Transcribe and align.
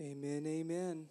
Amen, 0.00 0.46
amen. 0.46 1.08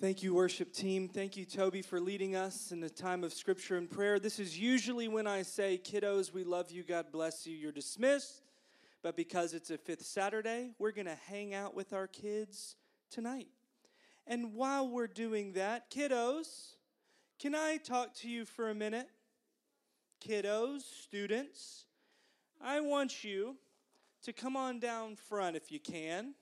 Thank 0.00 0.22
you, 0.22 0.32
worship 0.32 0.72
team. 0.72 1.06
Thank 1.06 1.36
you, 1.36 1.44
Toby, 1.44 1.82
for 1.82 2.00
leading 2.00 2.34
us 2.34 2.72
in 2.72 2.80
the 2.80 2.88
time 2.88 3.24
of 3.24 3.34
scripture 3.34 3.76
and 3.76 3.90
prayer. 3.90 4.18
This 4.18 4.38
is 4.38 4.58
usually 4.58 5.06
when 5.06 5.26
I 5.26 5.42
say, 5.42 5.78
Kiddos, 5.84 6.32
we 6.32 6.44
love 6.44 6.70
you, 6.70 6.82
God 6.82 7.12
bless 7.12 7.46
you, 7.46 7.54
you're 7.54 7.72
dismissed. 7.72 8.40
But 9.02 9.16
because 9.16 9.52
it's 9.52 9.70
a 9.70 9.76
fifth 9.76 10.06
Saturday, 10.06 10.70
we're 10.78 10.92
going 10.92 11.08
to 11.08 11.18
hang 11.28 11.52
out 11.52 11.74
with 11.74 11.92
our 11.92 12.06
kids 12.06 12.76
tonight. 13.10 13.48
And 14.26 14.54
while 14.54 14.88
we're 14.88 15.06
doing 15.06 15.52
that, 15.52 15.90
kiddos, 15.90 16.76
can 17.38 17.54
I 17.54 17.76
talk 17.76 18.14
to 18.20 18.30
you 18.30 18.46
for 18.46 18.70
a 18.70 18.74
minute? 18.74 19.10
Kiddos, 20.26 20.80
students, 21.02 21.84
I 22.62 22.80
want 22.80 23.24
you 23.24 23.56
to 24.22 24.32
come 24.32 24.56
on 24.56 24.80
down 24.80 25.16
front 25.16 25.54
if 25.54 25.70
you 25.70 25.80
can. 25.80 26.32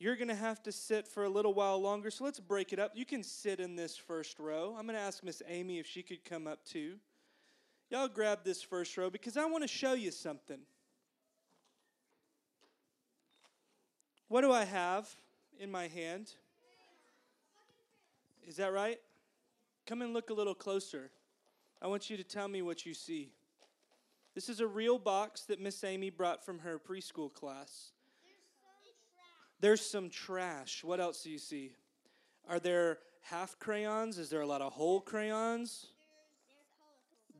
You're 0.00 0.16
going 0.16 0.28
to 0.28 0.34
have 0.34 0.62
to 0.62 0.72
sit 0.72 1.08
for 1.08 1.24
a 1.24 1.28
little 1.28 1.52
while 1.52 1.80
longer, 1.80 2.10
so 2.10 2.24
let's 2.24 2.38
break 2.38 2.72
it 2.72 2.78
up. 2.78 2.92
You 2.94 3.04
can 3.04 3.24
sit 3.24 3.58
in 3.58 3.74
this 3.74 3.96
first 3.96 4.38
row. 4.38 4.76
I'm 4.78 4.86
going 4.86 4.96
to 4.96 5.02
ask 5.02 5.24
Miss 5.24 5.42
Amy 5.48 5.80
if 5.80 5.86
she 5.86 6.02
could 6.02 6.24
come 6.24 6.46
up 6.46 6.64
too. 6.64 6.94
Y'all 7.90 8.06
grab 8.06 8.40
this 8.44 8.62
first 8.62 8.96
row 8.96 9.10
because 9.10 9.36
I 9.36 9.46
want 9.46 9.64
to 9.64 9.68
show 9.68 9.94
you 9.94 10.12
something. 10.12 10.60
What 14.28 14.42
do 14.42 14.52
I 14.52 14.64
have 14.64 15.08
in 15.58 15.70
my 15.70 15.88
hand? 15.88 16.32
Is 18.46 18.56
that 18.56 18.72
right? 18.72 19.00
Come 19.86 20.02
and 20.02 20.12
look 20.12 20.30
a 20.30 20.34
little 20.34 20.54
closer. 20.54 21.10
I 21.82 21.86
want 21.86 22.08
you 22.08 22.16
to 22.16 22.24
tell 22.24 22.46
me 22.46 22.62
what 22.62 22.86
you 22.86 22.94
see. 22.94 23.30
This 24.34 24.48
is 24.48 24.60
a 24.60 24.66
real 24.66 24.98
box 24.98 25.42
that 25.42 25.60
Miss 25.60 25.82
Amy 25.82 26.10
brought 26.10 26.44
from 26.44 26.60
her 26.60 26.78
preschool 26.78 27.32
class. 27.32 27.92
There's 29.60 29.84
some 29.84 30.08
trash. 30.08 30.84
What 30.84 31.00
else 31.00 31.22
do 31.22 31.30
you 31.30 31.38
see? 31.38 31.72
Are 32.48 32.60
there 32.60 32.98
half 33.22 33.58
crayons? 33.58 34.18
Is 34.18 34.30
there 34.30 34.40
a 34.40 34.46
lot 34.46 34.62
of 34.62 34.72
whole 34.72 35.00
crayons? 35.00 35.86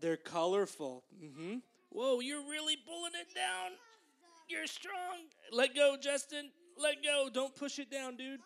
They're 0.01 0.17
colorful. 0.17 1.05
Mm-hmm. 1.23 1.57
Whoa, 1.91 2.21
you're 2.21 2.43
really 2.43 2.77
pulling 2.77 3.13
it 3.21 3.35
down. 3.35 3.73
You're 4.49 4.67
strong. 4.67 5.27
Let 5.53 5.75
go, 5.75 5.97
Justin. 6.01 6.51
Let 6.81 7.03
go. 7.03 7.29
Don't 7.33 7.55
push 7.55 7.79
it 7.79 7.91
down, 7.91 8.17
dude. 8.17 8.41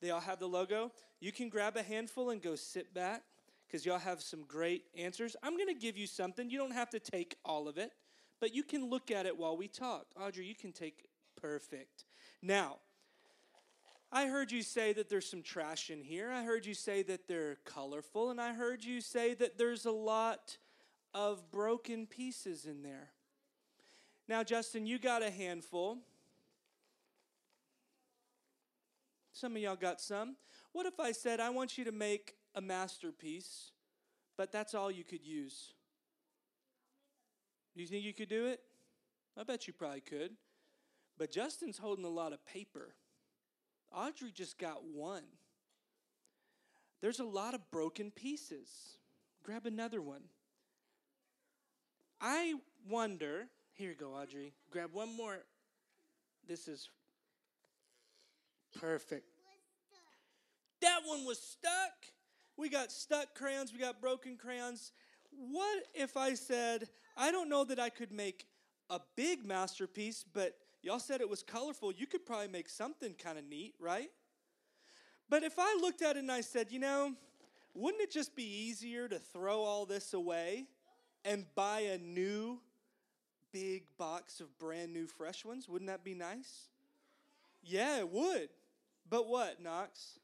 They 0.00 0.10
all 0.10 0.20
have 0.20 0.38
the 0.38 0.46
logo. 0.46 0.92
You 1.20 1.32
can 1.32 1.48
grab 1.48 1.76
a 1.76 1.82
handful 1.82 2.30
and 2.30 2.42
go 2.42 2.54
sit 2.54 2.92
back 2.92 3.22
because 3.66 3.86
y'all 3.86 3.98
have 3.98 4.20
some 4.20 4.44
great 4.46 4.84
answers. 4.96 5.36
I'm 5.42 5.56
going 5.56 5.68
to 5.68 5.74
give 5.74 5.96
you 5.96 6.06
something. 6.06 6.50
You 6.50 6.58
don't 6.58 6.72
have 6.72 6.90
to 6.90 7.00
take 7.00 7.36
all 7.44 7.66
of 7.68 7.78
it, 7.78 7.92
but 8.40 8.54
you 8.54 8.62
can 8.62 8.88
look 8.88 9.10
at 9.10 9.26
it 9.26 9.36
while 9.36 9.56
we 9.56 9.68
talk. 9.68 10.06
Audrey, 10.20 10.46
you 10.46 10.54
can 10.54 10.72
take 10.72 11.08
perfect. 11.36 12.04
Now, 12.42 12.76
I 14.12 14.26
heard 14.26 14.52
you 14.52 14.62
say 14.62 14.92
that 14.92 15.08
there's 15.08 15.28
some 15.28 15.42
trash 15.42 15.90
in 15.90 16.02
here. 16.02 16.30
I 16.30 16.44
heard 16.44 16.64
you 16.64 16.74
say 16.74 17.02
that 17.04 17.28
they're 17.28 17.56
colorful, 17.64 18.30
and 18.30 18.40
I 18.40 18.54
heard 18.54 18.84
you 18.84 19.00
say 19.00 19.34
that 19.34 19.58
there's 19.58 19.84
a 19.84 19.90
lot 19.90 20.56
of 21.12 21.50
broken 21.50 22.06
pieces 22.06 22.66
in 22.66 22.82
there. 22.82 23.10
Now, 24.28 24.42
Justin, 24.42 24.86
you 24.86 24.98
got 24.98 25.22
a 25.22 25.30
handful. 25.30 25.98
Some 29.32 29.54
of 29.56 29.62
y'all 29.62 29.76
got 29.76 30.00
some. 30.00 30.36
What 30.72 30.86
if 30.86 30.98
I 30.98 31.12
said, 31.12 31.40
I 31.40 31.50
want 31.50 31.76
you 31.76 31.84
to 31.84 31.92
make 31.92 32.36
a 32.54 32.60
masterpiece, 32.60 33.72
but 34.36 34.50
that's 34.50 34.74
all 34.74 34.90
you 34.90 35.04
could 35.04 35.24
use? 35.24 35.74
Do 37.74 37.82
you 37.82 37.86
think 37.86 38.04
you 38.04 38.14
could 38.14 38.28
do 38.28 38.46
it? 38.46 38.60
I 39.38 39.44
bet 39.44 39.66
you 39.66 39.74
probably 39.74 40.00
could. 40.00 40.32
But 41.18 41.30
Justin's 41.30 41.78
holding 41.78 42.04
a 42.04 42.10
lot 42.10 42.32
of 42.32 42.44
paper. 42.46 42.94
Audrey 43.94 44.30
just 44.30 44.58
got 44.58 44.84
one. 44.84 45.22
There's 47.00 47.20
a 47.20 47.24
lot 47.24 47.54
of 47.54 47.70
broken 47.70 48.10
pieces. 48.10 48.68
Grab 49.42 49.66
another 49.66 50.02
one. 50.02 50.22
I 52.20 52.54
wonder, 52.88 53.48
here 53.74 53.90
you 53.90 53.96
go, 53.96 54.14
Audrey. 54.14 54.52
Grab 54.70 54.90
one 54.92 55.14
more. 55.16 55.38
This 56.46 56.68
is 56.68 56.88
perfect. 58.80 59.26
That 60.80 61.00
one 61.04 61.24
was 61.24 61.40
stuck. 61.40 61.92
We 62.56 62.68
got 62.68 62.90
stuck 62.90 63.34
crayons, 63.34 63.72
we 63.72 63.78
got 63.78 64.00
broken 64.00 64.36
crayons. 64.36 64.92
What 65.30 65.84
if 65.94 66.16
I 66.16 66.34
said, 66.34 66.88
I 67.16 67.30
don't 67.30 67.48
know 67.48 67.64
that 67.64 67.78
I 67.78 67.90
could 67.90 68.12
make 68.12 68.46
a 68.88 69.00
big 69.16 69.44
masterpiece, 69.44 70.24
but 70.32 70.54
Y'all 70.86 71.00
said 71.00 71.20
it 71.20 71.28
was 71.28 71.42
colorful. 71.42 71.90
You 71.90 72.06
could 72.06 72.24
probably 72.24 72.46
make 72.46 72.68
something 72.68 73.12
kind 73.14 73.36
of 73.38 73.44
neat, 73.44 73.74
right? 73.80 74.08
But 75.28 75.42
if 75.42 75.54
I 75.58 75.76
looked 75.80 76.00
at 76.00 76.14
it 76.14 76.20
and 76.20 76.30
I 76.30 76.42
said, 76.42 76.70
you 76.70 76.78
know, 76.78 77.12
wouldn't 77.74 78.00
it 78.00 78.12
just 78.12 78.36
be 78.36 78.44
easier 78.44 79.08
to 79.08 79.18
throw 79.18 79.62
all 79.62 79.84
this 79.84 80.14
away 80.14 80.68
and 81.24 81.44
buy 81.56 81.80
a 81.80 81.98
new 81.98 82.60
big 83.50 83.82
box 83.98 84.38
of 84.38 84.56
brand 84.60 84.92
new 84.92 85.08
fresh 85.08 85.44
ones? 85.44 85.68
Wouldn't 85.68 85.90
that 85.90 86.04
be 86.04 86.14
nice? 86.14 86.68
Yeah, 87.64 87.98
it 87.98 88.08
would. 88.08 88.48
But 89.10 89.26
what, 89.26 89.60
Knox? 89.60 90.20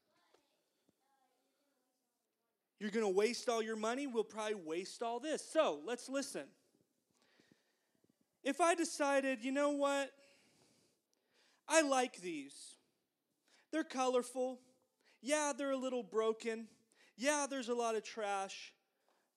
You're 2.79 2.91
going 2.93 3.05
to 3.05 3.13
waste 3.13 3.49
all 3.49 3.63
your 3.63 3.75
money? 3.75 4.07
We'll 4.07 4.23
probably 4.23 4.55
waste 4.55 5.03
all 5.03 5.19
this. 5.19 5.45
So 5.45 5.81
let's 5.85 6.09
listen. 6.09 6.45
If 8.45 8.61
I 8.61 8.77
decided, 8.77 9.43
you 9.43 9.51
know 9.51 9.71
what? 9.71 10.13
I 11.69 11.83
like 11.83 12.21
these. 12.21 12.77
They're 13.73 13.85
colorful. 13.85 14.61
Yeah, 15.21 15.53
they're 15.57 15.71
a 15.71 15.77
little 15.77 16.03
broken. 16.03 16.69
Yeah, 17.17 17.47
there's 17.49 17.69
a 17.69 17.75
lot 17.75 17.95
of 17.95 18.05
trash. 18.05 18.73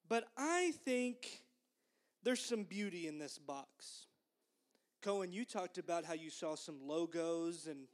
But 0.07 0.25
I 0.37 0.73
think 0.83 1.41
there's 2.23 2.43
some 2.43 2.63
beauty 2.63 3.07
in 3.07 3.19
this 3.19 3.37
box. 3.37 4.07
Cohen, 5.01 5.31
you 5.31 5.45
talked 5.45 5.77
about 5.77 6.05
how 6.05 6.13
you 6.13 6.29
saw 6.29 6.55
some 6.55 6.79
logos 6.81 7.67
and 7.67 7.87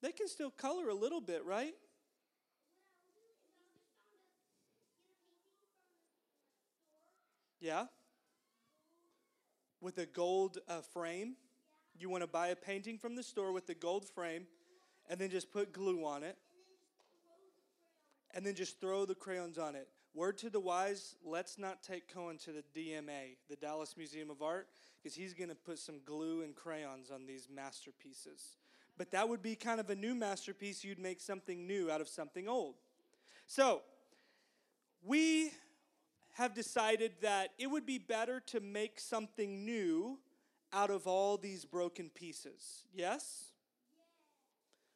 they 0.00 0.12
can 0.12 0.28
still 0.28 0.50
color 0.50 0.88
a 0.88 0.94
little 0.94 1.20
bit, 1.20 1.44
right? 1.44 1.74
Yeah? 7.60 7.86
With 9.80 9.98
a 9.98 10.06
gold 10.06 10.58
uh, 10.68 10.80
frame? 10.80 11.36
You 12.02 12.08
want 12.08 12.24
to 12.24 12.28
buy 12.28 12.48
a 12.48 12.56
painting 12.56 12.98
from 12.98 13.14
the 13.14 13.22
store 13.22 13.52
with 13.52 13.68
the 13.68 13.74
gold 13.74 14.04
frame 14.04 14.48
and 15.08 15.20
then 15.20 15.30
just 15.30 15.52
put 15.52 15.72
glue 15.72 16.04
on 16.04 16.24
it. 16.24 16.36
And 18.34 18.44
then 18.44 18.56
just 18.56 18.80
throw 18.80 19.04
the 19.04 19.14
crayons 19.14 19.56
on 19.56 19.76
it. 19.76 19.86
Word 20.12 20.36
to 20.38 20.50
the 20.50 20.58
wise, 20.58 21.14
let's 21.24 21.58
not 21.58 21.84
take 21.84 22.12
Cohen 22.12 22.38
to 22.38 22.50
the 22.50 22.64
DMA, 22.74 23.36
the 23.48 23.54
Dallas 23.54 23.94
Museum 23.96 24.30
of 24.30 24.42
Art, 24.42 24.66
because 25.00 25.14
he's 25.14 25.32
going 25.32 25.50
to 25.50 25.54
put 25.54 25.78
some 25.78 26.00
glue 26.04 26.42
and 26.42 26.56
crayons 26.56 27.12
on 27.12 27.24
these 27.24 27.46
masterpieces. 27.54 28.56
But 28.98 29.12
that 29.12 29.28
would 29.28 29.40
be 29.40 29.54
kind 29.54 29.78
of 29.78 29.88
a 29.88 29.94
new 29.94 30.16
masterpiece. 30.16 30.82
You'd 30.82 30.98
make 30.98 31.20
something 31.20 31.68
new 31.68 31.88
out 31.88 32.00
of 32.00 32.08
something 32.08 32.48
old. 32.48 32.74
So, 33.46 33.82
we 35.04 35.52
have 36.32 36.52
decided 36.52 37.12
that 37.20 37.50
it 37.58 37.68
would 37.68 37.86
be 37.86 37.98
better 37.98 38.40
to 38.46 38.58
make 38.58 38.98
something 38.98 39.64
new 39.64 40.18
out 40.72 40.90
of 40.90 41.06
all 41.06 41.36
these 41.36 41.64
broken 41.64 42.08
pieces. 42.08 42.84
Yes? 42.94 43.52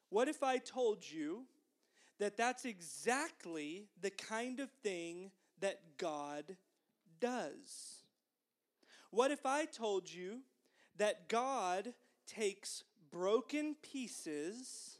What 0.09 0.27
if 0.27 0.41
I 0.43 0.57
told 0.57 1.03
you 1.09 1.43
that 2.19 2.37
that's 2.37 2.65
exactly 2.65 3.87
the 4.01 4.09
kind 4.09 4.59
of 4.59 4.69
thing 4.83 5.31
that 5.59 5.79
God 5.97 6.57
does? 7.19 8.03
What 9.11 9.31
if 9.31 9.45
I 9.45 9.65
told 9.65 10.11
you 10.11 10.39
that 10.97 11.29
God 11.29 11.93
takes 12.25 12.83
broken 13.11 13.75
pieces 13.81 14.97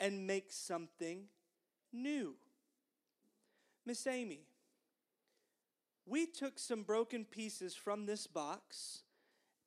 and 0.00 0.26
makes 0.26 0.56
something 0.56 1.24
new? 1.92 2.34
Miss 3.86 4.06
Amy, 4.06 4.40
we 6.06 6.26
took 6.26 6.58
some 6.58 6.82
broken 6.82 7.24
pieces 7.24 7.74
from 7.74 8.06
this 8.06 8.26
box 8.26 9.02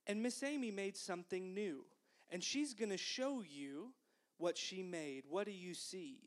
and 0.08 0.24
Miss 0.24 0.42
Amy 0.42 0.72
made 0.72 0.96
something 0.98 1.54
new. 1.54 1.86
And 2.30 2.44
she's 2.44 2.74
going 2.74 2.90
to 2.90 2.98
show 2.98 3.42
you 3.42 3.94
what 4.38 4.58
she 4.58 4.82
made. 4.82 5.24
What 5.30 5.46
do 5.46 5.52
you 5.52 5.74
see? 5.74 6.20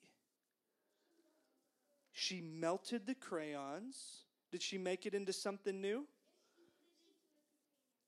She 2.12 2.40
melted 2.40 3.06
the 3.06 3.14
crayons. 3.14 4.24
Did 4.52 4.62
she 4.62 4.78
make 4.78 5.06
it 5.06 5.14
into 5.14 5.32
something 5.32 5.80
new? 5.80 6.06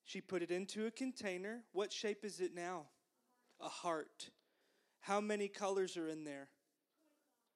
She 0.04 0.20
put 0.20 0.42
it 0.42 0.50
into 0.50 0.86
a 0.86 0.90
container. 0.90 1.62
What 1.72 1.92
shape 1.92 2.24
is 2.24 2.40
it 2.40 2.54
now? 2.54 2.86
A 3.60 3.68
heart. 3.68 4.30
How 5.00 5.20
many 5.20 5.48
colors 5.48 5.96
are 5.96 6.08
in 6.08 6.24
there? 6.24 6.48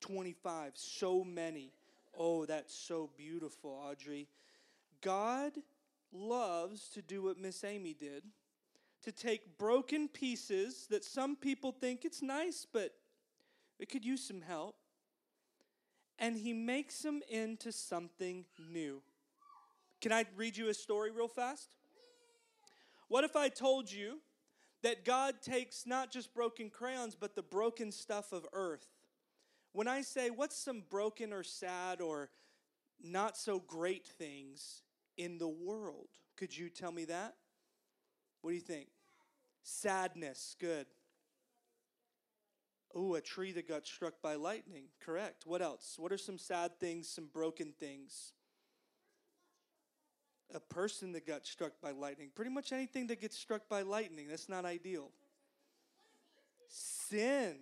25. 0.01 0.73
So 0.75 1.25
many. 1.25 1.73
Oh, 2.17 2.47
that's 2.47 2.75
so 2.75 3.11
beautiful, 3.17 3.71
Audrey. 3.71 4.29
God 5.03 5.53
loves 6.13 6.89
to 6.91 7.03
do 7.03 7.23
what 7.23 7.39
Miss 7.39 7.65
Amy 7.65 7.95
did. 7.95 8.23
to 9.07 9.13
take 9.13 9.57
broken 9.57 10.09
pieces 10.09 10.89
that 10.91 11.05
some 11.05 11.37
people 11.37 11.71
think 11.71 12.05
it's 12.05 12.23
nice, 12.23 12.67
but 12.71 12.93
it 13.79 13.89
could 13.89 14.05
use 14.05 14.27
some 14.27 14.41
help, 14.41 14.75
and 16.19 16.37
he 16.37 16.53
makes 16.53 17.03
them 17.03 17.23
into 17.29 17.71
something 17.71 18.45
new. 18.71 19.01
Can 20.01 20.13
I 20.13 20.25
read 20.37 20.57
you 20.57 20.69
a 20.71 20.75
story 20.75 21.13
real 21.13 21.29
fast? 21.29 21.69
What 23.07 23.23
if 23.23 23.37
I 23.37 23.49
told 23.49 23.93
you 23.93 24.19
that 24.83 25.05
God 25.05 25.37
takes 25.41 25.87
not 25.87 26.11
just 26.11 26.35
broken 26.35 26.69
crayons, 26.69 27.15
but 27.15 27.37
the 27.37 27.43
broken 27.43 27.93
stuff 27.93 28.33
of 28.33 28.45
earth? 28.53 28.89
When 29.73 29.87
I 29.87 30.01
say, 30.01 30.31
what's 30.31 30.59
some 30.59 30.83
broken 30.91 31.33
or 31.33 31.45
sad 31.45 32.01
or 32.01 32.31
not 33.01 33.37
so 33.37 33.61
great 33.61 34.07
things 34.07 34.83
in 35.17 35.39
the 35.39 35.49
world? 35.49 36.09
Could 36.37 36.57
you 36.57 36.69
tell 36.69 36.93
me 36.93 37.05
that? 37.07 37.35
What 38.43 38.51
do 38.51 38.55
you 38.55 38.63
think? 38.63 38.89
Sadness, 39.63 40.55
good. 40.61 40.87
Oh, 42.95 43.15
a 43.15 43.21
tree 43.21 43.53
that 43.53 43.69
got 43.69 43.87
struck 43.87 44.23
by 44.23 44.37
lightning, 44.37 44.85
correct. 45.05 45.45
What 45.47 45.61
else? 45.61 45.97
What 45.99 46.13
are 46.13 46.19
some 46.19 46.39
sad 46.39 46.79
things, 46.79 47.09
some 47.09 47.29
broken 47.33 47.73
things? 47.79 48.33
A 50.55 50.61
person 50.61 51.13
that 51.13 51.27
got 51.27 51.47
struck 51.47 51.73
by 51.83 51.91
lightning. 51.91 52.31
Pretty 52.35 52.51
much 52.51 52.73
anything 52.73 53.09
that 53.09 53.21
gets 53.21 53.37
struck 53.37 53.69
by 53.69 53.83
lightning, 53.83 54.29
that's 54.29 54.49
not 54.49 54.65
ideal. 54.65 55.11
Sin, 56.69 57.57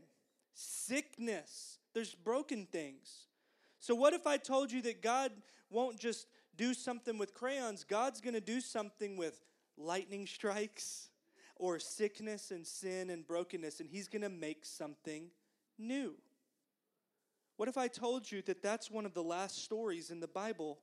sickness, 0.52 1.78
there's 1.94 2.14
broken 2.14 2.66
things. 2.70 3.26
So, 3.80 3.94
what 3.94 4.12
if 4.12 4.26
I 4.26 4.36
told 4.36 4.70
you 4.70 4.82
that 4.82 5.02
God 5.02 5.32
won't 5.70 5.98
just 5.98 6.26
do 6.56 6.74
something 6.74 7.18
with 7.18 7.34
crayons? 7.34 7.84
God's 7.84 8.20
going 8.20 8.34
to 8.34 8.40
do 8.40 8.60
something 8.60 9.16
with 9.16 9.40
lightning 9.76 10.26
strikes 10.26 11.10
or 11.56 11.78
sickness 11.78 12.50
and 12.50 12.66
sin 12.66 13.10
and 13.10 13.26
brokenness, 13.26 13.80
and 13.80 13.88
He's 13.88 14.08
going 14.08 14.22
to 14.22 14.28
make 14.28 14.64
something 14.64 15.30
new. 15.78 16.14
What 17.56 17.68
if 17.68 17.78
I 17.78 17.88
told 17.88 18.30
you 18.30 18.42
that 18.42 18.62
that's 18.62 18.90
one 18.90 19.06
of 19.06 19.14
the 19.14 19.22
last 19.22 19.62
stories 19.62 20.10
in 20.10 20.20
the 20.20 20.28
Bible, 20.28 20.80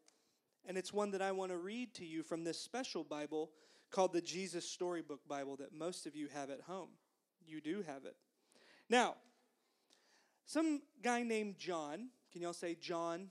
and 0.66 0.78
it's 0.78 0.94
one 0.94 1.12
that 1.12 1.22
I 1.22 1.32
want 1.32 1.52
to 1.52 1.58
read 1.58 1.94
to 1.96 2.06
you 2.06 2.24
from 2.24 2.44
this 2.44 2.58
special 2.58 3.04
Bible 3.04 3.52
called 3.90 4.14
the 4.14 4.22
Jesus 4.22 4.68
Storybook 4.68 5.28
Bible 5.28 5.58
that 5.58 5.74
most 5.74 6.06
of 6.06 6.16
you 6.16 6.28
have 6.34 6.50
at 6.50 6.62
home? 6.62 6.90
You 7.46 7.60
do 7.60 7.84
have 7.86 8.06
it. 8.06 8.16
Now, 8.90 9.16
some 10.46 10.82
guy 11.04 11.24
named 11.24 11.58
John, 11.58 12.10
can 12.32 12.42
y'all 12.42 12.54
say 12.54 12.76
John? 12.80 13.30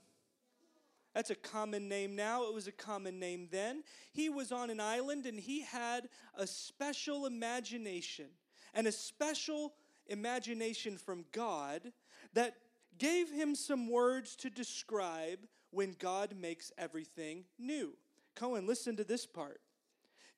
That's 1.13 1.29
a 1.29 1.35
common 1.35 1.89
name 1.89 2.15
now. 2.15 2.43
It 2.43 2.53
was 2.53 2.67
a 2.67 2.71
common 2.71 3.19
name 3.19 3.49
then. 3.51 3.83
He 4.13 4.29
was 4.29 4.51
on 4.51 4.69
an 4.69 4.79
island 4.79 5.25
and 5.25 5.39
he 5.39 5.61
had 5.61 6.07
a 6.35 6.47
special 6.47 7.25
imagination 7.25 8.27
and 8.73 8.87
a 8.87 8.91
special 8.91 9.73
imagination 10.07 10.97
from 10.97 11.25
God 11.31 11.91
that 12.33 12.55
gave 12.97 13.29
him 13.29 13.55
some 13.55 13.89
words 13.89 14.35
to 14.37 14.49
describe 14.49 15.39
when 15.71 15.95
God 15.99 16.35
makes 16.37 16.71
everything 16.77 17.45
new. 17.57 17.93
Cohen, 18.35 18.65
listen 18.65 18.95
to 18.97 19.03
this 19.03 19.25
part. 19.25 19.59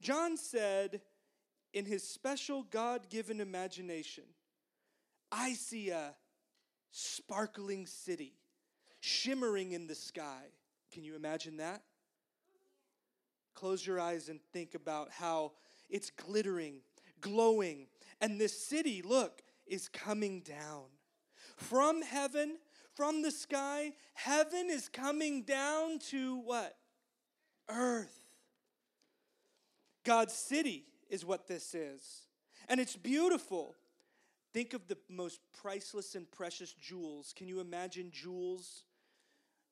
John 0.01 0.37
said, 0.37 1.01
in 1.73 1.85
his 1.85 2.07
special 2.07 2.63
God 2.63 3.09
given 3.09 3.41
imagination, 3.41 4.25
I 5.31 5.53
see 5.53 5.89
a 5.89 6.15
sparkling 6.91 7.87
city 7.87 8.33
shimmering 8.99 9.71
in 9.71 9.87
the 9.87 9.95
sky. 9.95 10.43
Can 10.93 11.03
you 11.03 11.15
imagine 11.15 11.57
that? 11.57 11.81
Close 13.55 13.85
your 13.85 13.99
eyes 13.99 14.29
and 14.29 14.39
think 14.51 14.75
about 14.75 15.09
how 15.09 15.53
it's 15.89 16.11
glittering, 16.11 16.81
glowing, 17.19 17.87
and 18.21 18.39
this 18.39 18.57
city, 18.67 19.01
look, 19.01 19.41
is 19.65 19.87
coming 19.87 20.41
down. 20.41 20.83
From 21.57 22.01
heaven, 22.01 22.57
from 22.93 23.23
the 23.23 23.31
sky, 23.31 23.93
heaven 24.13 24.67
is 24.69 24.87
coming 24.87 25.43
down 25.43 25.97
to 26.11 26.37
what? 26.37 26.75
Earth. 27.69 28.19
God's 30.03 30.33
city 30.33 30.85
is 31.09 31.25
what 31.25 31.47
this 31.47 31.73
is. 31.73 32.27
And 32.69 32.79
it's 32.79 32.95
beautiful. 32.95 33.75
Think 34.53 34.73
of 34.73 34.87
the 34.87 34.97
most 35.09 35.39
priceless 35.59 36.13
and 36.13 36.29
precious 36.29 36.73
jewels. 36.73 37.33
Can 37.35 37.47
you 37.47 37.59
imagine 37.59 38.11
jewels? 38.11 38.83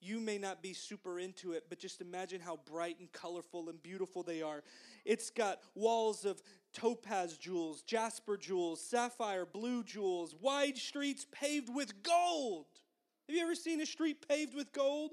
You 0.01 0.19
may 0.19 0.39
not 0.39 0.63
be 0.63 0.73
super 0.73 1.19
into 1.19 1.51
it, 1.53 1.65
but 1.69 1.77
just 1.77 2.01
imagine 2.01 2.41
how 2.41 2.59
bright 2.65 2.99
and 2.99 3.11
colorful 3.11 3.69
and 3.69 3.81
beautiful 3.83 4.23
they 4.23 4.41
are. 4.41 4.63
It's 5.05 5.29
got 5.29 5.59
walls 5.75 6.25
of 6.25 6.41
topaz 6.73 7.37
jewels, 7.37 7.83
jasper 7.83 8.35
jewels, 8.35 8.81
sapphire 8.81 9.45
blue 9.45 9.83
jewels, 9.83 10.35
wide 10.41 10.77
streets 10.77 11.27
paved 11.31 11.73
with 11.73 12.01
gold. 12.01 12.65
Have 13.27 13.35
you 13.35 13.43
ever 13.43 13.53
seen 13.53 13.79
a 13.79 13.85
street 13.85 14.27
paved 14.27 14.55
with 14.55 14.73
gold? 14.73 15.11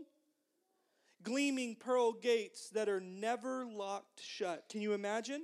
Gleaming 1.23 1.77
pearl 1.77 2.13
gates 2.13 2.71
that 2.71 2.89
are 2.89 3.01
never 3.01 3.67
locked 3.67 4.23
shut. 4.23 4.65
Can 4.71 4.81
you 4.81 4.95
imagine? 4.95 5.43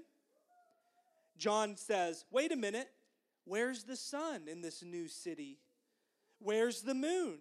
John 1.36 1.76
says, 1.76 2.24
Wait 2.30 2.50
a 2.50 2.56
minute. 2.56 2.88
Where's 3.44 3.84
the 3.84 3.96
sun 3.96 4.48
in 4.48 4.62
this 4.62 4.82
new 4.82 5.06
city? 5.06 5.58
Where's 6.38 6.80
the 6.80 6.94
moon? 6.94 7.40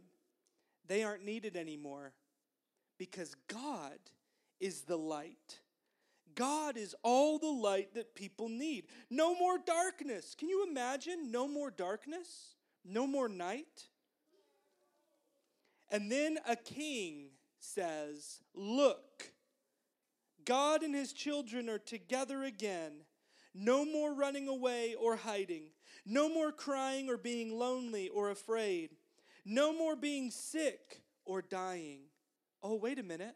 They 0.88 1.04
aren't 1.04 1.26
needed 1.26 1.56
anymore 1.56 2.14
because 2.98 3.36
God 3.48 3.98
is 4.60 4.82
the 4.82 4.98
light. 4.98 5.60
God 6.36 6.78
is 6.78 6.96
all 7.04 7.38
the 7.38 7.48
light 7.48 7.94
that 7.94 8.16
people 8.16 8.50
need. 8.50 8.86
No 9.10 9.36
more 9.36 9.58
darkness. 9.58 10.36
Can 10.38 10.50
you 10.50 10.68
imagine? 10.70 11.32
No 11.32 11.48
more 11.48 11.70
darkness? 11.70 12.56
No 12.84 13.06
more 13.06 13.30
night? 13.30 13.88
And 15.90 16.12
then 16.12 16.40
a 16.48 16.56
king 16.56 17.28
says, 17.60 18.42
Look, 18.56 19.32
God 20.44 20.82
and 20.84 20.96
his 20.96 21.14
children 21.14 21.70
are 21.70 21.80
together 21.80 22.44
again. 22.44 23.06
No 23.54 23.86
more 23.86 24.14
running 24.14 24.48
away 24.48 24.96
or 24.96 25.16
hiding. 25.16 25.66
No 26.06 26.28
more 26.28 26.52
crying 26.52 27.10
or 27.10 27.18
being 27.18 27.58
lonely 27.58 28.10
or 28.10 28.32
afraid. 28.32 28.92
No 29.46 29.74
more 29.74 29.96
being 29.96 30.32
sick 30.32 31.02
or 31.26 31.42
dying. 31.42 32.02
Oh, 32.62 32.76
wait 32.76 33.00
a 33.00 33.04
minute. 33.04 33.36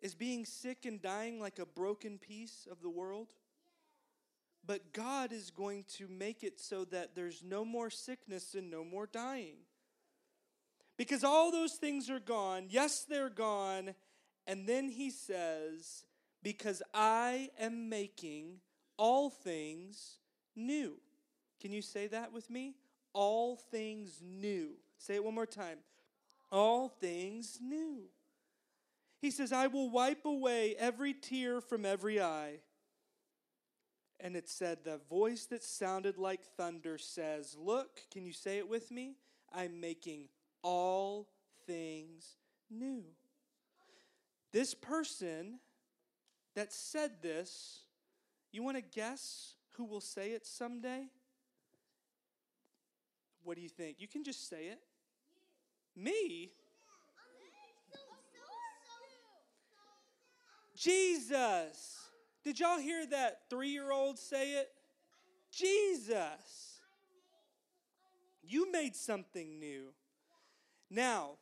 Is 0.00 0.14
being 0.14 0.44
sick 0.44 0.86
and 0.86 1.00
dying 1.00 1.40
like 1.40 1.58
a 1.58 1.66
broken 1.66 2.18
piece 2.18 2.66
of 2.70 2.80
the 2.80 2.90
world? 2.90 3.28
But 4.66 4.92
God 4.92 5.32
is 5.32 5.50
going 5.50 5.84
to 5.96 6.08
make 6.08 6.42
it 6.42 6.60
so 6.60 6.84
that 6.86 7.14
there's 7.14 7.42
no 7.42 7.64
more 7.64 7.90
sickness 7.90 8.54
and 8.54 8.70
no 8.70 8.84
more 8.84 9.06
dying. 9.06 9.56
Because 10.96 11.24
all 11.24 11.50
those 11.50 11.74
things 11.74 12.10
are 12.10 12.20
gone. 12.20 12.66
Yes, 12.68 13.06
they're 13.08 13.30
gone. 13.30 13.94
And 14.46 14.66
then 14.66 14.88
he 14.88 15.10
says, 15.10 16.04
Because 16.42 16.82
I 16.92 17.50
am 17.58 17.88
making 17.88 18.60
all 18.98 19.30
things 19.30 20.18
new. 20.54 20.96
Can 21.60 21.72
you 21.72 21.80
say 21.82 22.06
that 22.08 22.32
with 22.32 22.50
me? 22.50 22.74
All 23.12 23.56
things 23.56 24.20
new. 24.22 24.70
Say 24.98 25.14
it 25.16 25.24
one 25.24 25.34
more 25.34 25.46
time. 25.46 25.78
All 26.52 26.88
things 26.88 27.58
new. 27.60 28.04
He 29.20 29.30
says, 29.30 29.52
I 29.52 29.66
will 29.66 29.90
wipe 29.90 30.24
away 30.24 30.74
every 30.78 31.12
tear 31.12 31.60
from 31.60 31.84
every 31.84 32.20
eye. 32.20 32.60
And 34.18 34.36
it 34.36 34.48
said, 34.48 34.78
the 34.84 35.00
voice 35.08 35.46
that 35.46 35.62
sounded 35.64 36.18
like 36.18 36.42
thunder 36.56 36.98
says, 36.98 37.56
Look, 37.58 38.00
can 38.12 38.26
you 38.26 38.32
say 38.32 38.58
it 38.58 38.68
with 38.68 38.90
me? 38.90 39.16
I'm 39.52 39.80
making 39.80 40.28
all 40.62 41.28
things 41.66 42.36
new. 42.70 43.04
This 44.52 44.74
person 44.74 45.60
that 46.54 46.72
said 46.72 47.22
this, 47.22 47.80
you 48.52 48.62
want 48.62 48.76
to 48.76 48.82
guess 48.82 49.54
who 49.76 49.84
will 49.84 50.00
say 50.00 50.32
it 50.32 50.46
someday? 50.46 51.04
What 53.44 53.56
do 53.56 53.62
you 53.62 53.68
think? 53.68 53.96
You 53.98 54.08
can 54.08 54.24
just 54.24 54.48
say 54.48 54.66
it. 54.66 54.80
Me? 55.96 56.50
Jesus. 60.76 61.98
Did 62.42 62.58
y'all 62.58 62.78
hear 62.78 63.04
that 63.06 63.42
three 63.50 63.68
year 63.68 63.92
old 63.92 64.18
say 64.18 64.52
it? 64.52 64.70
Jesus. 65.50 66.80
You 68.42 68.72
made 68.72 68.96
something 68.96 69.58
new. 69.58 69.92
Now, 70.88 71.32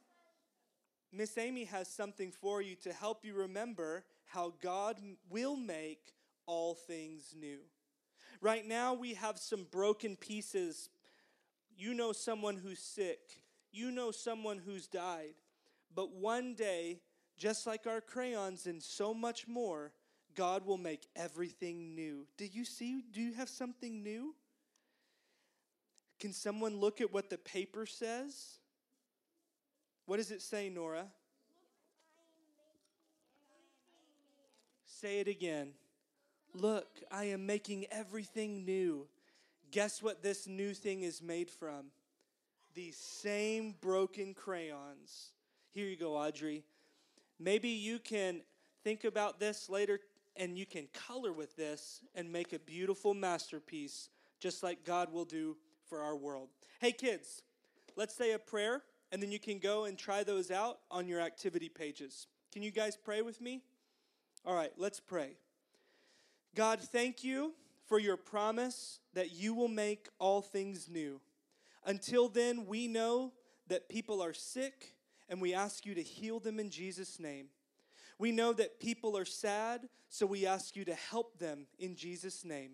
Miss 1.12 1.38
Amy 1.38 1.64
has 1.64 1.88
something 1.88 2.32
for 2.32 2.60
you 2.60 2.74
to 2.82 2.92
help 2.92 3.24
you 3.24 3.34
remember 3.34 4.04
how 4.26 4.52
God 4.60 5.00
will 5.30 5.56
make 5.56 6.12
all 6.46 6.74
things 6.74 7.34
new. 7.38 7.60
Right 8.40 8.66
now, 8.66 8.94
we 8.94 9.14
have 9.14 9.38
some 9.38 9.66
broken 9.70 10.16
pieces. 10.16 10.90
You 11.78 11.94
know 11.94 12.10
someone 12.10 12.56
who's 12.56 12.80
sick, 12.80 13.20
you 13.70 13.92
know 13.92 14.10
someone 14.10 14.58
who's 14.58 14.88
died. 14.88 15.34
But 15.94 16.12
one 16.12 16.54
day, 16.54 16.98
just 17.36 17.68
like 17.68 17.86
our 17.86 18.00
crayons 18.00 18.66
and 18.66 18.82
so 18.82 19.14
much 19.14 19.46
more, 19.46 19.92
God 20.34 20.66
will 20.66 20.76
make 20.76 21.06
everything 21.14 21.94
new. 21.94 22.26
Do 22.36 22.46
you 22.46 22.64
see? 22.64 23.04
Do 23.12 23.20
you 23.20 23.32
have 23.34 23.48
something 23.48 24.02
new? 24.02 24.34
Can 26.18 26.32
someone 26.32 26.80
look 26.80 27.00
at 27.00 27.12
what 27.12 27.30
the 27.30 27.38
paper 27.38 27.86
says? 27.86 28.58
What 30.04 30.16
does 30.16 30.32
it 30.32 30.42
say, 30.42 30.68
Nora? 30.68 31.06
Say 34.84 35.20
it 35.20 35.28
again. 35.28 35.74
Look, 36.54 36.88
I 37.08 37.26
am 37.26 37.46
making 37.46 37.86
everything 37.92 38.64
new. 38.64 39.06
Guess 39.70 40.02
what 40.02 40.22
this 40.22 40.46
new 40.46 40.72
thing 40.72 41.02
is 41.02 41.20
made 41.22 41.50
from? 41.50 41.86
These 42.74 42.96
same 42.96 43.74
broken 43.80 44.34
crayons. 44.34 45.32
Here 45.72 45.86
you 45.86 45.96
go, 45.96 46.16
Audrey. 46.16 46.64
Maybe 47.38 47.68
you 47.68 47.98
can 47.98 48.42
think 48.82 49.04
about 49.04 49.38
this 49.38 49.68
later 49.68 50.00
and 50.36 50.56
you 50.56 50.64
can 50.64 50.88
color 50.92 51.32
with 51.32 51.56
this 51.56 52.00
and 52.14 52.32
make 52.32 52.52
a 52.52 52.58
beautiful 52.58 53.14
masterpiece, 53.14 54.08
just 54.40 54.62
like 54.62 54.84
God 54.84 55.12
will 55.12 55.24
do 55.24 55.56
for 55.88 56.00
our 56.00 56.16
world. 56.16 56.48
Hey, 56.80 56.92
kids, 56.92 57.42
let's 57.96 58.14
say 58.14 58.32
a 58.32 58.38
prayer 58.38 58.82
and 59.10 59.22
then 59.22 59.32
you 59.32 59.38
can 59.38 59.58
go 59.58 59.84
and 59.84 59.98
try 59.98 60.22
those 60.22 60.50
out 60.50 60.78
on 60.90 61.08
your 61.08 61.20
activity 61.20 61.68
pages. 61.68 62.26
Can 62.52 62.62
you 62.62 62.70
guys 62.70 62.96
pray 62.96 63.22
with 63.22 63.40
me? 63.40 63.62
All 64.44 64.54
right, 64.54 64.72
let's 64.76 65.00
pray. 65.00 65.36
God, 66.54 66.80
thank 66.80 67.24
you 67.24 67.52
for 67.88 67.98
your 67.98 68.16
promise 68.16 69.00
that 69.14 69.32
you 69.32 69.54
will 69.54 69.68
make 69.68 70.08
all 70.18 70.42
things 70.42 70.88
new. 70.88 71.20
Until 71.84 72.28
then, 72.28 72.66
we 72.66 72.86
know 72.86 73.32
that 73.68 73.88
people 73.88 74.22
are 74.22 74.34
sick 74.34 74.94
and 75.28 75.40
we 75.40 75.54
ask 75.54 75.84
you 75.86 75.94
to 75.94 76.02
heal 76.02 76.38
them 76.38 76.60
in 76.60 76.70
Jesus' 76.70 77.18
name. 77.18 77.46
We 78.18 78.32
know 78.32 78.52
that 78.52 78.80
people 78.80 79.16
are 79.16 79.24
sad, 79.24 79.88
so 80.08 80.26
we 80.26 80.46
ask 80.46 80.76
you 80.76 80.84
to 80.84 80.94
help 80.94 81.38
them 81.38 81.66
in 81.78 81.94
Jesus' 81.94 82.44
name. 82.44 82.72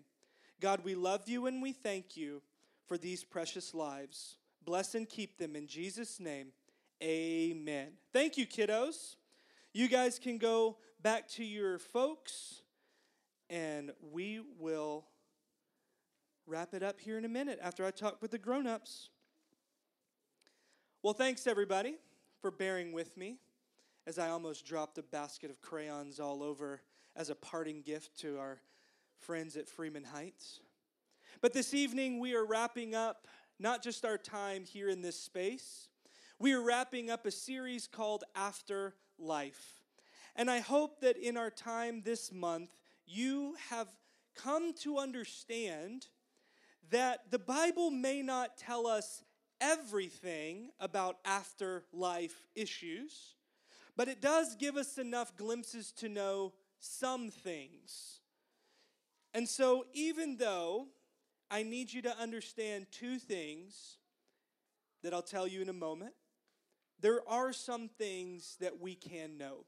God, 0.59 0.81
we 0.83 0.95
love 0.95 1.27
you 1.29 1.45
and 1.45 1.61
we 1.61 1.71
thank 1.71 2.17
you 2.17 2.41
for 2.87 2.97
these 2.97 3.23
precious 3.23 3.73
lives. 3.73 4.37
Bless 4.63 4.95
and 4.95 5.07
keep 5.07 5.37
them 5.37 5.55
in 5.55 5.67
Jesus' 5.67 6.19
name. 6.19 6.47
Amen. 7.03 7.89
Thank 8.13 8.37
you, 8.37 8.47
kiddos. 8.47 9.15
You 9.73 9.87
guys 9.87 10.17
can 10.17 10.37
go 10.37 10.77
back 11.01 11.27
to 11.31 11.43
your 11.43 11.77
folks, 11.77 12.61
and 13.49 13.91
we 14.11 14.41
will 14.59 15.05
wrap 16.47 16.73
it 16.73 16.83
up 16.83 16.99
here 16.99 17.17
in 17.17 17.25
a 17.25 17.29
minute 17.29 17.59
after 17.61 17.85
I 17.85 17.91
talk 17.91 18.21
with 18.21 18.31
the 18.31 18.37
grown 18.37 18.67
ups. 18.67 19.09
Well, 21.01 21.13
thanks, 21.13 21.47
everybody 21.47 21.95
for 22.41 22.51
bearing 22.51 22.91
with 22.91 23.17
me 23.17 23.37
as 24.07 24.19
I 24.19 24.29
almost 24.29 24.65
dropped 24.65 24.97
a 24.97 25.03
basket 25.03 25.49
of 25.49 25.61
crayons 25.61 26.19
all 26.19 26.43
over 26.43 26.81
as 27.15 27.29
a 27.29 27.35
parting 27.35 27.81
gift 27.81 28.19
to 28.19 28.37
our 28.37 28.59
friends 29.19 29.55
at 29.55 29.67
Freeman 29.67 30.03
Heights. 30.03 30.59
But 31.41 31.53
this 31.53 31.73
evening, 31.73 32.19
we 32.19 32.35
are 32.35 32.45
wrapping 32.45 32.93
up 32.93 33.27
not 33.59 33.81
just 33.81 34.05
our 34.05 34.17
time 34.17 34.65
here 34.65 34.89
in 34.89 35.01
this 35.01 35.19
space, 35.19 35.87
we 36.37 36.53
are 36.53 36.61
wrapping 36.61 37.09
up 37.09 37.25
a 37.25 37.31
series 37.31 37.87
called 37.87 38.25
After 38.35 38.93
Life. 39.17 39.81
And 40.35 40.51
I 40.51 40.59
hope 40.59 40.99
that 40.99 41.15
in 41.15 41.37
our 41.37 41.49
time 41.49 42.01
this 42.03 42.33
month, 42.33 42.69
you 43.05 43.55
have 43.69 43.87
come 44.35 44.73
to 44.81 44.97
understand 44.97 46.07
that 46.91 47.31
the 47.31 47.39
Bible 47.39 47.89
may 47.89 48.21
not 48.21 48.57
tell 48.57 48.85
us 48.87 49.23
everything 49.61 50.69
about 50.79 51.17
afterlife 51.25 52.47
issues, 52.55 53.35
but 53.95 54.07
it 54.07 54.21
does 54.21 54.55
give 54.55 54.75
us 54.75 54.97
enough 54.97 55.35
glimpses 55.37 55.91
to 55.93 56.09
know 56.09 56.53
some 56.79 57.29
things. 57.29 58.19
And 59.33 59.47
so, 59.47 59.85
even 59.93 60.37
though 60.37 60.87
I 61.49 61.63
need 61.63 61.91
you 61.91 62.01
to 62.03 62.17
understand 62.17 62.87
two 62.91 63.17
things 63.17 63.97
that 65.03 65.13
I'll 65.13 65.21
tell 65.21 65.47
you 65.47 65.61
in 65.61 65.69
a 65.69 65.73
moment, 65.73 66.13
there 66.99 67.27
are 67.27 67.53
some 67.53 67.87
things 67.87 68.57
that 68.59 68.79
we 68.79 68.95
can 68.95 69.37
know. 69.37 69.65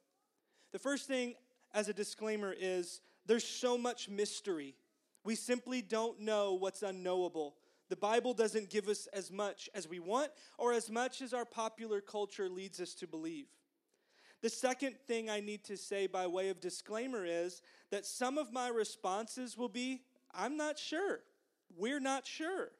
The 0.72 0.80
first 0.80 1.08
thing, 1.08 1.36
as 1.74 1.90
a 1.90 1.94
disclaimer, 1.94 2.54
is 2.58 3.02
there's 3.28 3.44
so 3.44 3.78
much 3.78 4.10
mystery. 4.10 4.76
We 5.24 5.36
simply 5.36 5.82
don't 5.82 6.22
know 6.22 6.54
what's 6.54 6.82
unknowable. 6.82 7.56
The 7.90 7.96
Bible 7.96 8.34
doesn't 8.34 8.70
give 8.70 8.88
us 8.88 9.08
as 9.14 9.32
much 9.32 9.70
as 9.74 9.88
we 9.88 10.00
want 10.00 10.32
or 10.58 10.74
as 10.74 10.90
much 10.90 11.22
as 11.22 11.34
our 11.34 11.46
popular 11.46 12.02
culture 12.02 12.50
leads 12.50 12.80
us 12.80 12.94
to 12.96 13.08
believe. 13.08 13.48
The 14.42 14.50
second 14.50 14.96
thing 15.08 15.30
I 15.30 15.40
need 15.40 15.64
to 15.66 15.78
say 15.78 16.08
by 16.08 16.28
way 16.28 16.50
of 16.50 16.60
disclaimer 16.60 17.26
is 17.26 17.62
that 17.92 18.06
some 18.06 18.38
of 18.38 18.54
my 18.54 18.68
responses 18.68 19.58
will 19.58 19.70
be, 19.70 20.04
I'm 20.34 20.58
not 20.58 20.78
sure. 20.78 21.22
We're 21.76 22.00
not 22.00 22.28
sure. 22.28 22.72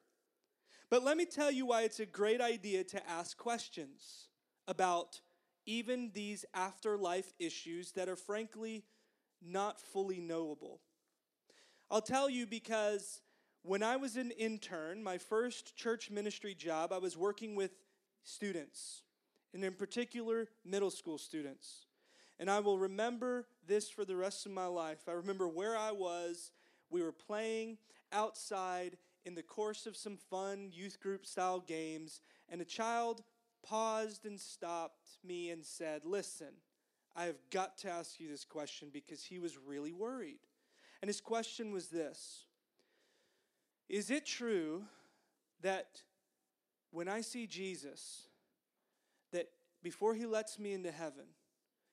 But 0.90 1.04
let 1.04 1.18
me 1.18 1.26
tell 1.26 1.52
you 1.52 1.66
why 1.66 1.82
it's 1.82 2.00
a 2.00 2.06
great 2.06 2.42
idea 2.42 2.84
to 2.86 3.10
ask 3.10 3.38
questions 3.38 4.30
about 4.68 5.20
even 5.66 6.12
these 6.14 6.46
afterlife 6.54 7.34
issues 7.40 7.92
that 7.94 8.08
are 8.08 8.16
frankly 8.16 8.86
not 9.42 9.80
fully 9.80 10.20
knowable. 10.20 10.82
I'll 11.90 12.02
tell 12.02 12.30
you 12.30 12.46
because 12.46 13.22
when 13.62 13.84
I 13.84 13.98
was 13.98 14.18
an 14.18 14.32
intern, 14.32 15.04
my 15.04 15.18
first 15.18 15.76
church 15.76 16.10
ministry 16.10 16.54
job, 16.54 16.92
I 16.92 16.98
was 16.98 17.18
working 17.18 17.56
with 17.56 17.72
students, 18.24 19.04
and 19.54 19.64
in 19.64 19.74
particular, 19.74 20.48
middle 20.66 20.92
school 20.92 21.18
students. 21.18 21.86
And 22.40 22.52
I 22.52 22.60
will 22.60 22.78
remember 22.78 23.48
this 23.66 23.90
for 23.90 24.06
the 24.06 24.16
rest 24.16 24.46
of 24.46 24.52
my 24.52 24.68
life. 24.68 25.00
I 25.08 25.14
remember 25.14 25.48
where 25.48 25.76
I 25.76 25.92
was. 25.92 26.52
We 26.90 27.02
were 27.02 27.12
playing 27.12 27.78
outside 28.12 28.98
in 29.26 29.36
the 29.36 29.44
course 29.44 29.86
of 29.86 29.98
some 29.98 30.18
fun 30.18 30.70
youth 30.72 31.00
group 31.00 31.26
style 31.26 31.60
games, 31.60 32.22
and 32.48 32.62
a 32.62 32.66
child 32.66 33.24
paused 33.64 34.26
and 34.26 34.40
stopped 34.40 35.18
me 35.26 35.50
and 35.50 35.66
said, 35.66 36.04
Listen, 36.06 36.54
I 37.18 37.26
have 37.26 37.40
got 37.50 37.80
to 37.80 37.90
ask 37.90 38.20
you 38.20 38.30
this 38.30 38.46
question 38.46 38.90
because 38.94 39.24
he 39.24 39.40
was 39.40 39.58
really 39.58 39.92
worried. 39.92 40.38
And 41.02 41.10
his 41.10 41.20
question 41.20 41.72
was 41.72 41.88
this 41.88 42.46
is 43.90 44.12
it 44.12 44.26
true 44.26 44.84
that 45.62 46.02
when 46.92 47.08
I 47.08 47.22
see 47.22 47.48
Jesus, 47.48 48.28
that 49.32 49.48
before 49.82 50.14
he 50.14 50.26
lets 50.26 50.60
me 50.60 50.74
into 50.74 50.92
heaven, 50.92 51.26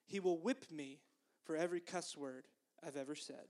he 0.05 0.21
will 0.21 0.39
whip 0.39 0.71
me 0.71 0.99
for 1.45 1.57
every 1.57 1.81
cuss 1.81 2.17
word 2.17 2.45
I've 2.85 2.97
ever 2.97 3.15
said? 3.15 3.47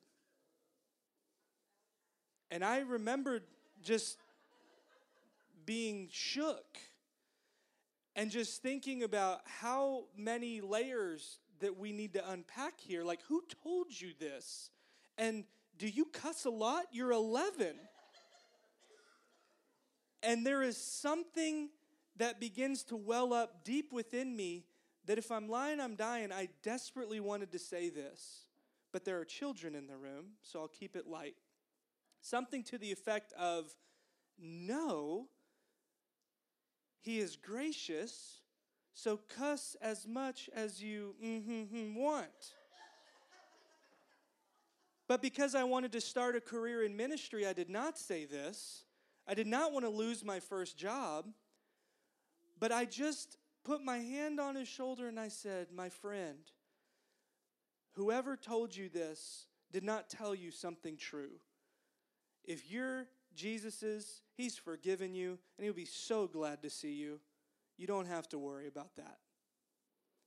And 2.50 2.64
I 2.64 2.80
remembered 2.80 3.42
just 3.82 4.18
being 5.66 6.08
shook 6.12 6.78
and 8.14 8.30
just 8.30 8.62
thinking 8.62 9.02
about 9.02 9.40
how 9.44 10.04
many 10.16 10.60
layers 10.60 11.38
that 11.60 11.78
we 11.78 11.92
need 11.92 12.14
to 12.14 12.30
unpack 12.30 12.80
here. 12.80 13.04
Like, 13.04 13.20
who 13.28 13.42
told 13.62 13.88
you 14.00 14.10
this? 14.18 14.70
And 15.18 15.44
do 15.78 15.88
you 15.88 16.06
cuss 16.06 16.44
a 16.44 16.50
lot? 16.50 16.84
You're 16.92 17.12
11. 17.12 17.76
And 20.22 20.46
there 20.46 20.62
is 20.62 20.76
something 20.76 21.68
that 22.16 22.40
begins 22.40 22.82
to 22.84 22.96
well 22.96 23.32
up 23.32 23.64
deep 23.64 23.92
within 23.92 24.34
me 24.36 24.64
that 25.06 25.18
if 25.18 25.30
I'm 25.30 25.48
lying, 25.48 25.80
I'm 25.80 25.96
dying. 25.96 26.32
I 26.32 26.48
desperately 26.62 27.20
wanted 27.20 27.52
to 27.52 27.58
say 27.58 27.90
this, 27.90 28.46
but 28.92 29.04
there 29.04 29.20
are 29.20 29.24
children 29.24 29.74
in 29.74 29.86
the 29.86 29.96
room, 29.96 30.36
so 30.42 30.60
I'll 30.60 30.68
keep 30.68 30.96
it 30.96 31.06
light. 31.06 31.34
Something 32.20 32.62
to 32.64 32.78
the 32.78 32.90
effect 32.90 33.32
of, 33.34 33.70
no, 34.38 35.26
he 37.00 37.18
is 37.18 37.36
gracious, 37.36 38.40
so 38.94 39.18
cuss 39.36 39.76
as 39.82 40.06
much 40.06 40.48
as 40.54 40.82
you 40.82 41.14
want. 41.94 42.54
But 45.06 45.20
because 45.20 45.54
I 45.54 45.64
wanted 45.64 45.92
to 45.92 46.00
start 46.00 46.36
a 46.36 46.40
career 46.40 46.84
in 46.84 46.96
ministry, 46.96 47.46
I 47.46 47.52
did 47.52 47.68
not 47.68 47.98
say 47.98 48.24
this. 48.24 48.84
I 49.26 49.34
did 49.34 49.46
not 49.46 49.72
want 49.72 49.84
to 49.84 49.90
lose 49.90 50.24
my 50.24 50.40
first 50.40 50.78
job, 50.78 51.26
but 52.58 52.72
I 52.72 52.84
just 52.84 53.36
put 53.64 53.82
my 53.82 53.98
hand 53.98 54.40
on 54.40 54.54
his 54.54 54.68
shoulder 54.68 55.08
and 55.08 55.18
I 55.18 55.28
said, 55.28 55.68
My 55.74 55.88
friend, 55.88 56.38
whoever 57.92 58.36
told 58.36 58.74
you 58.74 58.88
this 58.88 59.46
did 59.72 59.82
not 59.82 60.08
tell 60.08 60.34
you 60.34 60.50
something 60.50 60.96
true. 60.96 61.32
If 62.44 62.70
you're 62.70 63.06
Jesus's, 63.34 64.22
he's 64.36 64.56
forgiven 64.56 65.14
you 65.14 65.38
and 65.58 65.64
he'll 65.64 65.74
be 65.74 65.84
so 65.84 66.26
glad 66.26 66.62
to 66.62 66.70
see 66.70 66.92
you. 66.92 67.18
You 67.76 67.86
don't 67.86 68.06
have 68.06 68.28
to 68.30 68.38
worry 68.38 68.66
about 68.66 68.94
that. 68.96 69.18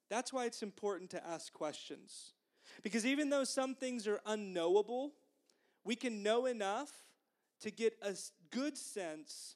That's 0.10 0.32
why 0.32 0.46
it's 0.46 0.64
important 0.64 1.10
to 1.12 1.28
ask 1.28 1.52
questions. 1.54 2.34
Because 2.84 3.06
even 3.06 3.30
though 3.30 3.44
some 3.44 3.76
things 3.76 4.08
are 4.08 4.20
unknowable, 4.26 5.14
we 5.84 5.96
can 5.96 6.24
know 6.24 6.46
enough 6.46 6.92
to 7.62 7.72
get 7.72 7.94
a 8.02 8.14
good 8.52 8.78
sense 8.78 9.56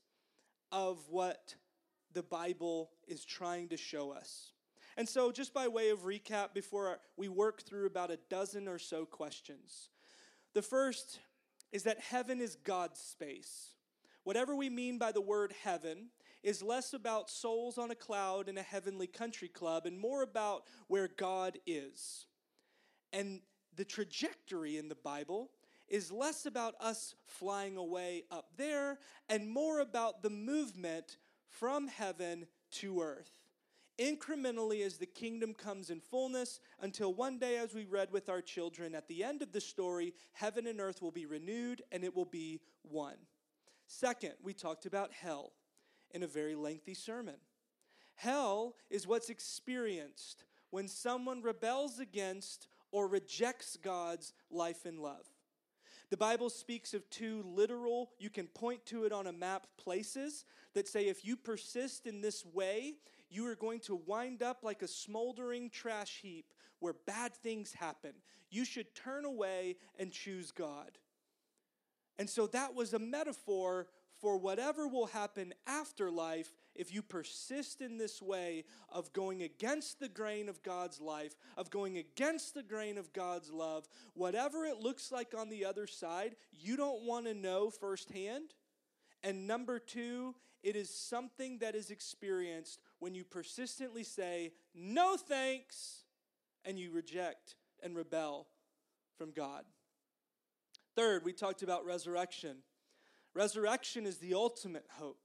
of 0.71 0.97
what 1.09 1.55
the 2.13 2.23
Bible 2.23 2.91
is 3.07 3.25
trying 3.25 3.69
to 3.69 3.77
show 3.77 4.11
us. 4.11 4.51
And 4.97 5.07
so, 5.07 5.31
just 5.31 5.53
by 5.53 5.67
way 5.67 5.89
of 5.89 5.99
recap, 5.99 6.53
before 6.53 6.99
we 7.15 7.29
work 7.29 7.61
through 7.61 7.85
about 7.85 8.11
a 8.11 8.19
dozen 8.29 8.67
or 8.67 8.77
so 8.77 9.05
questions, 9.05 9.89
the 10.53 10.61
first 10.61 11.19
is 11.71 11.83
that 11.83 11.99
heaven 11.99 12.41
is 12.41 12.55
God's 12.55 12.99
space. 12.99 13.75
Whatever 14.23 14.55
we 14.55 14.69
mean 14.69 14.97
by 14.97 15.11
the 15.11 15.21
word 15.21 15.53
heaven 15.63 16.09
is 16.43 16.63
less 16.63 16.93
about 16.93 17.29
souls 17.29 17.77
on 17.77 17.91
a 17.91 17.95
cloud 17.95 18.49
in 18.49 18.57
a 18.57 18.63
heavenly 18.63 19.07
country 19.07 19.47
club 19.47 19.85
and 19.85 19.99
more 19.99 20.23
about 20.23 20.63
where 20.87 21.07
God 21.07 21.57
is. 21.65 22.25
And 23.13 23.41
the 23.75 23.85
trajectory 23.85 24.77
in 24.77 24.89
the 24.89 24.95
Bible 24.95 25.51
is 25.87 26.11
less 26.11 26.45
about 26.45 26.75
us 26.79 27.15
flying 27.25 27.77
away 27.77 28.23
up 28.31 28.51
there 28.57 28.97
and 29.29 29.49
more 29.49 29.79
about 29.79 30.23
the 30.23 30.29
movement 30.29 31.17
from 31.49 31.87
heaven 31.87 32.47
to 32.71 33.01
earth. 33.01 33.39
Incrementally, 33.99 34.83
as 34.83 34.97
the 34.97 35.05
kingdom 35.05 35.53
comes 35.53 35.89
in 35.89 35.99
fullness, 35.99 36.59
until 36.79 37.13
one 37.13 37.37
day, 37.37 37.57
as 37.57 37.75
we 37.75 37.85
read 37.85 38.11
with 38.11 38.29
our 38.29 38.41
children, 38.41 38.95
at 38.95 39.07
the 39.07 39.23
end 39.23 39.41
of 39.41 39.51
the 39.51 39.61
story, 39.61 40.13
heaven 40.31 40.65
and 40.65 40.79
earth 40.79 41.01
will 41.01 41.11
be 41.11 41.25
renewed 41.25 41.83
and 41.91 42.03
it 42.03 42.15
will 42.15 42.25
be 42.25 42.61
one. 42.81 43.17
Second, 43.85 44.33
we 44.41 44.53
talked 44.53 44.85
about 44.85 45.11
hell 45.11 45.51
in 46.13 46.23
a 46.23 46.27
very 46.27 46.55
lengthy 46.55 46.93
sermon. 46.93 47.35
Hell 48.15 48.75
is 48.89 49.07
what's 49.07 49.29
experienced 49.29 50.43
when 50.69 50.87
someone 50.87 51.41
rebels 51.41 51.99
against 51.99 52.67
or 52.91 53.07
rejects 53.07 53.77
God's 53.77 54.33
life 54.49 54.85
and 54.85 54.99
love. 54.99 55.27
The 56.09 56.17
Bible 56.17 56.49
speaks 56.49 56.93
of 56.93 57.09
two 57.09 57.41
literal, 57.45 58.11
you 58.19 58.29
can 58.29 58.47
point 58.47 58.85
to 58.87 59.05
it 59.05 59.13
on 59.13 59.27
a 59.27 59.31
map, 59.31 59.65
places 59.77 60.43
that 60.73 60.87
say 60.87 61.07
if 61.07 61.25
you 61.25 61.37
persist 61.37 62.05
in 62.05 62.19
this 62.19 62.45
way, 62.45 62.95
you 63.29 63.47
are 63.47 63.55
going 63.55 63.79
to 63.81 63.95
wind 64.05 64.43
up 64.43 64.59
like 64.61 64.81
a 64.81 64.87
smoldering 64.87 65.69
trash 65.69 66.19
heap 66.21 66.53
where 66.79 66.95
bad 67.07 67.33
things 67.33 67.73
happen. 67.73 68.11
You 68.49 68.65
should 68.65 68.93
turn 68.93 69.23
away 69.23 69.77
and 69.97 70.11
choose 70.11 70.51
God. 70.51 70.97
And 72.19 72.29
so 72.29 72.45
that 72.47 72.75
was 72.75 72.93
a 72.93 72.99
metaphor 72.99 73.87
for 74.21 74.37
whatever 74.37 74.87
will 74.87 75.07
happen 75.07 75.53
after 75.65 76.11
life 76.11 76.53
if 76.75 76.93
you 76.93 77.01
persist 77.01 77.81
in 77.81 77.97
this 77.97 78.21
way 78.21 78.63
of 78.89 79.11
going 79.13 79.41
against 79.41 79.99
the 79.99 80.07
grain 80.07 80.47
of 80.47 80.61
God's 80.61 81.01
life, 81.01 81.35
of 81.57 81.71
going 81.71 81.97
against 81.97 82.53
the 82.53 82.63
grain 82.63 82.97
of 82.97 83.11
God's 83.13 83.51
love, 83.51 83.87
whatever 84.13 84.65
it 84.65 84.77
looks 84.77 85.11
like 85.11 85.33
on 85.37 85.49
the 85.49 85.65
other 85.65 85.87
side, 85.87 86.35
you 86.51 86.77
don't 86.77 87.03
want 87.03 87.25
to 87.25 87.33
know 87.33 87.71
firsthand. 87.71 88.53
And 89.23 89.47
number 89.47 89.79
two, 89.79 90.35
it 90.63 90.75
is 90.75 90.89
something 90.93 91.57
that 91.57 91.75
is 91.75 91.89
experienced 91.89 92.79
when 92.99 93.15
you 93.15 93.23
persistently 93.23 94.03
say, 94.03 94.51
no 94.75 95.17
thanks, 95.17 96.03
and 96.63 96.77
you 96.77 96.91
reject 96.91 97.55
and 97.81 97.95
rebel 97.95 98.47
from 99.17 99.31
God. 99.31 99.63
Third, 100.95 101.25
we 101.25 101.33
talked 101.33 101.63
about 101.63 101.85
resurrection. 101.85 102.57
Resurrection 103.33 104.05
is 104.05 104.17
the 104.17 104.33
ultimate 104.33 104.85
hope. 104.97 105.19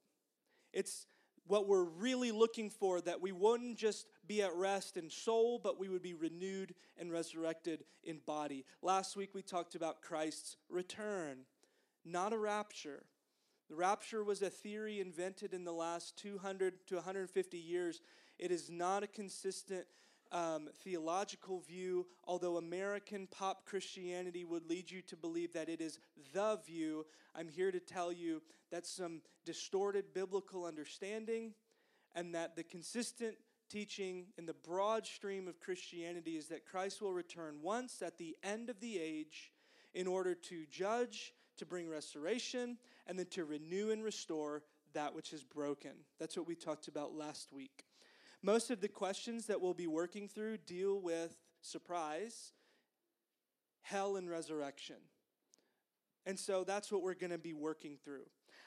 It's 0.73 1.07
what 1.47 1.69
we're 1.69 1.85
really 1.85 2.33
looking 2.33 2.71
for 2.71 3.01
that 3.01 3.21
we 3.21 3.33
wouldn't 3.33 3.79
just 3.79 4.07
be 4.27 4.43
at 4.43 4.55
rest 4.55 4.97
in 4.97 5.09
soul, 5.09 5.61
but 5.63 5.79
we 5.79 5.89
would 5.89 6.03
be 6.03 6.15
renewed 6.15 6.75
and 6.99 7.13
resurrected 7.13 7.85
in 8.03 8.19
body. 8.27 8.65
Last 8.83 9.17
week 9.17 9.31
we 9.35 9.43
talked 9.43 9.75
about 9.75 10.03
Christ's 10.03 10.57
return, 10.69 11.39
not 12.05 12.33
a 12.33 12.39
rapture. 12.39 13.05
The 13.69 13.77
rapture 13.77 14.23
was 14.23 14.43
a 14.43 14.51
theory 14.51 15.01
invented 15.01 15.53
in 15.53 15.65
the 15.65 15.73
last 15.73 16.17
200 16.19 16.87
to 16.89 16.95
150 16.97 17.59
years. 17.59 18.01
It 18.39 18.51
is 18.51 18.71
not 18.71 19.03
a 19.03 19.09
consistent 19.09 19.87
um, 20.33 20.69
theological 20.83 21.61
view, 21.61 22.07
although 22.25 22.57
American 22.57 23.27
pop 23.27 23.65
Christianity 23.65 24.45
would 24.45 24.69
lead 24.69 24.91
you 24.91 25.03
to 25.03 25.17
believe 25.17 25.53
that 25.53 25.69
it 25.69 25.81
is 25.81 25.99
the 26.33 26.59
view, 26.67 27.07
I'm 27.35 27.49
here 27.49 27.71
to 27.71 27.81
tell 27.81 28.13
you 28.13 28.43
that's 28.71 28.91
some 28.91 29.21
distorted 29.45 30.13
biblical 30.15 30.65
understanding 30.65 31.55
and 32.15 32.35
that 32.35 32.57
the 32.57 32.65
consistent 32.65 33.37
teaching 33.69 34.27
in 34.39 34.47
the 34.47 34.55
broad 34.55 35.07
stream 35.07 35.49
of 35.49 35.61
Christianity 35.61 36.37
is 36.37 36.49
that 36.49 36.65
Christ 36.65 37.03
will 37.03 37.13
return 37.13 37.57
once 37.63 38.03
at 38.03 38.19
the 38.19 38.37
end 38.43 38.71
of 38.71 38.81
the 38.81 38.99
age 38.99 39.53
in 39.95 40.07
order 40.07 40.35
to 40.35 40.67
judge, 40.71 41.35
to 41.57 41.67
bring 41.67 41.89
restoration, 41.89 42.79
and 43.07 43.19
then 43.19 43.27
to 43.31 43.45
renew 43.45 43.91
and 43.91 44.05
restore 44.05 44.63
that 44.95 45.15
which 45.15 45.33
is 45.33 45.43
broken. 45.43 45.93
That's 46.19 46.37
what 46.37 46.47
we 46.47 46.55
talked 46.55 46.89
about 46.89 47.15
last 47.15 47.53
week. 47.53 47.86
Most 48.47 48.71
of 48.71 48.81
the 48.81 48.87
questions 48.87 49.47
that 49.47 49.61
we'll 49.61 49.75
be 49.75 49.89
working 49.89 50.29
through 50.29 50.59
deal 50.59 51.01
with 51.01 51.37
surprise, 51.63 52.53
hell, 53.83 54.15
and 54.15 54.31
resurrection. 54.31 54.95
And 56.27 56.39
so 56.39 56.63
that's 56.63 56.93
what 56.93 57.03
we're 57.03 57.15
going 57.15 57.33
to 57.33 57.39
be 57.39 57.55
working 57.55 57.97
through. 58.05 58.23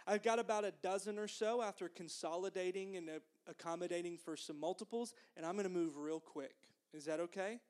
I've 0.06 0.22
got 0.22 0.38
about 0.38 0.66
a 0.66 0.74
dozen 0.84 1.18
or 1.18 1.30
so 1.30 1.62
after 1.62 1.88
consolidating 1.88 2.98
and 2.98 3.10
accommodating 3.48 4.18
for 4.18 4.36
some 4.36 4.60
multiples, 4.60 5.14
and 5.38 5.46
I'm 5.46 5.54
going 5.54 5.64
to 5.64 5.70
move 5.70 5.96
real 5.96 6.20
quick. 6.20 6.56
Is 6.94 7.06
that 7.06 7.22
okay? 7.22 7.62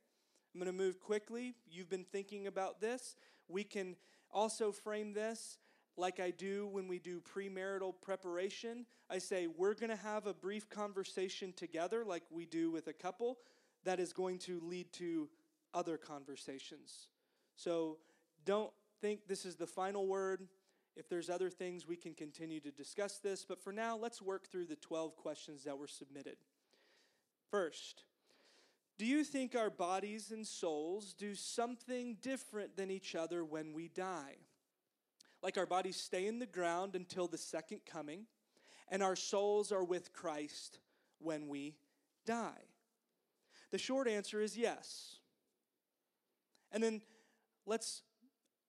I'm 0.55 0.59
going 0.59 0.65
to 0.65 0.75
move 0.75 0.99
quickly. 0.99 1.53
You've 1.69 1.91
been 1.91 2.05
thinking 2.05 2.47
about 2.47 2.81
this. 2.81 3.17
We 3.47 3.63
can 3.63 3.95
also 4.31 4.71
frame 4.71 5.13
this 5.13 5.59
like 5.99 6.19
I 6.19 6.31
do 6.31 6.67
when 6.67 6.87
we 6.87 6.97
do 6.97 7.21
premarital 7.21 7.93
preparation. 8.01 8.85
I 9.09 9.17
say, 9.17 9.47
we're 9.47 9.73
going 9.73 9.89
to 9.89 9.95
have 9.95 10.25
a 10.25 10.33
brief 10.33 10.69
conversation 10.69 11.53
together, 11.53 12.05
like 12.05 12.23
we 12.31 12.45
do 12.45 12.71
with 12.71 12.87
a 12.87 12.93
couple, 12.93 13.37
that 13.83 13.99
is 13.99 14.13
going 14.13 14.39
to 14.39 14.61
lead 14.63 14.91
to 14.93 15.29
other 15.73 15.97
conversations. 15.97 17.09
So 17.55 17.97
don't 18.45 18.71
think 19.01 19.27
this 19.27 19.45
is 19.45 19.55
the 19.55 19.67
final 19.67 20.07
word. 20.07 20.47
If 20.95 21.09
there's 21.09 21.29
other 21.29 21.49
things, 21.49 21.87
we 21.87 21.95
can 21.95 22.13
continue 22.13 22.59
to 22.61 22.71
discuss 22.71 23.19
this. 23.19 23.45
But 23.45 23.61
for 23.61 23.71
now, 23.71 23.97
let's 23.97 24.21
work 24.21 24.47
through 24.47 24.65
the 24.65 24.75
12 24.77 25.15
questions 25.15 25.63
that 25.65 25.77
were 25.77 25.87
submitted. 25.87 26.37
First, 27.51 28.03
do 28.97 29.05
you 29.05 29.23
think 29.23 29.55
our 29.55 29.69
bodies 29.69 30.31
and 30.31 30.45
souls 30.45 31.13
do 31.13 31.35
something 31.35 32.17
different 32.21 32.75
than 32.75 32.91
each 32.91 33.15
other 33.15 33.45
when 33.45 33.73
we 33.73 33.87
die? 33.87 34.35
Like 35.41 35.57
our 35.57 35.65
bodies 35.65 35.95
stay 35.95 36.27
in 36.27 36.39
the 36.39 36.45
ground 36.45 36.95
until 36.95 37.27
the 37.27 37.37
second 37.37 37.81
coming, 37.85 38.25
and 38.89 39.01
our 39.01 39.15
souls 39.15 39.71
are 39.71 39.83
with 39.83 40.13
Christ 40.13 40.79
when 41.19 41.47
we 41.47 41.75
die? 42.25 42.63
The 43.71 43.77
short 43.77 44.07
answer 44.07 44.41
is 44.41 44.57
yes. 44.57 45.17
And 46.71 46.83
then 46.83 47.01
let's 47.65 48.01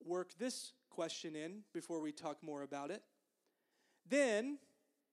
work 0.05 0.33
this 0.39 0.73
question 0.91 1.35
in 1.35 1.61
before 1.73 2.01
we 2.01 2.13
talk 2.13 2.43
more 2.43 2.63
about 2.63 2.91
it. 2.91 3.03
Then, 4.09 4.59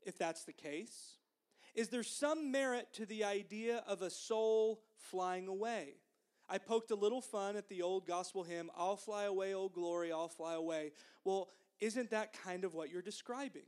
if 0.01 0.17
that's 0.17 0.43
the 0.43 0.53
case, 0.53 1.17
is 1.75 1.89
there 1.89 2.03
some 2.03 2.51
merit 2.51 2.87
to 2.93 3.05
the 3.05 3.23
idea 3.23 3.83
of 3.87 4.01
a 4.01 4.09
soul 4.09 4.81
flying 4.95 5.47
away? 5.47 5.95
I 6.49 6.57
poked 6.57 6.91
a 6.91 6.95
little 6.95 7.21
fun 7.21 7.55
at 7.55 7.67
the 7.67 7.81
old 7.81 8.05
gospel 8.07 8.43
hymn, 8.43 8.71
I'll 8.75 8.95
fly 8.95 9.25
away, 9.25 9.53
oh 9.53 9.69
glory, 9.69 10.11
I'll 10.11 10.29
fly 10.29 10.53
away. 10.53 10.91
Well, 11.23 11.49
isn't 11.79 12.09
that 12.11 12.33
kind 12.33 12.63
of 12.63 12.73
what 12.73 12.89
you're 12.89 13.01
describing? 13.01 13.65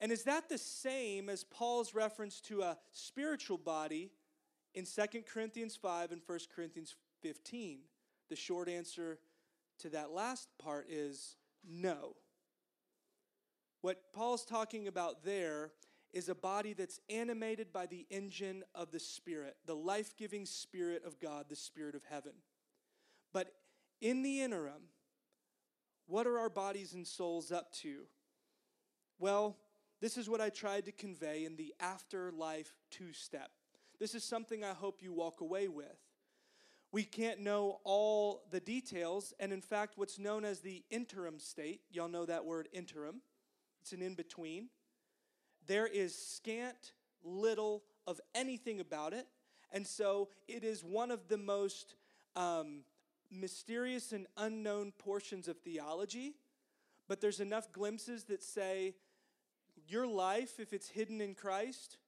And 0.00 0.10
is 0.10 0.24
that 0.24 0.48
the 0.48 0.58
same 0.58 1.28
as 1.28 1.44
Paul's 1.44 1.94
reference 1.94 2.40
to 2.42 2.62
a 2.62 2.76
spiritual 2.92 3.58
body 3.58 4.10
in 4.74 4.84
2 4.84 5.22
Corinthians 5.22 5.76
5 5.76 6.12
and 6.12 6.20
1 6.26 6.38
Corinthians 6.54 6.94
15? 7.22 7.78
The 8.28 8.36
short 8.36 8.68
answer 8.68 9.18
to 9.78 9.88
that 9.90 10.10
last 10.10 10.48
part 10.58 10.86
is 10.90 11.36
no. 11.66 12.16
What 13.80 14.12
Paul's 14.12 14.44
talking 14.44 14.88
about 14.88 15.24
there 15.24 15.70
is 16.14 16.28
a 16.28 16.34
body 16.34 16.72
that's 16.72 17.00
animated 17.10 17.72
by 17.72 17.86
the 17.86 18.06
engine 18.08 18.62
of 18.74 18.92
the 18.92 19.00
Spirit, 19.00 19.56
the 19.66 19.74
life 19.74 20.16
giving 20.16 20.46
Spirit 20.46 21.02
of 21.04 21.18
God, 21.18 21.46
the 21.48 21.56
Spirit 21.56 21.94
of 21.94 22.04
heaven. 22.08 22.32
But 23.32 23.52
in 24.00 24.22
the 24.22 24.40
interim, 24.40 24.90
what 26.06 26.26
are 26.26 26.38
our 26.38 26.48
bodies 26.48 26.94
and 26.94 27.06
souls 27.06 27.50
up 27.50 27.72
to? 27.82 28.04
Well, 29.18 29.56
this 30.00 30.16
is 30.16 30.28
what 30.28 30.40
I 30.40 30.50
tried 30.50 30.84
to 30.84 30.92
convey 30.92 31.44
in 31.44 31.56
the 31.56 31.74
afterlife 31.80 32.72
two 32.90 33.12
step. 33.12 33.50
This 33.98 34.14
is 34.14 34.22
something 34.22 34.62
I 34.62 34.72
hope 34.72 35.02
you 35.02 35.12
walk 35.12 35.40
away 35.40 35.66
with. 35.66 35.98
We 36.92 37.02
can't 37.02 37.40
know 37.40 37.80
all 37.82 38.44
the 38.52 38.60
details, 38.60 39.32
and 39.40 39.52
in 39.52 39.60
fact, 39.60 39.94
what's 39.96 40.18
known 40.18 40.44
as 40.44 40.60
the 40.60 40.84
interim 40.90 41.40
state, 41.40 41.80
y'all 41.90 42.08
know 42.08 42.24
that 42.26 42.44
word 42.44 42.68
interim, 42.72 43.22
it's 43.80 43.92
an 43.92 44.00
in 44.00 44.14
between. 44.14 44.68
There 45.66 45.86
is 45.86 46.14
scant 46.14 46.92
little 47.22 47.82
of 48.06 48.20
anything 48.34 48.80
about 48.80 49.12
it, 49.12 49.26
and 49.72 49.86
so 49.86 50.28
it 50.46 50.62
is 50.64 50.84
one 50.84 51.10
of 51.10 51.28
the 51.28 51.38
most 51.38 51.94
um, 52.36 52.84
mysterious 53.30 54.12
and 54.12 54.26
unknown 54.36 54.92
portions 54.98 55.48
of 55.48 55.58
theology, 55.58 56.34
but 57.08 57.20
there's 57.20 57.40
enough 57.40 57.72
glimpses 57.72 58.24
that 58.24 58.42
say 58.42 58.94
your 59.88 60.06
life, 60.06 60.60
if 60.60 60.72
it's 60.72 60.88
hidden 60.88 61.20
in 61.20 61.34
Christ, 61.34 61.98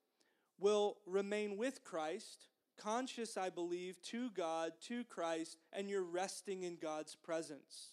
will 0.58 0.98
remain 1.06 1.56
with 1.56 1.84
Christ, 1.84 2.46
conscious, 2.78 3.36
I 3.36 3.50
believe, 3.50 4.00
to 4.02 4.30
God, 4.30 4.72
to 4.82 5.04
Christ, 5.04 5.58
and 5.72 5.90
you're 5.90 6.02
resting 6.02 6.62
in 6.62 6.76
God's 6.76 7.14
presence. 7.14 7.92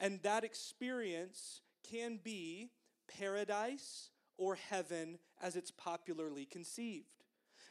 And 0.00 0.20
that 0.22 0.44
experience 0.44 1.60
can 1.88 2.18
be 2.22 2.70
paradise 3.18 4.10
or 4.40 4.56
heaven 4.56 5.18
as 5.42 5.54
it's 5.54 5.70
popularly 5.70 6.46
conceived. 6.46 7.04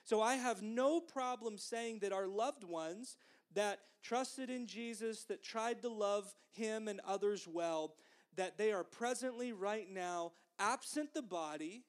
So 0.03 0.21
I 0.21 0.35
have 0.35 0.61
no 0.61 1.01
problem 1.01 1.57
saying 1.57 1.99
that 1.99 2.13
our 2.13 2.27
loved 2.27 2.63
ones 2.63 3.17
that 3.55 3.79
trusted 4.03 4.51
in 4.51 4.67
Jesus, 4.67 5.23
that 5.25 5.43
tried 5.43 5.81
to 5.81 5.89
love 5.89 6.33
him 6.51 6.87
and 6.87 7.01
others 7.05 7.47
well, 7.51 7.95
that 8.35 8.57
they 8.57 8.71
are 8.71 8.83
presently, 8.83 9.51
right 9.51 9.91
now, 9.91 10.31
absent 10.59 11.13
the 11.13 11.23
body 11.23 11.83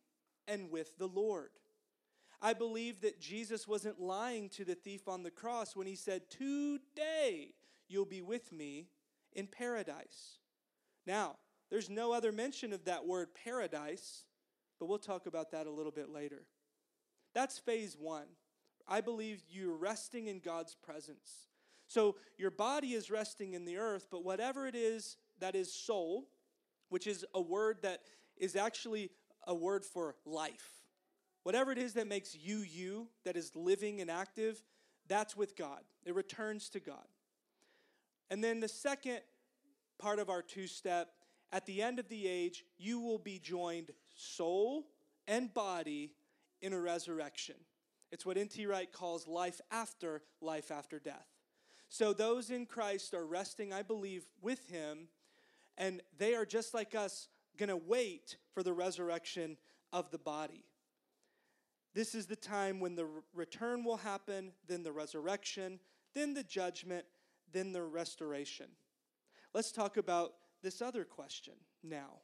and 0.49 0.71
with 0.71 0.97
the 0.99 1.07
Lord. 1.07 1.51
I 2.43 2.55
believe 2.55 3.03
that 3.03 3.21
Jesus 3.21 3.69
wasn't 3.69 4.01
lying 4.01 4.49
to 4.51 4.65
the 4.65 4.75
thief 4.75 5.09
on 5.09 5.23
the 5.23 5.31
cross 5.31 5.77
when 5.77 5.87
he 5.87 5.95
said, 5.95 6.23
Today 6.31 7.53
you'll 7.87 8.07
be 8.07 8.23
with 8.23 8.51
me 8.51 8.89
in 9.35 9.47
paradise. 9.47 10.39
Now, 11.07 11.37
there's 11.69 11.91
no 11.91 12.13
other 12.13 12.33
mention 12.33 12.73
of 12.73 12.87
that 12.87 13.07
word 13.07 13.29
paradise, 13.45 14.25
but 14.81 14.87
we'll 14.87 14.99
talk 14.99 15.27
about 15.27 15.53
that 15.53 15.69
a 15.69 15.71
little 15.71 15.93
bit 15.93 16.11
later. 16.11 16.43
That's 17.35 17.59
phase 17.59 17.97
one. 17.97 18.27
I 18.89 19.01
believe 19.01 19.43
you're 19.49 19.77
resting 19.77 20.27
in 20.27 20.41
God's 20.41 20.75
presence. 20.75 21.47
So 21.87 22.17
your 22.39 22.51
body 22.51 22.95
is 22.95 23.11
resting 23.11 23.55
in 23.55 23.65
the 23.65 23.77
earth, 23.77 24.09
but 24.11 24.25
whatever 24.25 24.67
it 24.67 24.75
is 24.75 25.17
that 25.39 25.55
is 25.55 25.73
soul, 25.73 26.29
which 26.89 27.07
is 27.07 27.25
a 27.35 27.41
word 27.41 27.79
that 27.83 28.01
is 28.37 28.57
actually 28.57 29.11
a 29.47 29.55
word 29.55 29.85
for 29.85 30.17
life. 30.25 30.83
Whatever 31.43 31.73
it 31.73 31.79
is 31.79 31.95
that 31.95 32.07
makes 32.07 32.35
you 32.35 32.59
you, 32.59 33.09
that 33.25 33.37
is 33.37 33.55
living 33.55 34.01
and 34.01 34.11
active, 34.11 34.63
that's 35.09 35.37
with 35.37 35.57
God. 35.57 35.81
It 36.05 36.15
returns 36.15 36.69
to 36.71 36.81
God. 36.81 37.07
And 38.31 38.43
then 38.43 38.61
the 38.61 38.69
second 38.69 39.21
part 39.99 40.19
of 40.19 40.31
our 40.31 40.43
two 40.43 40.67
step, 40.67 41.11
at 41.53 41.67
the 41.67 41.83
end 41.83 41.99
of 41.99 42.09
the 42.09 42.29
age, 42.29 42.65
you 42.79 43.01
will 43.01 43.19
be 43.19 43.39
joined 43.39 43.91
soul 44.21 44.87
and 45.27 45.53
body 45.53 46.13
in 46.61 46.73
a 46.73 46.81
resurrection. 46.81 47.57
It's 48.13 48.27
what 48.27 48.37
N.T. 48.37 48.67
Wright 48.67 48.93
calls 48.93 49.27
life 49.27 49.61
after 49.71 50.23
life 50.41 50.71
after 50.71 50.99
death. 50.99 51.27
So 51.89 52.13
those 52.13 52.51
in 52.51 52.67
Christ 52.67 53.15
are 53.15 53.27
resting, 53.27 53.73
I 53.73 53.83
believe, 53.83 54.25
with 54.41 54.69
him, 54.69 55.09
and 55.79 56.03
they 56.19 56.35
are 56.35 56.45
just 56.45 56.75
like 56.75 56.95
us, 56.95 57.29
going 57.57 57.69
to 57.69 57.77
wait 57.77 58.37
for 58.53 58.63
the 58.63 58.73
resurrection 58.73 59.57
of 59.93 60.11
the 60.11 60.19
body. 60.19 60.65
This 61.95 62.15
is 62.15 62.27
the 62.27 62.37
time 62.37 62.79
when 62.79 62.95
the 62.95 63.07
return 63.35 63.83
will 63.85 63.97
happen, 63.97 64.53
then 64.69 64.83
the 64.83 64.93
resurrection, 64.93 65.81
then 66.15 66.35
the 66.35 66.45
judgment, 66.45 67.05
then 67.53 67.73
the 67.73 67.83
restoration. 67.83 68.67
Let's 69.53 69.73
talk 69.73 69.97
about 69.97 70.35
this 70.63 70.81
other 70.81 71.05
question 71.05 71.55
now. 71.83 72.21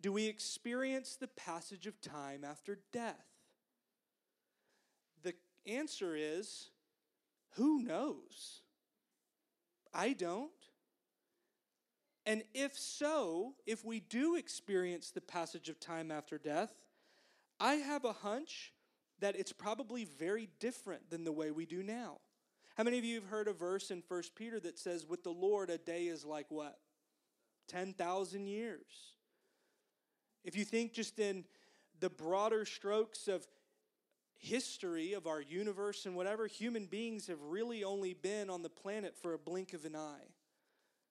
Do 0.00 0.12
we 0.12 0.26
experience 0.26 1.16
the 1.16 1.28
passage 1.28 1.86
of 1.86 2.00
time 2.00 2.44
after 2.44 2.78
death? 2.92 3.26
The 5.22 5.34
answer 5.66 6.14
is 6.16 6.70
who 7.56 7.82
knows? 7.82 8.62
I 9.92 10.12
don't. 10.12 10.50
And 12.26 12.42
if 12.54 12.78
so, 12.78 13.54
if 13.66 13.84
we 13.84 14.00
do 14.00 14.36
experience 14.36 15.10
the 15.10 15.20
passage 15.20 15.68
of 15.68 15.80
time 15.80 16.10
after 16.10 16.38
death, 16.38 16.72
I 17.58 17.74
have 17.74 18.04
a 18.04 18.12
hunch 18.12 18.72
that 19.20 19.36
it's 19.36 19.52
probably 19.52 20.04
very 20.04 20.48
different 20.60 21.10
than 21.10 21.24
the 21.24 21.32
way 21.32 21.50
we 21.50 21.66
do 21.66 21.82
now. 21.82 22.18
How 22.76 22.84
many 22.84 22.98
of 22.98 23.04
you 23.04 23.16
have 23.16 23.26
heard 23.28 23.48
a 23.48 23.52
verse 23.52 23.90
in 23.90 24.02
1 24.06 24.22
Peter 24.34 24.60
that 24.60 24.78
says, 24.78 25.06
With 25.06 25.24
the 25.24 25.30
Lord, 25.30 25.68
a 25.70 25.76
day 25.76 26.04
is 26.04 26.24
like 26.24 26.46
what? 26.50 26.78
10,000 27.68 28.46
years. 28.46 28.86
If 30.44 30.56
you 30.56 30.64
think 30.64 30.92
just 30.92 31.18
in 31.18 31.44
the 32.00 32.10
broader 32.10 32.64
strokes 32.64 33.28
of 33.28 33.46
history 34.36 35.12
of 35.12 35.26
our 35.26 35.40
universe 35.40 36.06
and 36.06 36.16
whatever, 36.16 36.46
human 36.46 36.86
beings 36.86 37.26
have 37.26 37.40
really 37.42 37.84
only 37.84 38.14
been 38.14 38.48
on 38.48 38.62
the 38.62 38.70
planet 38.70 39.14
for 39.20 39.34
a 39.34 39.38
blink 39.38 39.74
of 39.74 39.84
an 39.84 39.94
eye. 39.94 40.28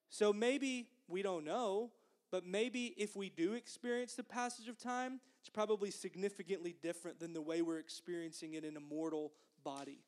So 0.09 0.33
maybe, 0.33 0.87
we 1.07 1.21
don't 1.21 1.45
know, 1.45 1.91
but 2.31 2.45
maybe 2.45 2.95
if 2.97 3.15
we 3.15 3.29
do 3.29 3.53
experience 3.53 4.15
the 4.15 4.23
passage 4.23 4.67
of 4.67 4.77
time, 4.77 5.19
it's 5.39 5.49
probably 5.49 5.91
significantly 5.91 6.75
different 6.81 7.19
than 7.19 7.33
the 7.33 7.41
way 7.41 7.61
we're 7.61 7.79
experiencing 7.79 8.55
it 8.55 8.65
in 8.65 8.75
a 8.75 8.81
mortal 8.81 9.31
body. 9.63 10.01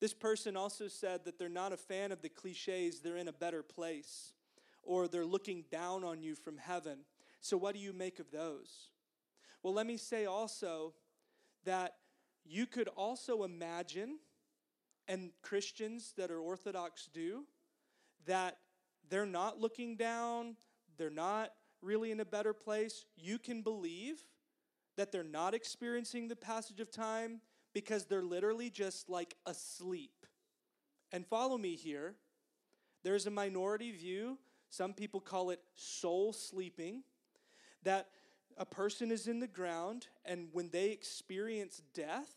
This 0.00 0.14
person 0.14 0.56
also 0.56 0.88
said 0.88 1.24
that 1.24 1.38
they're 1.38 1.48
not 1.48 1.72
a 1.72 1.76
fan 1.76 2.12
of 2.12 2.22
the 2.22 2.28
cliches, 2.28 3.00
they're 3.00 3.16
in 3.16 3.28
a 3.28 3.32
better 3.32 3.62
place, 3.62 4.32
or 4.82 5.08
they're 5.08 5.24
looking 5.24 5.64
down 5.70 6.04
on 6.04 6.22
you 6.22 6.34
from 6.34 6.58
heaven. 6.58 6.98
So, 7.42 7.56
what 7.56 7.74
do 7.74 7.80
you 7.80 7.92
make 7.92 8.20
of 8.20 8.30
those? 8.30 8.90
Well, 9.62 9.74
let 9.74 9.86
me 9.86 9.96
say 9.96 10.26
also 10.26 10.94
that 11.64 11.96
you 12.44 12.66
could 12.66 12.88
also 12.88 13.42
imagine, 13.42 14.18
and 15.08 15.32
Christians 15.42 16.14
that 16.16 16.30
are 16.30 16.38
Orthodox 16.38 17.08
do, 17.12 17.44
that 18.26 18.58
they're 19.10 19.26
not 19.26 19.60
looking 19.60 19.96
down, 19.96 20.56
they're 20.96 21.10
not 21.10 21.50
really 21.82 22.12
in 22.12 22.20
a 22.20 22.24
better 22.24 22.52
place, 22.52 23.06
you 23.16 23.40
can 23.40 23.60
believe 23.62 24.20
that 24.96 25.10
they're 25.10 25.24
not 25.24 25.52
experiencing 25.52 26.28
the 26.28 26.36
passage 26.36 26.78
of 26.78 26.92
time 26.92 27.40
because 27.72 28.04
they're 28.04 28.22
literally 28.22 28.70
just 28.70 29.08
like 29.08 29.34
asleep. 29.46 30.26
And 31.10 31.26
follow 31.26 31.58
me 31.58 31.74
here. 31.74 32.14
There's 33.02 33.26
a 33.26 33.30
minority 33.32 33.90
view, 33.90 34.38
some 34.70 34.92
people 34.92 35.20
call 35.20 35.50
it 35.50 35.60
soul 35.74 36.32
sleeping, 36.32 37.02
that 37.84 38.08
a 38.56 38.66
person 38.66 39.10
is 39.10 39.26
in 39.26 39.40
the 39.40 39.46
ground 39.46 40.06
and 40.24 40.48
when 40.52 40.70
they 40.70 40.90
experience 40.90 41.82
death, 41.94 42.34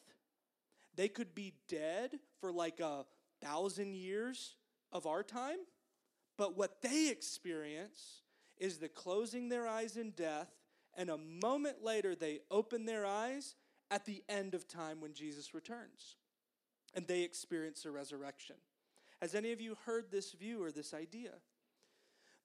they 0.95 1.07
could 1.07 1.35
be 1.35 1.53
dead 1.67 2.19
for 2.39 2.51
like 2.51 2.79
a 2.79 3.05
thousand 3.41 3.95
years 3.95 4.55
of 4.91 5.05
our 5.05 5.23
time, 5.23 5.57
but 6.37 6.57
what 6.57 6.81
they 6.81 7.09
experience 7.09 8.21
is 8.57 8.77
the 8.77 8.87
closing 8.87 9.49
their 9.49 9.67
eyes 9.67 9.97
in 9.97 10.11
death, 10.11 10.49
and 10.97 11.09
a 11.09 11.17
moment 11.17 11.83
later 11.83 12.15
they 12.15 12.39
open 12.49 12.85
their 12.85 13.05
eyes 13.05 13.55
at 13.91 14.05
the 14.05 14.23
end 14.29 14.53
of 14.53 14.67
time 14.67 15.01
when 15.01 15.13
Jesus 15.13 15.53
returns. 15.53 16.15
And 16.93 17.05
they 17.07 17.23
experience 17.23 17.83
a 17.83 17.91
resurrection. 17.91 18.55
Has 19.21 19.35
any 19.35 19.51
of 19.51 19.59
you 19.59 19.75
heard 19.85 20.05
this 20.11 20.31
view 20.31 20.63
or 20.63 20.71
this 20.71 20.93
idea? 20.93 21.31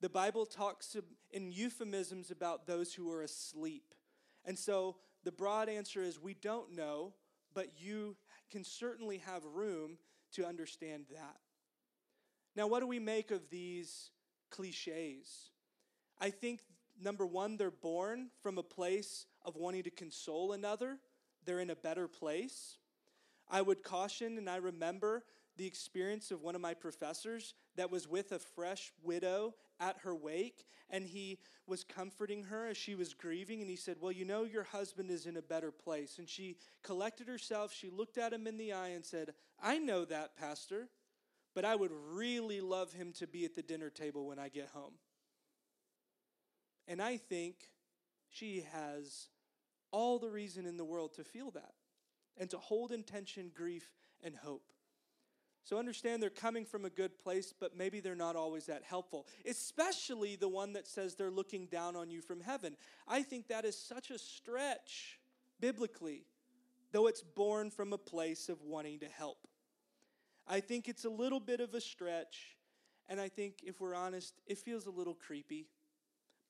The 0.00 0.08
Bible 0.08 0.46
talks 0.46 0.96
in 1.30 1.52
euphemisms 1.52 2.30
about 2.30 2.66
those 2.66 2.94
who 2.94 3.12
are 3.12 3.22
asleep. 3.22 3.94
And 4.44 4.58
so 4.58 4.96
the 5.24 5.32
broad 5.32 5.68
answer 5.68 6.02
is 6.02 6.18
we 6.18 6.34
don't 6.34 6.74
know, 6.74 7.12
but 7.52 7.68
you 7.78 8.16
can 8.50 8.64
certainly 8.64 9.18
have 9.18 9.44
room 9.44 9.98
to 10.32 10.46
understand 10.46 11.04
that. 11.10 11.36
Now, 12.56 12.66
what 12.66 12.80
do 12.80 12.86
we 12.86 12.98
make 12.98 13.30
of 13.30 13.50
these 13.50 14.10
cliches? 14.50 15.50
I 16.20 16.30
think, 16.30 16.60
number 17.00 17.26
one, 17.26 17.56
they're 17.56 17.70
born 17.70 18.30
from 18.42 18.58
a 18.58 18.62
place 18.62 19.26
of 19.44 19.56
wanting 19.56 19.82
to 19.84 19.90
console 19.90 20.52
another, 20.52 20.98
they're 21.44 21.60
in 21.60 21.70
a 21.70 21.76
better 21.76 22.08
place. 22.08 22.78
I 23.50 23.62
would 23.62 23.82
caution, 23.82 24.38
and 24.38 24.48
I 24.48 24.56
remember 24.56 25.24
the 25.56 25.66
experience 25.66 26.30
of 26.30 26.42
one 26.42 26.54
of 26.54 26.60
my 26.60 26.74
professors 26.74 27.54
that 27.76 27.90
was 27.90 28.06
with 28.06 28.32
a 28.32 28.38
fresh 28.38 28.92
widow 29.02 29.54
at 29.80 29.96
her 30.02 30.14
wake, 30.14 30.66
and 30.90 31.04
he 31.04 31.38
was 31.66 31.82
comforting 31.82 32.44
her 32.44 32.68
as 32.68 32.76
she 32.76 32.94
was 32.94 33.14
grieving. 33.14 33.60
And 33.60 33.70
he 33.70 33.76
said, 33.76 33.96
Well, 34.00 34.12
you 34.12 34.24
know, 34.24 34.44
your 34.44 34.64
husband 34.64 35.10
is 35.10 35.26
in 35.26 35.36
a 35.36 35.42
better 35.42 35.72
place. 35.72 36.18
And 36.18 36.28
she 36.28 36.56
collected 36.82 37.26
herself, 37.26 37.72
she 37.72 37.88
looked 37.88 38.18
at 38.18 38.32
him 38.32 38.46
in 38.46 38.56
the 38.56 38.72
eye, 38.72 38.88
and 38.88 39.04
said, 39.04 39.34
I 39.62 39.78
know 39.78 40.04
that, 40.04 40.36
Pastor, 40.36 40.88
but 41.54 41.64
I 41.64 41.74
would 41.74 41.92
really 42.12 42.60
love 42.60 42.92
him 42.92 43.12
to 43.14 43.26
be 43.26 43.44
at 43.44 43.54
the 43.54 43.62
dinner 43.62 43.90
table 43.90 44.26
when 44.26 44.38
I 44.38 44.48
get 44.48 44.68
home. 44.68 44.94
And 46.86 47.00
I 47.00 47.16
think 47.16 47.56
she 48.28 48.64
has 48.72 49.28
all 49.90 50.18
the 50.18 50.30
reason 50.30 50.66
in 50.66 50.76
the 50.76 50.84
world 50.84 51.14
to 51.14 51.24
feel 51.24 51.50
that 51.52 51.74
and 52.38 52.48
to 52.50 52.58
hold 52.58 52.92
in 52.92 53.02
tension 53.02 53.50
grief 53.54 53.90
and 54.22 54.34
hope. 54.36 54.72
So 55.62 55.78
understand 55.78 56.22
they're 56.22 56.30
coming 56.30 56.64
from 56.64 56.84
a 56.84 56.90
good 56.90 57.18
place, 57.18 57.52
but 57.58 57.76
maybe 57.76 58.00
they're 58.00 58.16
not 58.16 58.34
always 58.34 58.66
that 58.66 58.82
helpful, 58.82 59.26
especially 59.46 60.34
the 60.36 60.48
one 60.48 60.72
that 60.72 60.86
says 60.86 61.14
they're 61.14 61.30
looking 61.30 61.66
down 61.66 61.96
on 61.96 62.10
you 62.10 62.22
from 62.22 62.40
heaven. 62.40 62.76
I 63.06 63.22
think 63.22 63.48
that 63.48 63.64
is 63.64 63.76
such 63.78 64.10
a 64.10 64.18
stretch 64.18 65.20
biblically, 65.60 66.24
though 66.92 67.06
it's 67.06 67.22
born 67.22 67.70
from 67.70 67.92
a 67.92 67.98
place 67.98 68.48
of 68.48 68.62
wanting 68.62 69.00
to 69.00 69.06
help. 69.06 69.46
I 70.48 70.60
think 70.60 70.88
it's 70.88 71.04
a 71.04 71.10
little 71.10 71.40
bit 71.40 71.60
of 71.60 71.74
a 71.74 71.80
stretch, 71.80 72.56
and 73.08 73.20
I 73.20 73.28
think 73.28 73.60
if 73.62 73.80
we're 73.80 73.94
honest, 73.94 74.34
it 74.46 74.58
feels 74.58 74.86
a 74.86 74.90
little 74.90 75.14
creepy. 75.14 75.68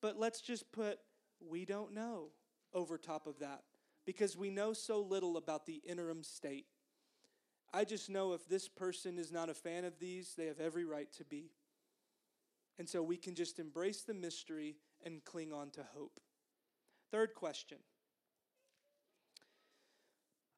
But 0.00 0.18
let's 0.18 0.40
just 0.40 0.70
put, 0.72 0.98
we 1.46 1.64
don't 1.66 1.92
know 1.92 2.28
over 2.72 2.96
top 2.96 3.26
of 3.26 3.40
that. 3.40 3.64
because 4.10 4.36
we 4.36 4.50
know 4.50 4.72
so 4.72 5.00
little 5.00 5.36
about 5.36 5.66
the 5.66 5.80
interim 5.86 6.22
state. 6.22 6.66
I 7.72 7.84
just 7.84 8.10
know 8.10 8.32
if 8.32 8.48
this 8.48 8.68
person 8.68 9.18
is 9.18 9.30
not 9.30 9.48
a 9.48 9.54
fan 9.54 9.84
of 9.84 9.98
these, 9.98 10.34
they 10.36 10.46
have 10.46 10.60
every 10.60 10.84
right 10.84 11.10
to 11.14 11.24
be. 11.24 11.50
And 12.78 12.88
so 12.88 13.02
we 13.02 13.16
can 13.16 13.34
just 13.34 13.58
embrace 13.58 14.02
the 14.02 14.14
mystery 14.14 14.76
and 15.04 15.24
cling 15.24 15.52
on 15.52 15.70
to 15.70 15.84
hope. 15.94 16.18
Third 17.10 17.34
question. 17.34 17.78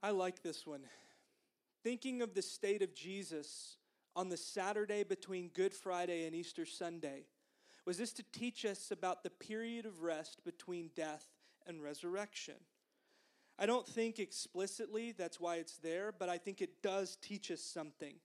I 0.02 0.10
like 0.10 0.42
this 0.42 0.66
one. 0.66 0.82
Thinking 1.82 2.22
of 2.22 2.34
the 2.34 2.42
state 2.42 2.82
of 2.82 2.94
Jesus 2.94 3.76
on 4.14 4.28
the 4.28 4.36
Saturday 4.36 5.04
between 5.04 5.48
Good 5.48 5.74
Friday 5.74 6.26
and 6.26 6.34
Easter 6.34 6.64
Sunday, 6.64 7.26
was 7.84 7.98
this 7.98 8.12
to 8.14 8.24
teach 8.32 8.64
us 8.64 8.90
about 8.90 9.22
the 9.22 9.30
period 9.30 9.86
of 9.86 10.02
rest 10.02 10.44
between 10.44 10.90
death 10.94 11.26
and 11.66 11.82
resurrection? 11.82 12.54
I 13.62 13.66
don't 13.66 13.86
think 13.86 14.18
explicitly 14.18 15.12
that's 15.12 15.38
why 15.38 15.56
it's 15.56 15.76
there, 15.76 16.10
but 16.10 16.28
I 16.28 16.36
think 16.36 16.60
it 16.60 16.82
does 16.82 17.16
teach 17.22 17.48
us 17.48 17.60
something. 17.60 18.16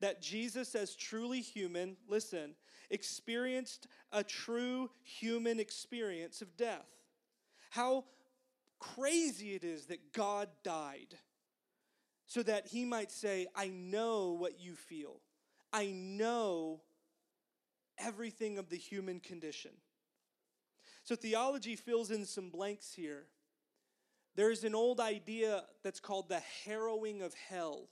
That 0.00 0.20
Jesus, 0.20 0.74
as 0.74 0.94
truly 0.94 1.40
human, 1.40 1.96
listen, 2.06 2.54
experienced 2.90 3.86
a 4.12 4.22
true 4.22 4.90
human 5.02 5.58
experience 5.58 6.42
of 6.42 6.58
death. 6.58 6.84
How 7.70 8.04
crazy 8.78 9.54
it 9.54 9.64
is 9.64 9.86
that 9.86 10.12
God 10.12 10.50
died 10.62 11.16
so 12.26 12.42
that 12.42 12.66
he 12.66 12.84
might 12.84 13.10
say, 13.10 13.46
I 13.56 13.68
know 13.68 14.32
what 14.32 14.60
you 14.60 14.74
feel. 14.74 15.22
I 15.72 15.92
know 15.94 16.82
everything 17.96 18.58
of 18.58 18.68
the 18.68 18.76
human 18.76 19.20
condition. 19.20 19.70
So 21.04 21.16
theology 21.16 21.74
fills 21.74 22.10
in 22.10 22.26
some 22.26 22.50
blanks 22.50 22.92
here. 22.92 23.28
There's 24.36 24.64
an 24.64 24.74
old 24.74 25.00
idea 25.00 25.64
that's 25.82 26.00
called 26.00 26.28
the 26.28 26.42
harrowing 26.64 27.22
of 27.22 27.34
hell. 27.34 27.88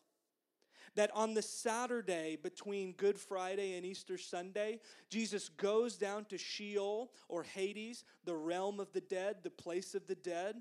That 0.95 1.11
on 1.15 1.33
the 1.33 1.43
Saturday 1.43 2.37
between 2.43 2.93
Good 2.93 3.19
Friday 3.19 3.77
and 3.77 3.87
Easter 3.87 4.19
Sunday, 4.19 4.81
Jesus 5.09 5.49
goes 5.49 5.97
down 5.97 6.27
to 6.27 6.37
Sheol 6.37 7.13
or 7.29 7.45
Hades, 7.45 8.05
the 8.25 8.35
realm 8.35 8.79
of 8.79 8.93
the 8.93 9.01
dead, 9.01 9.37
the 9.43 9.51
place 9.51 9.95
of 9.95 10.07
the 10.07 10.15
dead. 10.15 10.57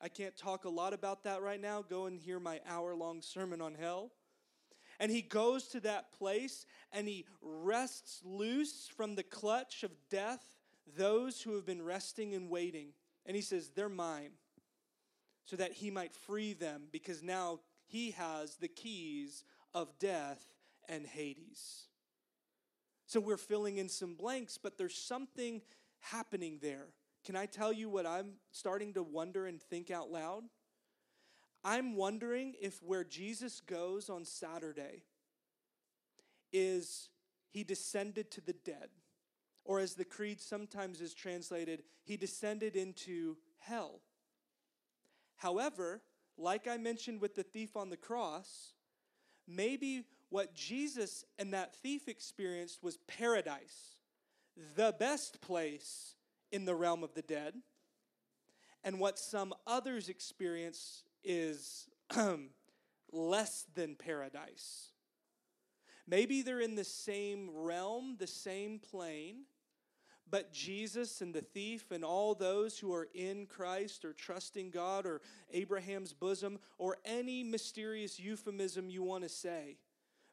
I 0.00 0.08
can't 0.08 0.36
talk 0.36 0.64
a 0.64 0.70
lot 0.70 0.94
about 0.94 1.24
that 1.24 1.42
right 1.42 1.60
now. 1.60 1.82
Go 1.82 2.06
and 2.06 2.18
hear 2.18 2.40
my 2.40 2.60
hour 2.68 2.94
long 2.94 3.22
sermon 3.22 3.60
on 3.60 3.74
hell. 3.74 4.10
And 4.98 5.12
he 5.12 5.22
goes 5.22 5.68
to 5.68 5.80
that 5.80 6.10
place 6.12 6.66
and 6.90 7.06
he 7.06 7.26
wrests 7.40 8.20
loose 8.24 8.88
from 8.96 9.14
the 9.14 9.22
clutch 9.22 9.84
of 9.84 9.92
death 10.10 10.56
those 10.96 11.40
who 11.40 11.54
have 11.54 11.66
been 11.66 11.82
resting 11.82 12.34
and 12.34 12.50
waiting. 12.50 12.88
And 13.26 13.36
he 13.36 13.42
says, 13.42 13.70
They're 13.74 13.88
mine 13.88 14.30
so 15.48 15.56
that 15.56 15.72
he 15.72 15.90
might 15.90 16.12
free 16.12 16.52
them 16.52 16.82
because 16.92 17.22
now 17.22 17.60
he 17.86 18.10
has 18.10 18.56
the 18.56 18.68
keys 18.68 19.44
of 19.74 19.98
death 19.98 20.44
and 20.90 21.06
Hades. 21.06 21.84
So 23.06 23.18
we're 23.18 23.38
filling 23.38 23.78
in 23.78 23.88
some 23.88 24.14
blanks, 24.14 24.58
but 24.62 24.76
there's 24.76 24.94
something 24.94 25.62
happening 26.00 26.58
there. 26.60 26.88
Can 27.24 27.34
I 27.34 27.46
tell 27.46 27.72
you 27.72 27.88
what 27.88 28.04
I'm 28.04 28.32
starting 28.50 28.92
to 28.92 29.02
wonder 29.02 29.46
and 29.46 29.58
think 29.58 29.90
out 29.90 30.12
loud? 30.12 30.42
I'm 31.64 31.96
wondering 31.96 32.54
if 32.60 32.82
where 32.82 33.04
Jesus 33.04 33.62
goes 33.62 34.10
on 34.10 34.26
Saturday 34.26 35.04
is 36.52 37.08
he 37.48 37.64
descended 37.64 38.30
to 38.32 38.42
the 38.42 38.52
dead. 38.52 38.90
Or 39.64 39.80
as 39.80 39.94
the 39.94 40.04
creed 40.04 40.42
sometimes 40.42 41.00
is 41.00 41.14
translated, 41.14 41.84
he 42.04 42.18
descended 42.18 42.76
into 42.76 43.38
hell. 43.58 44.02
However, 45.38 46.02
like 46.36 46.68
I 46.68 46.76
mentioned 46.76 47.20
with 47.20 47.34
the 47.34 47.42
thief 47.42 47.76
on 47.76 47.90
the 47.90 47.96
cross, 47.96 48.74
maybe 49.46 50.04
what 50.30 50.54
Jesus 50.54 51.24
and 51.38 51.54
that 51.54 51.74
thief 51.74 52.08
experienced 52.08 52.82
was 52.82 52.98
paradise, 53.08 53.96
the 54.76 54.94
best 54.98 55.40
place 55.40 56.14
in 56.52 56.64
the 56.64 56.74
realm 56.74 57.02
of 57.02 57.14
the 57.14 57.22
dead. 57.22 57.54
And 58.84 59.00
what 59.00 59.18
some 59.18 59.54
others 59.66 60.08
experience 60.08 61.02
is 61.24 61.88
less 63.12 63.66
than 63.74 63.96
paradise. 63.96 64.90
Maybe 66.06 66.42
they're 66.42 66.60
in 66.60 66.74
the 66.74 66.84
same 66.84 67.50
realm, 67.52 68.16
the 68.18 68.26
same 68.26 68.78
plane, 68.78 69.42
but 70.30 70.52
Jesus 70.52 71.20
and 71.20 71.34
the 71.34 71.40
thief 71.40 71.90
and 71.90 72.04
all 72.04 72.34
those 72.34 72.78
who 72.78 72.92
are 72.92 73.08
in 73.14 73.46
Christ 73.46 74.04
or 74.04 74.12
trusting 74.12 74.70
God 74.70 75.06
or 75.06 75.20
Abraham's 75.52 76.12
bosom 76.12 76.58
or 76.78 76.98
any 77.04 77.42
mysterious 77.42 78.18
euphemism 78.18 78.90
you 78.90 79.02
want 79.02 79.22
to 79.24 79.28
say, 79.28 79.76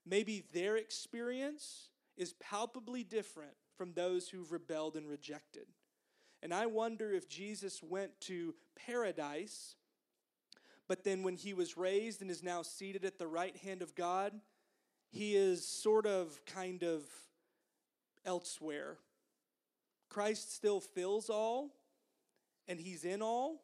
maybe 0.05 0.43
their 0.53 0.77
experience 0.77 1.89
is 2.17 2.33
palpably 2.33 3.03
different 3.03 3.53
from 3.77 3.93
those 3.93 4.29
who've 4.29 4.51
rebelled 4.51 4.95
and 4.95 5.07
rejected. 5.07 5.67
And 6.41 6.53
I 6.53 6.65
wonder 6.65 7.11
if 7.11 7.27
Jesus 7.27 7.81
went 7.81 8.19
to 8.21 8.53
paradise, 8.75 9.75
but 10.87 11.03
then 11.03 11.23
when 11.23 11.35
he 11.35 11.53
was 11.53 11.77
raised 11.77 12.21
and 12.21 12.29
is 12.29 12.43
now 12.43 12.61
seated 12.61 13.03
at 13.03 13.17
the 13.17 13.27
right 13.27 13.55
hand 13.57 13.81
of 13.81 13.95
God, 13.95 14.33
he 15.09 15.35
is 15.35 15.67
sort 15.67 16.05
of 16.05 16.39
kind 16.45 16.83
of 16.83 17.03
elsewhere 18.25 18.97
Christ 20.15 20.55
still 20.55 20.79
fills 20.79 21.29
all 21.29 21.75
and 22.69 22.79
he's 22.79 23.03
in 23.03 23.21
all, 23.21 23.63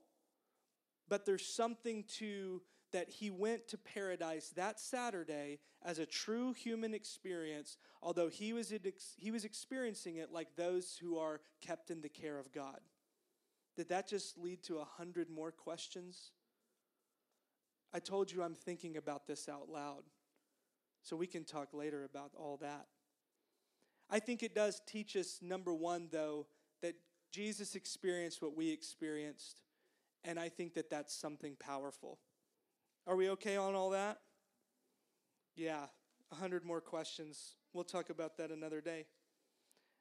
but 1.08 1.26
there's 1.26 1.46
something 1.46 2.04
to 2.18 2.62
that 2.92 3.08
he 3.10 3.30
went 3.30 3.70
to 3.70 3.78
paradise 3.78 4.50
that 4.58 4.78
Saturday 4.78 5.60
as 5.82 5.98
a 5.98 6.06
true 6.06 6.52
human 6.52 6.94
experience, 6.94 7.78
although 8.04 8.28
he 8.28 8.52
was, 8.52 8.74
he 9.16 9.32
was 9.32 9.46
experiencing 9.46 10.18
it 10.18 10.34
like 10.34 10.58
those 10.58 11.00
who 11.02 11.18
are 11.18 11.40
kept 11.62 11.90
in 11.90 12.02
the 12.02 12.10
care 12.10 12.38
of 12.38 12.52
God. 12.52 12.82
Did 13.78 13.88
that 13.88 14.10
just 14.10 14.38
lead 14.38 14.62
to 14.64 14.80
a 14.80 14.84
hundred 14.84 15.30
more 15.30 15.54
questions? 15.54 16.32
I 17.94 18.00
told 18.00 18.30
you 18.30 18.44
I'm 18.44 18.56
thinking 18.56 18.98
about 18.98 19.26
this 19.26 19.48
out 19.48 19.70
loud, 19.70 20.04
so 21.02 21.16
we 21.16 21.28
can 21.28 21.46
talk 21.46 21.74
later 21.74 22.04
about 22.04 22.32
all 22.36 22.58
that. 22.58 22.88
I 24.12 24.19
think 24.19 24.43
it 24.43 24.54
does 24.54 24.82
teach 24.86 25.15
us, 25.15 25.39
number 25.41 25.74
one, 25.74 26.10
though, 26.12 26.45
that 26.82 26.95
Jesus 27.32 27.76
experienced 27.76 28.41
what 28.41 28.58
we 28.58 28.69
experienced, 28.69 29.62
and 30.26 30.38
I 30.38 30.50
think 30.50 30.74
that 30.74 30.89
that's 30.89 31.15
something 31.15 31.56
powerful. 31.58 32.19
Are 33.08 33.15
we 33.15 33.30
okay 33.32 33.56
on 33.56 33.74
all 33.74 33.91
that? 33.91 34.19
Yeah, 35.56 35.86
a 36.32 36.36
hundred 36.36 36.65
more 36.65 36.82
questions. 36.82 37.56
We'll 37.74 37.86
talk 37.86 38.10
about 38.10 38.38
that 38.38 38.52
another 38.52 38.82
day. 38.82 39.06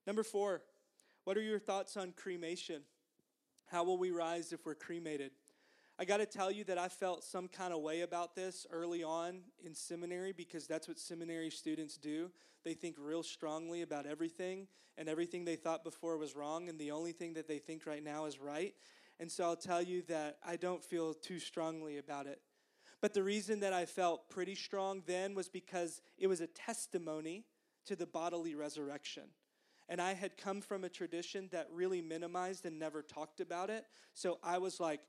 Number 0.06 0.24
four, 0.24 0.62
what 1.24 1.36
are 1.36 1.42
your 1.42 1.60
thoughts 1.60 1.96
on 1.96 2.12
cremation? 2.16 2.82
How 3.66 3.84
will 3.84 3.98
we 3.98 4.10
rise 4.10 4.52
if 4.52 4.66
we're 4.66 4.74
cremated? 4.74 5.30
I 6.00 6.06
got 6.06 6.16
to 6.16 6.24
tell 6.24 6.50
you 6.50 6.64
that 6.64 6.78
I 6.78 6.88
felt 6.88 7.22
some 7.24 7.46
kind 7.46 7.74
of 7.74 7.82
way 7.82 8.00
about 8.00 8.34
this 8.34 8.66
early 8.70 9.04
on 9.04 9.40
in 9.62 9.74
seminary 9.74 10.32
because 10.32 10.66
that's 10.66 10.88
what 10.88 10.98
seminary 10.98 11.50
students 11.50 11.98
do. 11.98 12.30
They 12.64 12.72
think 12.72 12.96
real 12.98 13.22
strongly 13.22 13.82
about 13.82 14.06
everything, 14.06 14.66
and 14.96 15.10
everything 15.10 15.44
they 15.44 15.56
thought 15.56 15.84
before 15.84 16.16
was 16.16 16.34
wrong, 16.34 16.70
and 16.70 16.78
the 16.78 16.90
only 16.90 17.12
thing 17.12 17.34
that 17.34 17.46
they 17.46 17.58
think 17.58 17.84
right 17.84 18.02
now 18.02 18.24
is 18.24 18.40
right. 18.40 18.74
And 19.18 19.30
so 19.30 19.44
I'll 19.44 19.56
tell 19.56 19.82
you 19.82 20.00
that 20.08 20.38
I 20.42 20.56
don't 20.56 20.82
feel 20.82 21.12
too 21.12 21.38
strongly 21.38 21.98
about 21.98 22.26
it. 22.26 22.40
But 23.02 23.12
the 23.12 23.22
reason 23.22 23.60
that 23.60 23.74
I 23.74 23.84
felt 23.84 24.30
pretty 24.30 24.54
strong 24.54 25.02
then 25.06 25.34
was 25.34 25.50
because 25.50 26.00
it 26.16 26.28
was 26.28 26.40
a 26.40 26.46
testimony 26.46 27.44
to 27.84 27.94
the 27.94 28.06
bodily 28.06 28.54
resurrection. 28.54 29.24
And 29.86 30.00
I 30.00 30.14
had 30.14 30.38
come 30.38 30.62
from 30.62 30.84
a 30.84 30.88
tradition 30.88 31.48
that 31.52 31.68
really 31.70 32.00
minimized 32.00 32.64
and 32.64 32.78
never 32.78 33.02
talked 33.02 33.40
about 33.40 33.68
it. 33.68 33.84
So 34.14 34.38
I 34.42 34.56
was 34.58 34.80
like, 34.80 35.00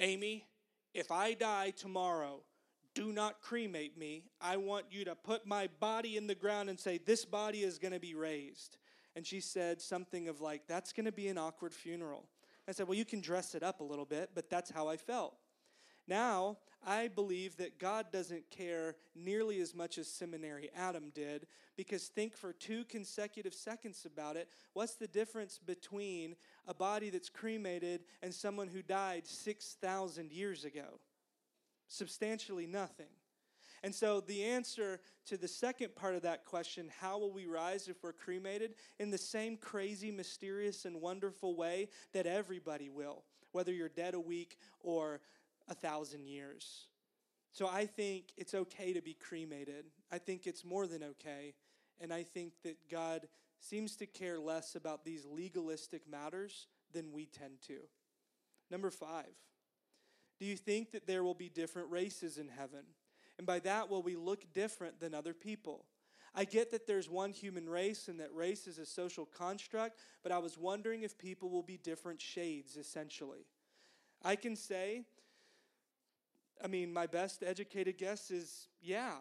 Amy, 0.00 0.46
if 0.92 1.10
I 1.10 1.34
die 1.34 1.70
tomorrow, 1.70 2.42
do 2.94 3.12
not 3.12 3.40
cremate 3.40 3.98
me. 3.98 4.24
I 4.40 4.56
want 4.56 4.86
you 4.90 5.04
to 5.04 5.14
put 5.14 5.46
my 5.46 5.68
body 5.80 6.16
in 6.16 6.26
the 6.26 6.34
ground 6.34 6.70
and 6.70 6.78
say, 6.78 6.98
This 6.98 7.24
body 7.24 7.62
is 7.62 7.78
going 7.78 7.92
to 7.92 8.00
be 8.00 8.14
raised. 8.14 8.76
And 9.16 9.26
she 9.26 9.40
said 9.40 9.80
something 9.80 10.28
of 10.28 10.40
like, 10.40 10.62
That's 10.68 10.92
going 10.92 11.06
to 11.06 11.12
be 11.12 11.28
an 11.28 11.38
awkward 11.38 11.74
funeral. 11.74 12.28
I 12.68 12.72
said, 12.72 12.86
Well, 12.86 12.96
you 12.96 13.04
can 13.04 13.20
dress 13.20 13.54
it 13.54 13.62
up 13.62 13.80
a 13.80 13.84
little 13.84 14.04
bit, 14.04 14.30
but 14.34 14.48
that's 14.48 14.70
how 14.70 14.88
I 14.88 14.96
felt. 14.96 15.34
Now, 16.06 16.58
I 16.86 17.08
believe 17.08 17.56
that 17.56 17.78
God 17.78 18.06
doesn't 18.12 18.50
care 18.50 18.96
nearly 19.14 19.60
as 19.60 19.74
much 19.74 19.96
as 19.96 20.06
seminary 20.06 20.70
Adam 20.76 21.10
did 21.14 21.46
because 21.76 22.08
think 22.08 22.36
for 22.36 22.52
two 22.52 22.84
consecutive 22.84 23.54
seconds 23.54 24.04
about 24.04 24.36
it. 24.36 24.48
What's 24.74 24.96
the 24.96 25.06
difference 25.06 25.58
between 25.58 26.36
a 26.66 26.74
body 26.74 27.08
that's 27.08 27.30
cremated 27.30 28.04
and 28.22 28.34
someone 28.34 28.68
who 28.68 28.82
died 28.82 29.26
6,000 29.26 30.30
years 30.30 30.64
ago? 30.64 31.00
Substantially 31.88 32.66
nothing. 32.66 33.06
And 33.82 33.94
so, 33.94 34.20
the 34.20 34.44
answer 34.44 35.00
to 35.26 35.36
the 35.36 35.46
second 35.46 35.94
part 35.94 36.14
of 36.14 36.22
that 36.22 36.46
question, 36.46 36.90
how 37.00 37.18
will 37.18 37.30
we 37.30 37.44
rise 37.44 37.86
if 37.86 38.02
we're 38.02 38.14
cremated? 38.14 38.76
In 38.98 39.10
the 39.10 39.18
same 39.18 39.58
crazy, 39.58 40.10
mysterious, 40.10 40.86
and 40.86 41.02
wonderful 41.02 41.54
way 41.54 41.88
that 42.14 42.26
everybody 42.26 42.88
will, 42.88 43.24
whether 43.52 43.74
you're 43.74 43.90
dead 43.90 44.14
a 44.14 44.20
week 44.20 44.56
or 44.80 45.20
a 45.68 45.74
thousand 45.74 46.26
years. 46.26 46.86
So 47.52 47.68
I 47.68 47.86
think 47.86 48.32
it's 48.36 48.54
okay 48.54 48.92
to 48.92 49.00
be 49.00 49.14
cremated. 49.14 49.86
I 50.10 50.18
think 50.18 50.46
it's 50.46 50.64
more 50.64 50.86
than 50.86 51.02
okay. 51.02 51.54
And 52.00 52.12
I 52.12 52.24
think 52.24 52.52
that 52.64 52.90
God 52.90 53.28
seems 53.60 53.96
to 53.96 54.06
care 54.06 54.38
less 54.38 54.74
about 54.74 55.04
these 55.04 55.24
legalistic 55.24 56.02
matters 56.10 56.66
than 56.92 57.12
we 57.12 57.26
tend 57.26 57.60
to. 57.68 57.78
Number 58.70 58.90
five, 58.90 59.32
do 60.40 60.46
you 60.46 60.56
think 60.56 60.90
that 60.92 61.06
there 61.06 61.22
will 61.22 61.34
be 61.34 61.48
different 61.48 61.90
races 61.90 62.38
in 62.38 62.48
heaven? 62.48 62.84
And 63.38 63.46
by 63.46 63.60
that, 63.60 63.88
will 63.88 64.02
we 64.02 64.16
look 64.16 64.52
different 64.52 65.00
than 65.00 65.14
other 65.14 65.34
people? 65.34 65.86
I 66.34 66.44
get 66.44 66.72
that 66.72 66.86
there's 66.86 67.08
one 67.08 67.32
human 67.32 67.68
race 67.68 68.08
and 68.08 68.18
that 68.18 68.34
race 68.34 68.66
is 68.66 68.78
a 68.78 68.86
social 68.86 69.26
construct, 69.26 70.00
but 70.24 70.32
I 70.32 70.38
was 70.38 70.58
wondering 70.58 71.02
if 71.02 71.16
people 71.16 71.48
will 71.48 71.62
be 71.62 71.76
different 71.76 72.20
shades, 72.20 72.76
essentially. 72.76 73.46
I 74.22 74.34
can 74.34 74.56
say, 74.56 75.04
I 76.62 76.68
mean, 76.68 76.92
my 76.92 77.06
best 77.06 77.42
educated 77.42 77.98
guess 77.98 78.30
is 78.30 78.68
yeah. 78.80 79.16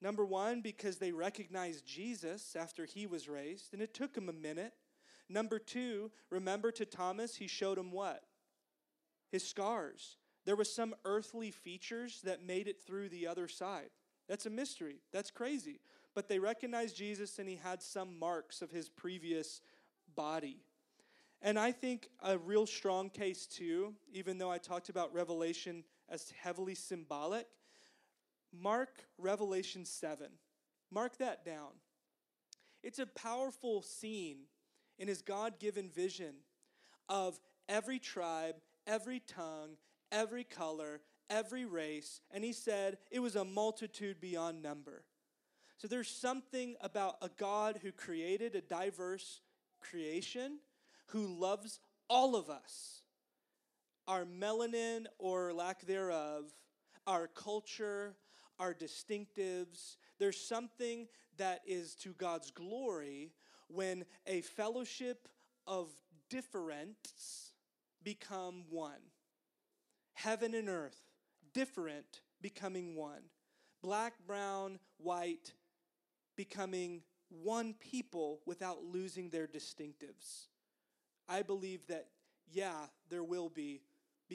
Number 0.00 0.24
one, 0.24 0.60
because 0.60 0.98
they 0.98 1.12
recognized 1.12 1.86
Jesus 1.86 2.56
after 2.56 2.84
he 2.84 3.06
was 3.06 3.28
raised, 3.28 3.72
and 3.72 3.80
it 3.80 3.94
took 3.94 4.16
him 4.16 4.28
a 4.28 4.32
minute. 4.32 4.74
Number 5.28 5.58
two, 5.58 6.10
remember 6.30 6.70
to 6.72 6.84
Thomas, 6.84 7.36
he 7.36 7.46
showed 7.46 7.78
him 7.78 7.90
what? 7.90 8.22
His 9.30 9.46
scars. 9.46 10.16
There 10.44 10.56
was 10.56 10.72
some 10.72 10.94
earthly 11.04 11.50
features 11.50 12.20
that 12.24 12.44
made 12.44 12.68
it 12.68 12.82
through 12.86 13.08
the 13.08 13.26
other 13.26 13.48
side. 13.48 13.90
That's 14.28 14.46
a 14.46 14.50
mystery. 14.50 14.96
That's 15.12 15.30
crazy. 15.30 15.80
But 16.14 16.28
they 16.28 16.38
recognized 16.38 16.96
Jesus 16.96 17.38
and 17.38 17.48
he 17.48 17.56
had 17.56 17.82
some 17.82 18.18
marks 18.18 18.62
of 18.62 18.70
his 18.70 18.88
previous 18.88 19.62
body. 20.14 20.58
And 21.42 21.58
I 21.58 21.72
think 21.72 22.08
a 22.22 22.38
real 22.38 22.66
strong 22.66 23.10
case, 23.10 23.46
too, 23.46 23.94
even 24.12 24.38
though 24.38 24.50
I 24.50 24.58
talked 24.58 24.88
about 24.88 25.12
Revelation 25.12 25.84
as 26.08 26.32
heavily 26.42 26.74
symbolic, 26.74 27.46
mark 28.52 29.04
Revelation 29.18 29.84
7. 29.84 30.28
Mark 30.90 31.18
that 31.18 31.44
down. 31.44 31.70
It's 32.82 32.98
a 32.98 33.06
powerful 33.06 33.82
scene 33.82 34.44
in 34.98 35.08
his 35.08 35.22
God 35.22 35.58
given 35.58 35.88
vision 35.88 36.34
of 37.08 37.40
every 37.68 37.98
tribe, 37.98 38.56
every 38.86 39.20
tongue, 39.20 39.76
every 40.12 40.44
color, 40.44 41.00
every 41.30 41.64
race, 41.64 42.20
and 42.30 42.44
he 42.44 42.52
said 42.52 42.98
it 43.10 43.20
was 43.20 43.36
a 43.36 43.44
multitude 43.44 44.20
beyond 44.20 44.62
number. 44.62 45.04
So 45.78 45.88
there's 45.88 46.08
something 46.08 46.76
about 46.80 47.16
a 47.22 47.30
God 47.36 47.80
who 47.82 47.92
created 47.92 48.54
a 48.54 48.60
diverse 48.60 49.40
creation 49.80 50.58
who 51.06 51.26
loves 51.26 51.80
all 52.08 52.36
of 52.36 52.48
us. 52.48 53.02
Our 54.06 54.24
melanin 54.24 55.06
or 55.18 55.52
lack 55.52 55.86
thereof, 55.86 56.52
our 57.06 57.26
culture, 57.26 58.16
our 58.58 58.74
distinctives. 58.74 59.96
There's 60.18 60.40
something 60.40 61.08
that 61.38 61.62
is 61.66 61.94
to 61.96 62.12
God's 62.12 62.50
glory 62.50 63.32
when 63.68 64.04
a 64.26 64.42
fellowship 64.42 65.28
of 65.66 65.88
difference 66.28 67.52
become 68.02 68.64
one. 68.70 69.10
Heaven 70.12 70.54
and 70.54 70.68
earth, 70.68 71.00
different 71.52 72.20
becoming 72.40 72.94
one. 72.94 73.22
Black, 73.82 74.14
brown, 74.26 74.78
white 74.98 75.52
becoming 76.36 77.02
one 77.28 77.74
people 77.74 78.40
without 78.46 78.84
losing 78.84 79.30
their 79.30 79.46
distinctives. 79.46 80.46
I 81.28 81.42
believe 81.42 81.86
that, 81.88 82.08
yeah, 82.52 82.86
there 83.08 83.24
will 83.24 83.48
be 83.48 83.80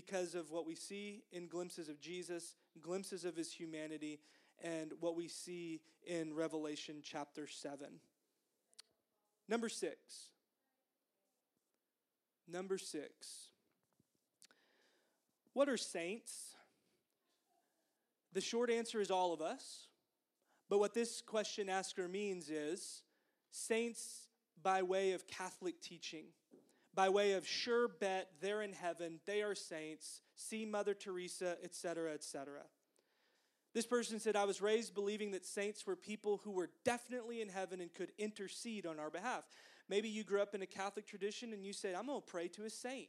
because 0.05 0.33
of 0.33 0.49
what 0.49 0.65
we 0.65 0.75
see 0.75 1.23
in 1.33 1.47
glimpses 1.47 1.89
of 1.89 1.99
Jesus, 1.99 2.55
glimpses 2.81 3.25
of 3.25 3.35
his 3.35 3.51
humanity, 3.51 4.21
and 4.63 4.93
what 5.01 5.13
we 5.13 5.27
see 5.27 5.81
in 6.07 6.33
Revelation 6.33 7.01
chapter 7.03 7.47
7. 7.47 7.88
Number 9.49 9.67
six. 9.67 9.97
Number 12.47 12.77
six. 12.77 13.49
What 15.51 15.67
are 15.67 15.75
saints? 15.75 16.55
The 18.31 18.39
short 18.39 18.69
answer 18.69 19.01
is 19.01 19.12
all 19.12 19.33
of 19.33 19.41
us. 19.41 19.88
But 20.69 20.79
what 20.79 20.93
this 20.93 21.21
question 21.21 21.67
asker 21.67 22.07
means 22.07 22.49
is 22.49 23.01
saints 23.51 24.27
by 24.63 24.81
way 24.81 25.12
of 25.12 25.27
Catholic 25.27 25.81
teaching, 25.81 26.27
by 26.99 27.07
way 27.07 27.31
of 27.31 27.47
sure 27.47 27.88
bet 27.88 28.27
they're 28.41 28.62
in 28.62 28.73
heaven, 28.73 29.21
they 29.25 29.41
are 29.41 29.55
saints, 29.55 30.19
see 30.35 30.65
Mother 30.65 30.93
Teresa, 30.93 31.55
etc., 31.63 32.12
etc. 32.12 32.59
This 33.73 33.85
person 33.85 34.19
said, 34.19 34.35
I 34.35 34.43
was 34.43 34.62
raised 34.62 34.93
believing 34.93 35.31
that 35.31 35.45
saints 35.45 35.88
were 35.88 35.95
people 35.95 36.41
who 36.43 36.51
were 36.51 36.69
definitely 36.83 37.41
in 37.41 37.47
heaven 37.47 37.79
and 37.79 37.93
could 37.93 38.12
intercede 38.17 38.85
on 38.85 38.99
our 38.99 39.09
behalf. 39.09 39.45
Maybe 39.88 40.09
you 40.09 40.25
grew 40.25 40.41
up 40.41 40.53
in 40.53 40.62
a 40.62 40.65
Catholic 40.65 41.07
tradition 41.07 41.53
and 41.53 41.65
you 41.65 41.71
said, 41.71 41.95
I'm 41.95 42.07
going 42.07 42.19
to 42.19 42.27
pray 42.29 42.49
to 42.49 42.65
a 42.65 42.69
saint. 42.69 43.07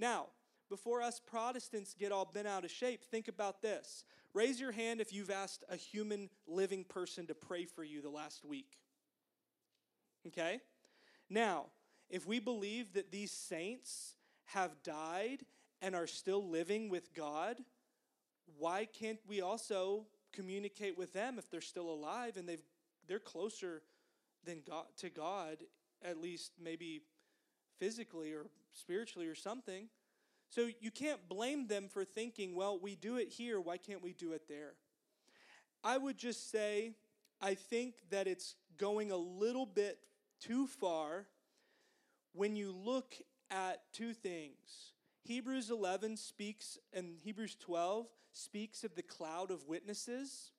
Now, 0.00 0.28
before 0.70 1.02
us 1.02 1.20
Protestants 1.20 1.92
get 1.92 2.10
all 2.10 2.24
bent 2.24 2.48
out 2.48 2.64
of 2.64 2.70
shape, 2.70 3.04
think 3.04 3.28
about 3.28 3.60
this. 3.60 4.02
Raise 4.32 4.58
your 4.58 4.72
hand 4.72 5.02
if 5.02 5.12
you've 5.12 5.30
asked 5.30 5.62
a 5.68 5.76
human 5.76 6.30
living 6.46 6.84
person 6.84 7.26
to 7.26 7.34
pray 7.34 7.66
for 7.66 7.84
you 7.84 8.00
the 8.00 8.08
last 8.08 8.46
week. 8.46 8.78
Okay? 10.26 10.62
Now, 11.28 11.66
if 12.10 12.26
we 12.26 12.38
believe 12.38 12.94
that 12.94 13.10
these 13.10 13.30
saints 13.30 14.14
have 14.46 14.82
died 14.82 15.40
and 15.82 15.94
are 15.94 16.06
still 16.06 16.46
living 16.48 16.88
with 16.88 17.14
God, 17.14 17.58
why 18.58 18.86
can't 18.86 19.20
we 19.28 19.40
also 19.40 20.06
communicate 20.32 20.96
with 20.96 21.12
them 21.12 21.38
if 21.38 21.50
they're 21.50 21.60
still 21.60 21.90
alive 21.90 22.36
and 22.36 22.48
they've 22.48 22.62
they're 23.06 23.18
closer 23.18 23.82
than 24.44 24.62
God 24.66 24.84
to 24.98 25.08
God, 25.08 25.58
at 26.04 26.20
least 26.20 26.52
maybe 26.62 27.00
physically 27.78 28.32
or 28.32 28.46
spiritually 28.72 29.26
or 29.26 29.34
something? 29.34 29.88
So 30.50 30.68
you 30.80 30.90
can't 30.90 31.28
blame 31.28 31.66
them 31.66 31.88
for 31.88 32.04
thinking, 32.04 32.54
well, 32.54 32.78
we 32.78 32.94
do 32.94 33.16
it 33.16 33.28
here, 33.28 33.60
why 33.60 33.76
can't 33.76 34.02
we 34.02 34.12
do 34.12 34.32
it 34.32 34.42
there? 34.48 34.74
I 35.84 35.98
would 35.98 36.16
just 36.16 36.50
say, 36.50 36.92
I 37.40 37.54
think 37.54 37.94
that 38.10 38.26
it's 38.26 38.56
going 38.78 39.10
a 39.10 39.16
little 39.16 39.66
bit 39.66 39.98
too 40.40 40.66
far 40.66 41.26
when 42.32 42.56
you 42.56 42.72
look 42.72 43.14
at 43.50 43.82
two 43.92 44.12
things. 44.12 44.92
Hebrews 45.24 45.70
11 45.70 46.16
speaks, 46.16 46.78
and 46.92 47.18
Hebrews 47.22 47.56
12 47.60 48.06
speaks 48.32 48.84
of 48.84 48.94
the 48.94 49.02
cloud 49.02 49.50
of 49.50 49.66
witnesses. 49.66 50.52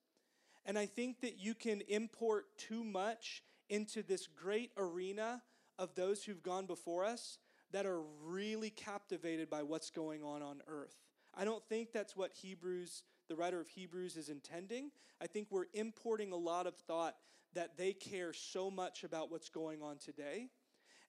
And 0.66 0.78
I 0.78 0.86
think 0.86 1.22
that 1.22 1.40
you 1.40 1.56
can 1.56 1.82
import 1.88 2.46
too 2.58 2.84
much 2.84 3.44
into 3.70 4.04
this 4.04 4.28
great 4.28 4.72
arena 4.78 5.42
of 5.78 5.96
those 5.96 6.24
who've 6.24 6.44
gone 6.44 6.66
before 6.66 7.06
us 7.06 7.38
that 7.72 7.86
are 7.86 8.02
really 8.24 8.70
captivated 8.70 9.50
by 9.50 9.64
what's 9.64 9.90
going 9.90 10.24
on 10.24 10.42
on 10.42 10.62
earth. 10.68 10.96
I 11.36 11.46
don't 11.46 11.64
think 11.70 11.92
that's 11.94 12.16
what 12.16 12.34
Hebrews, 12.34 13.04
the 13.28 13.36
writer 13.36 13.60
of 13.60 13.70
Hebrews, 13.70 14.18
is 14.18 14.30
intending. 14.30 14.92
I 15.22 15.28
think 15.28 15.48
we're 15.50 15.68
importing 15.74 16.32
a 16.32 16.38
lot 16.38 16.68
of 16.68 16.76
thought 16.76 17.16
that 17.54 17.78
they 17.78 17.94
care 17.94 18.34
so 18.34 18.70
much 18.70 19.04
about 19.04 19.32
what's 19.32 19.50
going 19.50 19.82
on 19.82 19.98
today. 19.98 20.50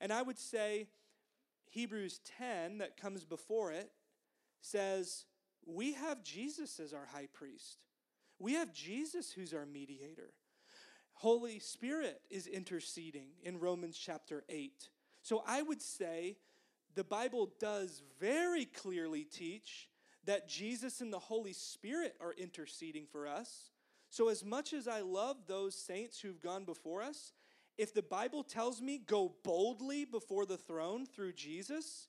And 0.00 0.12
I 0.12 0.22
would 0.22 0.38
say 0.38 0.86
Hebrews 1.70 2.20
10, 2.38 2.78
that 2.78 2.96
comes 2.96 3.24
before 3.24 3.72
it, 3.72 3.90
says, 4.60 5.24
We 5.66 5.92
have 5.94 6.22
Jesus 6.22 6.80
as 6.80 6.92
our 6.92 7.06
high 7.12 7.28
priest. 7.32 7.78
We 8.38 8.54
have 8.54 8.72
Jesus 8.72 9.32
who's 9.32 9.52
our 9.52 9.66
mediator. 9.66 10.32
Holy 11.12 11.58
Spirit 11.58 12.22
is 12.30 12.46
interceding 12.46 13.28
in 13.42 13.60
Romans 13.60 13.98
chapter 13.98 14.42
8. 14.48 14.88
So 15.22 15.42
I 15.46 15.60
would 15.60 15.82
say 15.82 16.38
the 16.94 17.04
Bible 17.04 17.52
does 17.60 18.02
very 18.18 18.64
clearly 18.64 19.24
teach 19.24 19.90
that 20.24 20.48
Jesus 20.48 21.00
and 21.00 21.12
the 21.12 21.18
Holy 21.18 21.52
Spirit 21.52 22.16
are 22.20 22.32
interceding 22.32 23.06
for 23.10 23.26
us. 23.26 23.70
So, 24.08 24.28
as 24.28 24.44
much 24.44 24.72
as 24.72 24.88
I 24.88 25.00
love 25.00 25.36
those 25.46 25.74
saints 25.74 26.20
who've 26.20 26.40
gone 26.40 26.64
before 26.64 27.02
us, 27.02 27.32
if 27.80 27.94
the 27.94 28.02
Bible 28.02 28.44
tells 28.44 28.82
me 28.82 28.98
go 28.98 29.32
boldly 29.42 30.04
before 30.04 30.44
the 30.44 30.58
throne 30.58 31.06
through 31.06 31.32
Jesus, 31.32 32.08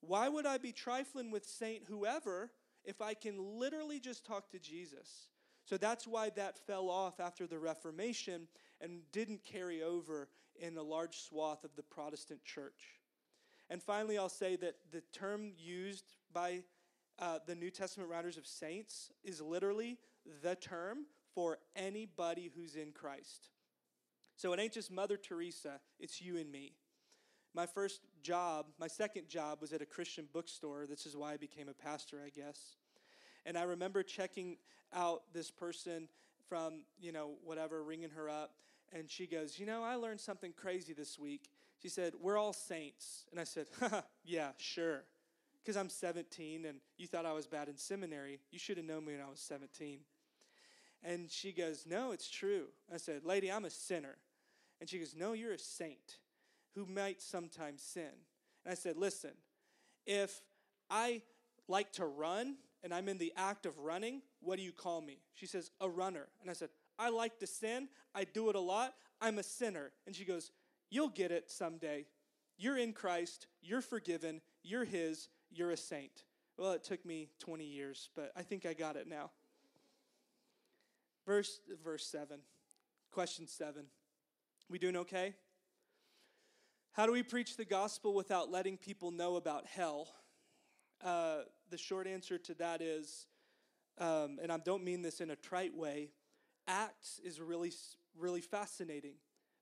why 0.00 0.28
would 0.28 0.46
I 0.46 0.56
be 0.56 0.70
trifling 0.70 1.32
with 1.32 1.44
Saint 1.44 1.82
whoever 1.88 2.52
if 2.84 3.02
I 3.02 3.14
can 3.14 3.58
literally 3.58 3.98
just 3.98 4.24
talk 4.24 4.48
to 4.50 4.60
Jesus? 4.60 5.30
So 5.64 5.76
that's 5.76 6.06
why 6.06 6.30
that 6.30 6.64
fell 6.64 6.88
off 6.88 7.18
after 7.18 7.48
the 7.48 7.58
Reformation 7.58 8.46
and 8.80 9.00
didn't 9.10 9.44
carry 9.44 9.82
over 9.82 10.28
in 10.54 10.76
a 10.76 10.82
large 10.82 11.18
swath 11.18 11.64
of 11.64 11.74
the 11.74 11.82
Protestant 11.82 12.44
church. 12.44 13.00
And 13.68 13.82
finally, 13.82 14.16
I'll 14.16 14.28
say 14.28 14.54
that 14.56 14.76
the 14.92 15.02
term 15.12 15.50
used 15.58 16.04
by 16.32 16.62
uh, 17.18 17.40
the 17.48 17.56
New 17.56 17.70
Testament 17.70 18.08
writers 18.08 18.36
of 18.36 18.46
saints 18.46 19.10
is 19.24 19.40
literally 19.40 19.98
the 20.44 20.54
term 20.54 21.06
for 21.34 21.58
anybody 21.74 22.52
who's 22.54 22.76
in 22.76 22.92
Christ. 22.92 23.48
So 24.40 24.54
it 24.54 24.58
ain't 24.58 24.72
just 24.72 24.90
Mother 24.90 25.18
Teresa, 25.18 25.80
it's 25.98 26.22
you 26.22 26.38
and 26.38 26.50
me. 26.50 26.72
My 27.54 27.66
first 27.66 28.00
job, 28.22 28.68
my 28.78 28.86
second 28.86 29.28
job 29.28 29.60
was 29.60 29.74
at 29.74 29.82
a 29.82 29.84
Christian 29.84 30.26
bookstore. 30.32 30.86
This 30.88 31.04
is 31.04 31.14
why 31.14 31.34
I 31.34 31.36
became 31.36 31.68
a 31.68 31.74
pastor, 31.74 32.22
I 32.24 32.30
guess. 32.30 32.76
And 33.44 33.58
I 33.58 33.64
remember 33.64 34.02
checking 34.02 34.56
out 34.94 35.24
this 35.34 35.50
person 35.50 36.08
from, 36.48 36.84
you 36.98 37.12
know, 37.12 37.32
whatever, 37.44 37.82
ringing 37.82 38.08
her 38.16 38.30
up. 38.30 38.54
And 38.94 39.10
she 39.10 39.26
goes, 39.26 39.58
You 39.58 39.66
know, 39.66 39.82
I 39.82 39.96
learned 39.96 40.20
something 40.20 40.54
crazy 40.56 40.94
this 40.94 41.18
week. 41.18 41.50
She 41.82 41.90
said, 41.90 42.14
We're 42.18 42.38
all 42.38 42.54
saints. 42.54 43.26
And 43.30 43.38
I 43.38 43.44
said, 43.44 43.66
Yeah, 44.24 44.52
sure. 44.56 45.02
Because 45.62 45.76
I'm 45.76 45.90
17 45.90 46.64
and 46.64 46.78
you 46.96 47.06
thought 47.06 47.26
I 47.26 47.34
was 47.34 47.46
bad 47.46 47.68
in 47.68 47.76
seminary. 47.76 48.40
You 48.50 48.58
should 48.58 48.78
have 48.78 48.86
known 48.86 49.04
me 49.04 49.12
when 49.12 49.22
I 49.22 49.28
was 49.28 49.40
17. 49.40 49.98
And 51.04 51.30
she 51.30 51.52
goes, 51.52 51.84
No, 51.86 52.12
it's 52.12 52.30
true. 52.30 52.68
I 52.90 52.96
said, 52.96 53.26
Lady, 53.26 53.52
I'm 53.52 53.66
a 53.66 53.70
sinner. 53.70 54.16
And 54.80 54.88
she 54.88 54.98
goes, 54.98 55.14
No, 55.16 55.32
you're 55.32 55.52
a 55.52 55.58
saint 55.58 56.18
who 56.74 56.86
might 56.86 57.20
sometimes 57.20 57.82
sin. 57.82 58.10
And 58.64 58.72
I 58.72 58.74
said, 58.74 58.96
Listen, 58.96 59.32
if 60.06 60.40
I 60.88 61.22
like 61.68 61.92
to 61.94 62.06
run 62.06 62.56
and 62.82 62.94
I'm 62.94 63.08
in 63.08 63.18
the 63.18 63.32
act 63.36 63.66
of 63.66 63.78
running, 63.78 64.22
what 64.40 64.56
do 64.56 64.62
you 64.62 64.72
call 64.72 65.00
me? 65.00 65.18
She 65.34 65.46
says, 65.46 65.70
A 65.80 65.88
runner. 65.88 66.28
And 66.40 66.50
I 66.50 66.54
said, 66.54 66.70
I 66.98 67.10
like 67.10 67.38
to 67.40 67.46
sin. 67.46 67.88
I 68.14 68.24
do 68.24 68.50
it 68.50 68.56
a 68.56 68.60
lot. 68.60 68.94
I'm 69.20 69.38
a 69.38 69.42
sinner. 69.42 69.92
And 70.06 70.14
she 70.16 70.24
goes, 70.24 70.50
You'll 70.90 71.08
get 71.08 71.30
it 71.30 71.50
someday. 71.50 72.06
You're 72.56 72.78
in 72.78 72.92
Christ. 72.92 73.46
You're 73.62 73.80
forgiven. 73.80 74.40
You're 74.62 74.84
His. 74.84 75.28
You're 75.50 75.70
a 75.70 75.76
saint. 75.76 76.24
Well, 76.56 76.72
it 76.72 76.84
took 76.84 77.04
me 77.06 77.30
20 77.38 77.64
years, 77.64 78.10
but 78.14 78.32
I 78.36 78.42
think 78.42 78.66
I 78.66 78.74
got 78.74 78.96
it 78.96 79.06
now. 79.08 79.30
Verse, 81.26 81.60
verse 81.82 82.04
7. 82.04 82.38
Question 83.12 83.46
7. 83.46 83.84
We 84.70 84.78
doing 84.78 84.98
okay? 84.98 85.34
How 86.92 87.04
do 87.04 87.10
we 87.10 87.24
preach 87.24 87.56
the 87.56 87.64
gospel 87.64 88.14
without 88.14 88.52
letting 88.52 88.76
people 88.76 89.10
know 89.10 89.34
about 89.34 89.66
hell? 89.66 90.06
Uh, 91.02 91.38
the 91.70 91.76
short 91.76 92.06
answer 92.06 92.38
to 92.38 92.54
that 92.54 92.80
is, 92.80 93.26
um, 93.98 94.38
and 94.40 94.52
I 94.52 94.58
don't 94.58 94.84
mean 94.84 95.02
this 95.02 95.20
in 95.20 95.30
a 95.30 95.34
trite 95.34 95.76
way, 95.76 96.10
Acts 96.68 97.20
is 97.24 97.40
really, 97.40 97.72
really 98.16 98.40
fascinating. 98.40 99.14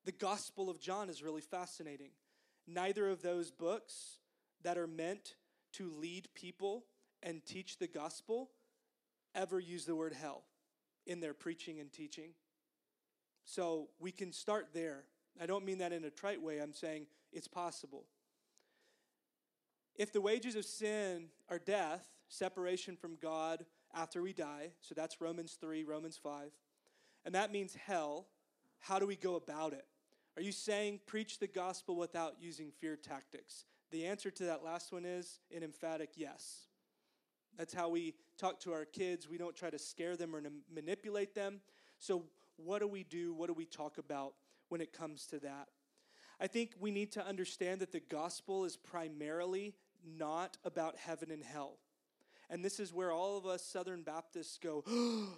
The 0.05 0.13
Gospel 0.13 0.69
of 0.69 0.79
John 0.79 1.09
is 1.09 1.23
really 1.23 1.41
fascinating. 1.41 2.11
Neither 2.67 3.09
of 3.09 3.23
those 3.23 3.51
books 3.51 4.19
that 4.63 4.77
are 4.77 4.87
meant 4.87 5.37
to 5.75 5.91
lead 5.91 6.29
people 6.35 6.85
and 7.23 7.43
teach 7.47 7.79
the 7.79 7.89
gospel 7.89 8.51
ever 9.35 9.59
use 9.59 9.87
the 9.87 9.97
word 9.97 10.13
hell 10.13 10.43
in 11.07 11.21
their 11.21 11.33
preaching 11.33 11.81
and 11.81 11.91
teaching. 11.91 12.33
So 13.49 13.89
we 13.99 14.13
can 14.13 14.31
start 14.31 14.75
there. 14.75 15.05
I 15.41 15.47
don't 15.47 15.65
mean 15.65 15.79
that 15.79 15.91
in 15.91 16.05
a 16.05 16.11
trite 16.11 16.43
way, 16.43 16.59
I'm 16.59 16.75
saying 16.75 17.07
it's 17.33 17.49
possible. 17.49 18.05
If 19.97 20.13
the 20.13 20.21
wages 20.21 20.55
of 20.55 20.67
sin 20.67 21.29
are 21.49 21.59
death, 21.59 22.07
separation 22.29 22.95
from 22.95 23.17
God 23.23 23.65
after 23.95 24.21
we 24.21 24.35
die, 24.35 24.73
so 24.83 24.95
that's 24.95 25.23
Romans 25.23 25.57
3, 25.59 25.83
Romans 25.85 26.21
5, 26.23 26.51
and 27.25 27.35
that 27.35 27.51
means 27.51 27.75
hell, 27.75 28.27
how 28.81 28.99
do 28.99 29.07
we 29.07 29.17
go 29.17 29.37
about 29.37 29.73
it? 29.73 29.87
Are 30.37 30.43
you 30.43 30.53
saying 30.53 31.01
preach 31.07 31.39
the 31.39 31.47
gospel 31.47 31.97
without 31.97 32.35
using 32.39 32.71
fear 32.71 32.97
tactics? 32.97 33.65
The 33.93 34.05
answer 34.05 34.31
to 34.31 34.45
that 34.45 34.63
last 34.63 34.93
one 34.93 35.07
is 35.07 35.41
an 35.57 35.63
emphatic 35.63 36.11
yes. 36.17 36.67
That's 37.57 37.73
how 37.73 37.89
we 37.89 38.15
talk 38.37 38.61
to 38.61 38.75
our 38.75 38.85
kids. 38.85 39.27
We 39.27 39.39
don't 39.39 39.57
try 39.57 39.71
to 39.71 39.79
scare 39.79 40.19
them 40.19 40.37
or 40.37 40.43
manipulate 40.71 41.35
them. 41.35 41.63
So, 41.99 42.25
what 42.59 42.81
do 42.81 42.89
we 42.89 43.05
do? 43.05 43.33
What 43.33 43.47
do 43.47 43.55
we 43.55 43.65
talk 43.65 43.99
about 43.99 44.35
when 44.69 44.81
it 44.81 44.93
comes 44.93 45.27
to 45.29 45.39
that? 45.41 45.69
I 46.41 46.47
think 46.47 46.73
we 46.79 46.91
need 46.91 47.13
to 47.13 47.27
understand 47.27 47.81
that 47.81 47.93
the 47.93 48.01
gospel 48.01 48.65
is 48.65 48.77
primarily 48.77 49.75
not 50.05 50.57
about 50.65 50.97
heaven 50.97 51.31
and 51.31 51.43
hell. 51.43 51.79
And 52.51 52.65
this 52.65 52.79
is 52.79 52.93
where 52.93 53.11
all 53.11 53.37
of 53.37 53.47
us 53.47 53.65
Southern 53.65 54.03
Baptists 54.03 54.59
go, 54.59 54.85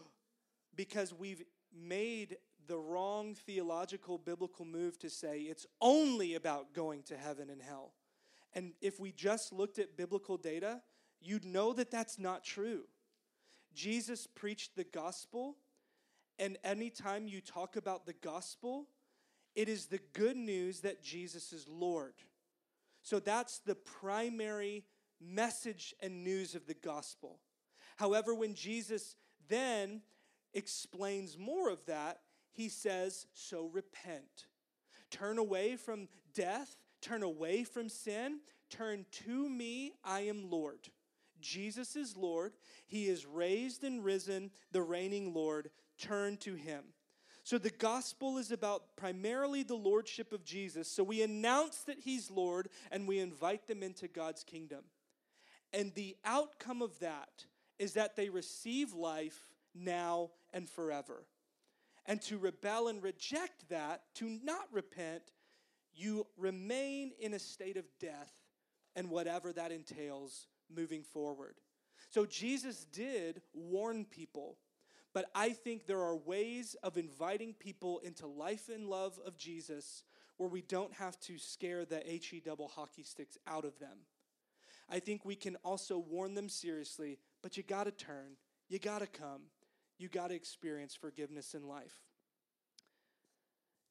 because 0.76 1.14
we've 1.14 1.42
made 1.72 2.36
the 2.66 2.78
wrong 2.78 3.34
theological 3.34 4.18
biblical 4.18 4.64
move 4.64 4.98
to 4.98 5.10
say 5.10 5.40
it's 5.40 5.66
only 5.80 6.34
about 6.34 6.72
going 6.74 7.02
to 7.04 7.16
heaven 7.16 7.50
and 7.50 7.62
hell. 7.62 7.94
And 8.54 8.72
if 8.80 9.00
we 9.00 9.12
just 9.12 9.52
looked 9.52 9.78
at 9.78 9.96
biblical 9.96 10.36
data, 10.36 10.82
you'd 11.20 11.44
know 11.44 11.72
that 11.72 11.90
that's 11.90 12.18
not 12.18 12.44
true. 12.44 12.82
Jesus 13.74 14.26
preached 14.26 14.76
the 14.76 14.84
gospel, 14.84 15.56
and 16.40 16.56
anytime 16.64 17.28
you 17.28 17.40
talk 17.40 17.76
about 17.76 18.06
the 18.06 18.14
gospel, 18.14 18.86
it 19.54 19.68
is 19.68 19.86
the 19.86 20.00
good 20.14 20.36
news 20.36 20.80
that 20.80 21.02
Jesus 21.02 21.52
is 21.52 21.68
Lord. 21.68 22.14
So 23.02 23.20
that's 23.20 23.58
the 23.58 23.74
primary 23.74 24.84
message 25.20 25.94
and 26.00 26.24
news 26.24 26.54
of 26.54 26.66
the 26.66 26.74
gospel. 26.74 27.38
However, 27.96 28.34
when 28.34 28.54
Jesus 28.54 29.16
then 29.48 30.00
explains 30.54 31.38
more 31.38 31.68
of 31.68 31.84
that, 31.86 32.20
he 32.52 32.70
says, 32.70 33.26
So 33.34 33.66
repent. 33.72 34.46
Turn 35.10 35.38
away 35.38 35.76
from 35.76 36.08
death, 36.34 36.76
turn 37.02 37.22
away 37.22 37.64
from 37.64 37.88
sin, 37.88 38.40
turn 38.70 39.04
to 39.26 39.48
me, 39.48 39.92
I 40.02 40.20
am 40.20 40.48
Lord. 40.50 40.88
Jesus 41.40 41.96
is 41.96 42.16
Lord. 42.16 42.52
He 42.86 43.06
is 43.06 43.26
raised 43.26 43.82
and 43.84 44.04
risen, 44.04 44.50
the 44.72 44.82
reigning 44.82 45.34
Lord. 45.34 45.70
Turn 46.00 46.36
to 46.38 46.54
him. 46.54 46.82
So 47.42 47.58
the 47.58 47.70
gospel 47.70 48.38
is 48.38 48.50
about 48.50 48.96
primarily 48.96 49.62
the 49.62 49.74
lordship 49.74 50.32
of 50.32 50.44
Jesus. 50.44 50.88
So 50.88 51.02
we 51.02 51.22
announce 51.22 51.78
that 51.82 52.00
he's 52.00 52.30
Lord 52.30 52.68
and 52.90 53.08
we 53.08 53.18
invite 53.18 53.66
them 53.66 53.82
into 53.82 54.08
God's 54.08 54.44
kingdom. 54.44 54.84
And 55.72 55.94
the 55.94 56.16
outcome 56.24 56.82
of 56.82 56.98
that 57.00 57.46
is 57.78 57.94
that 57.94 58.16
they 58.16 58.28
receive 58.28 58.92
life 58.92 59.38
now 59.74 60.30
and 60.52 60.68
forever. 60.68 61.24
And 62.06 62.20
to 62.22 62.38
rebel 62.38 62.88
and 62.88 63.02
reject 63.02 63.68
that, 63.68 64.02
to 64.16 64.28
not 64.42 64.66
repent, 64.72 65.32
you 65.94 66.26
remain 66.36 67.12
in 67.18 67.34
a 67.34 67.38
state 67.38 67.76
of 67.76 67.84
death 67.98 68.32
and 68.96 69.10
whatever 69.10 69.52
that 69.52 69.72
entails 69.72 70.46
moving 70.74 71.02
forward. 71.02 71.56
So 72.10 72.26
Jesus 72.26 72.84
did 72.86 73.42
warn 73.54 74.04
people, 74.04 74.56
but 75.12 75.30
I 75.34 75.50
think 75.50 75.86
there 75.86 76.00
are 76.00 76.16
ways 76.16 76.76
of 76.82 76.96
inviting 76.96 77.54
people 77.54 78.00
into 78.04 78.26
life 78.26 78.68
and 78.72 78.86
love 78.86 79.18
of 79.26 79.36
Jesus 79.36 80.04
where 80.36 80.48
we 80.48 80.62
don't 80.62 80.94
have 80.94 81.18
to 81.20 81.38
scare 81.38 81.84
the 81.84 82.00
HE 82.06 82.42
double 82.44 82.68
hockey 82.68 83.02
sticks 83.02 83.36
out 83.46 83.64
of 83.64 83.78
them. 83.78 83.98
I 84.88 84.98
think 84.98 85.24
we 85.24 85.36
can 85.36 85.56
also 85.64 85.98
warn 85.98 86.34
them 86.34 86.48
seriously, 86.48 87.18
but 87.42 87.56
you 87.56 87.62
got 87.62 87.84
to 87.84 87.90
turn, 87.90 88.36
you 88.68 88.78
got 88.78 89.00
to 89.00 89.06
come, 89.06 89.42
you 89.98 90.08
got 90.08 90.28
to 90.28 90.34
experience 90.34 90.94
forgiveness 90.94 91.54
in 91.54 91.66
life. 91.68 92.00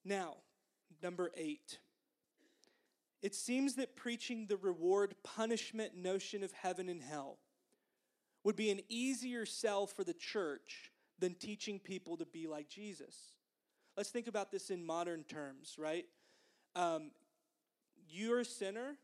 Now, 0.04 0.38
number 1.04 1.32
eight. 1.38 1.80
It 3.22 3.36
seems 3.36 3.76
that 3.76 3.98
preaching 3.98 4.48
the 4.48 4.58
reward 4.58 5.16
punishment 5.24 5.96
notion 5.96 6.44
of 6.44 6.54
heaven 6.54 6.88
and 6.88 7.02
hell 7.02 7.38
would 8.44 8.56
be 8.56 8.72
an 8.72 8.80
easier 8.88 9.46
sell 9.46 9.86
for 9.86 10.06
the 10.06 10.14
church 10.14 10.92
than 11.20 11.36
teaching 11.36 11.80
people 11.80 12.18
to 12.18 12.26
be 12.26 12.48
like 12.48 12.70
Jesus. 12.70 13.16
Let's 13.98 14.10
think 14.10 14.28
about 14.28 14.52
this 14.52 14.70
in 14.70 14.86
modern 14.86 15.24
terms, 15.24 15.76
right? 15.78 16.06
Um, 16.76 17.12
you're 18.08 18.40
a 18.40 18.46
sinner, 18.46 18.96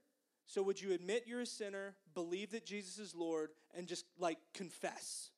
so 0.45 0.63
would 0.63 0.81
you 0.81 0.93
admit 0.93 1.25
you're 1.27 1.41
a 1.41 1.45
sinner, 1.45 1.95
believe 2.13 2.51
that 2.51 2.65
Jesus 2.65 2.97
is 2.99 3.15
Lord, 3.15 3.49
and 3.75 3.87
just 3.87 4.05
like 4.17 4.37
confess? 4.53 5.31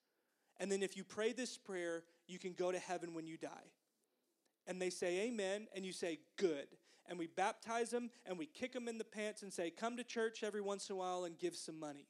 And 0.60 0.72
then 0.72 0.84
if 0.84 0.98
you 0.98 1.04
pray 1.04 1.34
this 1.34 1.58
prayer, 1.58 2.04
you 2.28 2.40
can 2.40 2.54
go 2.54 2.72
to 2.72 2.80
heaven 2.80 3.14
when 3.14 3.26
you 3.26 3.38
die. 3.38 3.72
And 4.68 4.82
they 4.82 4.90
say 4.90 5.28
amen, 5.28 5.68
and 5.76 5.86
you 5.86 5.94
say 5.94 6.20
good 6.38 6.68
and 7.08 7.18
we 7.18 7.28
baptize 7.28 7.90
them 7.90 8.10
and 8.26 8.38
we 8.38 8.46
kick 8.46 8.74
them 8.74 8.88
in 8.88 8.98
the 8.98 9.04
pants 9.04 9.42
and 9.44 9.52
say, 9.52 9.70
Come 9.70 9.98
to 9.98 10.04
church 10.04 10.44
every 10.44 10.62
once 10.62 10.90
in 10.90 10.96
a 10.96 10.98
while 10.98 11.24
and 11.24 11.38
give 11.38 11.56
some 11.56 11.80
money. 11.80 12.08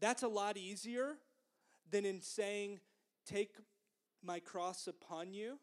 That's 0.00 0.22
a 0.22 0.28
lot 0.28 0.56
easier 0.56 1.16
than 1.90 2.04
in 2.04 2.20
saying, 2.20 2.80
Take 3.30 3.54
my 4.24 4.40
cross 4.40 4.88
upon 4.88 5.32
you 5.32 5.58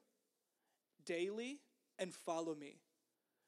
daily 1.06 1.60
and 2.00 2.14
follow 2.14 2.56
me. 2.56 2.80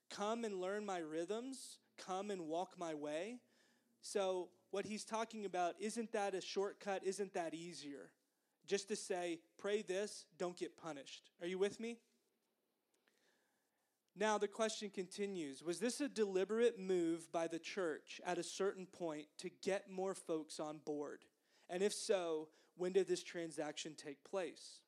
Come 0.09 0.43
and 0.43 0.59
learn 0.59 0.86
my 0.86 0.97
rhythms, 0.97 1.78
come 1.97 2.30
and 2.30 2.41
walk 2.41 2.74
my 2.78 2.93
way. 2.93 3.39
So, 4.01 4.49
what 4.72 4.86
he's 4.86 5.05
talking 5.05 5.45
about, 5.45 5.76
isn't 5.80 6.11
that 6.11 6.34
a 6.34 6.41
shortcut? 6.41 7.03
Isn't 7.05 7.34
that 7.34 7.53
easier? 7.53 8.11
Just 8.67 8.89
to 8.89 8.95
say, 8.95 9.39
pray 9.57 9.82
this, 9.82 10.26
don't 10.38 10.57
get 10.57 10.78
punished. 10.78 11.32
Are 11.41 11.47
you 11.47 11.57
with 11.57 11.80
me? 11.80 11.97
Now, 14.17 14.38
the 14.38 14.47
question 14.49 14.89
continues 14.89 15.63
Was 15.63 15.80
this 15.80 16.01
a 16.01 16.09
deliberate 16.09 16.78
move 16.78 17.32
by 17.32 17.47
the 17.47 17.59
church 17.59 18.20
at 18.26 18.38
a 18.38 18.43
certain 18.43 18.86
point 18.86 19.28
to 19.38 19.49
get 19.61 19.89
more 19.89 20.13
folks 20.13 20.59
on 20.59 20.80
board? 20.86 21.24
And 21.70 21.82
if 21.82 21.93
so, 21.93 22.49
when 22.80 22.94
did 22.94 23.08
this 23.08 23.24
transaction 23.24 23.94
take 23.96 24.24
place? 24.24 24.80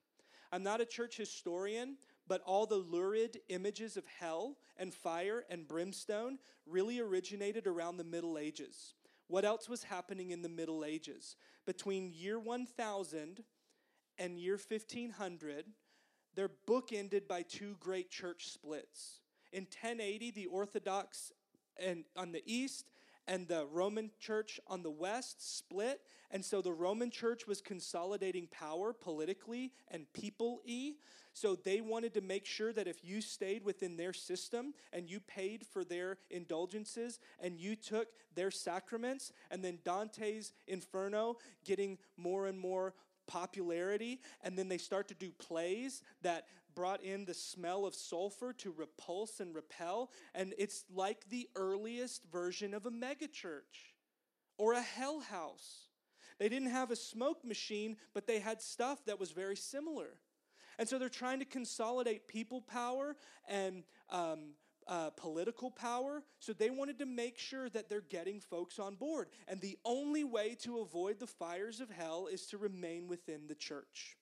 I'm 0.51 0.63
not 0.63 0.81
a 0.81 0.85
church 0.85 1.17
historian, 1.17 1.97
but 2.27 2.41
all 2.45 2.65
the 2.65 2.75
lurid 2.75 3.39
images 3.49 3.97
of 3.97 4.05
hell 4.05 4.57
and 4.77 4.93
fire 4.93 5.45
and 5.49 5.67
brimstone 5.67 6.39
really 6.65 6.99
originated 6.99 7.67
around 7.67 7.97
the 7.97 8.03
Middle 8.03 8.37
Ages, 8.37 8.95
What 9.27 9.45
else 9.45 9.69
was 9.69 9.83
happening 9.83 10.31
in 10.31 10.41
the 10.41 10.49
Middle 10.49 10.83
Ages? 10.83 11.37
Between 11.65 12.11
year 12.11 12.37
1000 12.37 13.43
and 14.17 14.37
year 14.37 14.57
1500, 14.57 15.65
they're 16.35 16.51
bookended 16.67 17.27
by 17.29 17.43
two 17.43 17.77
great 17.79 18.09
church 18.09 18.49
splits. 18.49 19.21
In 19.53 19.63
1080, 19.63 20.31
the 20.31 20.47
Orthodox 20.47 21.31
and 21.77 22.03
on 22.17 22.33
the 22.33 22.43
east 22.45 22.90
and 23.27 23.47
the 23.47 23.65
Roman 23.71 24.11
church 24.19 24.59
on 24.67 24.83
the 24.83 24.91
west 24.91 25.57
split. 25.57 26.01
And 26.31 26.43
so 26.43 26.61
the 26.61 26.73
Roman 26.73 27.11
church 27.11 27.47
was 27.47 27.61
consolidating 27.61 28.47
power 28.47 28.93
politically 28.93 29.71
and 29.89 30.11
people 30.13 30.61
y. 30.67 30.93
So 31.33 31.55
they 31.55 31.79
wanted 31.81 32.13
to 32.15 32.21
make 32.21 32.45
sure 32.45 32.73
that 32.73 32.87
if 32.87 33.05
you 33.05 33.21
stayed 33.21 33.63
within 33.63 33.95
their 33.95 34.13
system 34.13 34.73
and 34.91 35.09
you 35.09 35.19
paid 35.21 35.65
for 35.65 35.83
their 35.83 36.17
indulgences 36.29 37.19
and 37.39 37.57
you 37.57 37.75
took 37.75 38.07
their 38.35 38.51
sacraments, 38.51 39.31
and 39.49 39.63
then 39.63 39.79
Dante's 39.85 40.51
Inferno 40.67 41.37
getting 41.63 41.97
more 42.17 42.47
and 42.47 42.59
more 42.59 42.93
popularity, 43.27 44.19
and 44.43 44.57
then 44.57 44.67
they 44.67 44.77
start 44.77 45.07
to 45.07 45.13
do 45.13 45.31
plays 45.31 46.01
that 46.21 46.47
brought 46.75 47.03
in 47.03 47.25
the 47.25 47.33
smell 47.33 47.85
of 47.85 47.95
sulfur 47.95 48.53
to 48.53 48.71
repulse 48.71 49.39
and 49.39 49.53
repel. 49.53 50.11
And 50.33 50.53
it's 50.57 50.85
like 50.93 51.29
the 51.29 51.49
earliest 51.55 52.23
version 52.31 52.73
of 52.73 52.85
a 52.85 52.91
megachurch 52.91 53.93
or 54.57 54.73
a 54.73 54.81
hell 54.81 55.19
house. 55.19 55.87
They 56.39 56.49
didn't 56.49 56.71
have 56.71 56.91
a 56.91 56.95
smoke 56.95 57.45
machine, 57.45 57.97
but 58.13 58.25
they 58.25 58.39
had 58.39 58.61
stuff 58.61 59.05
that 59.05 59.19
was 59.19 59.31
very 59.31 59.55
similar. 59.55 60.17
And 60.79 60.89
so 60.89 60.97
they're 60.97 61.09
trying 61.09 61.39
to 61.39 61.45
consolidate 61.45 62.27
people 62.27 62.61
power 62.61 63.15
and 63.47 63.83
um, 64.09 64.53
uh, 64.87 65.11
political 65.11 65.69
power. 65.69 66.23
So 66.39 66.53
they 66.53 66.69
wanted 66.69 66.99
to 66.99 67.05
make 67.05 67.37
sure 67.37 67.69
that 67.69 67.89
they're 67.89 68.01
getting 68.01 68.39
folks 68.39 68.79
on 68.79 68.95
board. 68.95 69.27
And 69.47 69.61
the 69.61 69.77
only 69.85 70.23
way 70.23 70.55
to 70.61 70.79
avoid 70.79 71.19
the 71.19 71.27
fires 71.27 71.79
of 71.79 71.89
hell 71.89 72.27
is 72.31 72.47
to 72.47 72.57
remain 72.57 73.07
within 73.07 73.47
the 73.47 73.55
church. 73.55 74.17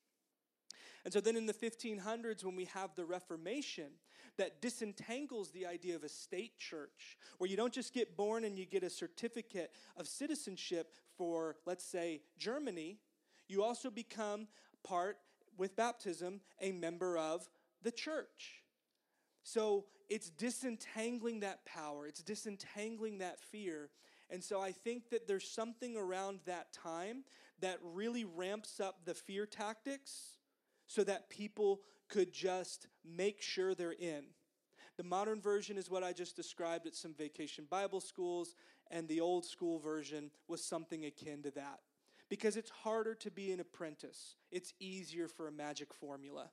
And 1.06 1.14
so 1.14 1.22
then 1.22 1.36
in 1.36 1.46
the 1.46 1.54
1500s, 1.54 2.44
when 2.44 2.56
we 2.56 2.66
have 2.66 2.96
the 2.96 3.06
Reformation, 3.06 3.92
that 4.38 4.62
disentangles 4.62 5.52
the 5.52 5.66
idea 5.66 5.96
of 5.96 6.04
a 6.04 6.10
state 6.10 6.58
church, 6.58 7.18
where 7.38 7.50
you 7.50 7.58
don't 7.58 7.74
just 7.74 7.94
get 7.94 8.16
born 8.16 8.46
and 8.46 8.58
you 8.58 8.66
get 8.66 8.84
a 8.84 8.90
certificate 8.90 9.72
of 9.98 10.08
citizenship 10.08 10.94
for, 11.18 11.58
let's 11.66 11.84
say, 11.84 12.22
Germany, 12.38 13.00
you 13.48 13.64
also 13.64 13.90
become 13.90 14.48
part, 14.84 15.18
with 15.58 15.76
baptism, 15.76 16.40
a 16.62 16.72
member 16.72 17.18
of 17.18 17.50
the 17.84 17.92
church. 17.92 18.64
So 19.44 19.86
it's 20.10 20.30
disentangling 20.30 21.42
that 21.42 21.66
power, 21.66 22.08
it's 22.08 22.24
disentangling 22.24 23.18
that 23.20 23.40
fear. 23.40 23.90
And 24.30 24.44
so 24.44 24.62
I 24.62 24.72
think 24.72 25.10
that 25.10 25.28
there's 25.28 25.50
something 25.50 25.98
around 25.98 26.40
that 26.46 26.72
time 26.72 27.24
that 27.60 27.80
really 27.84 28.24
ramps 28.24 28.80
up 28.80 29.06
the 29.06 29.14
fear 29.14 29.46
tactics 29.46 30.38
so 30.90 31.04
that 31.04 31.30
people 31.30 31.82
could 32.10 32.34
just 32.34 32.88
make 33.06 33.42
sure 33.42 33.74
they're 33.74 33.92
in. 33.92 34.24
The 34.98 35.04
modern 35.04 35.40
version 35.40 35.78
is 35.78 35.90
what 35.90 36.04
I 36.04 36.12
just 36.12 36.36
described 36.36 36.88
at 36.88 36.96
some 36.96 37.14
vacation 37.14 37.68
Bible 37.70 38.02
schools, 38.02 38.56
and 38.90 39.08
the 39.08 39.22
old 39.22 39.46
school 39.46 39.78
version 39.78 40.32
was 40.48 40.64
something 40.66 41.06
akin 41.06 41.44
to 41.44 41.52
that. 41.52 41.80
Because 42.28 42.58
it's 42.58 42.72
harder 42.72 43.14
to 43.16 43.32
be 43.32 43.52
an 43.52 43.60
apprentice, 43.60 44.36
it's 44.52 44.74
easier 44.80 45.28
for 45.28 45.48
a 45.48 45.52
magic 45.52 45.94
formula. 45.94 46.50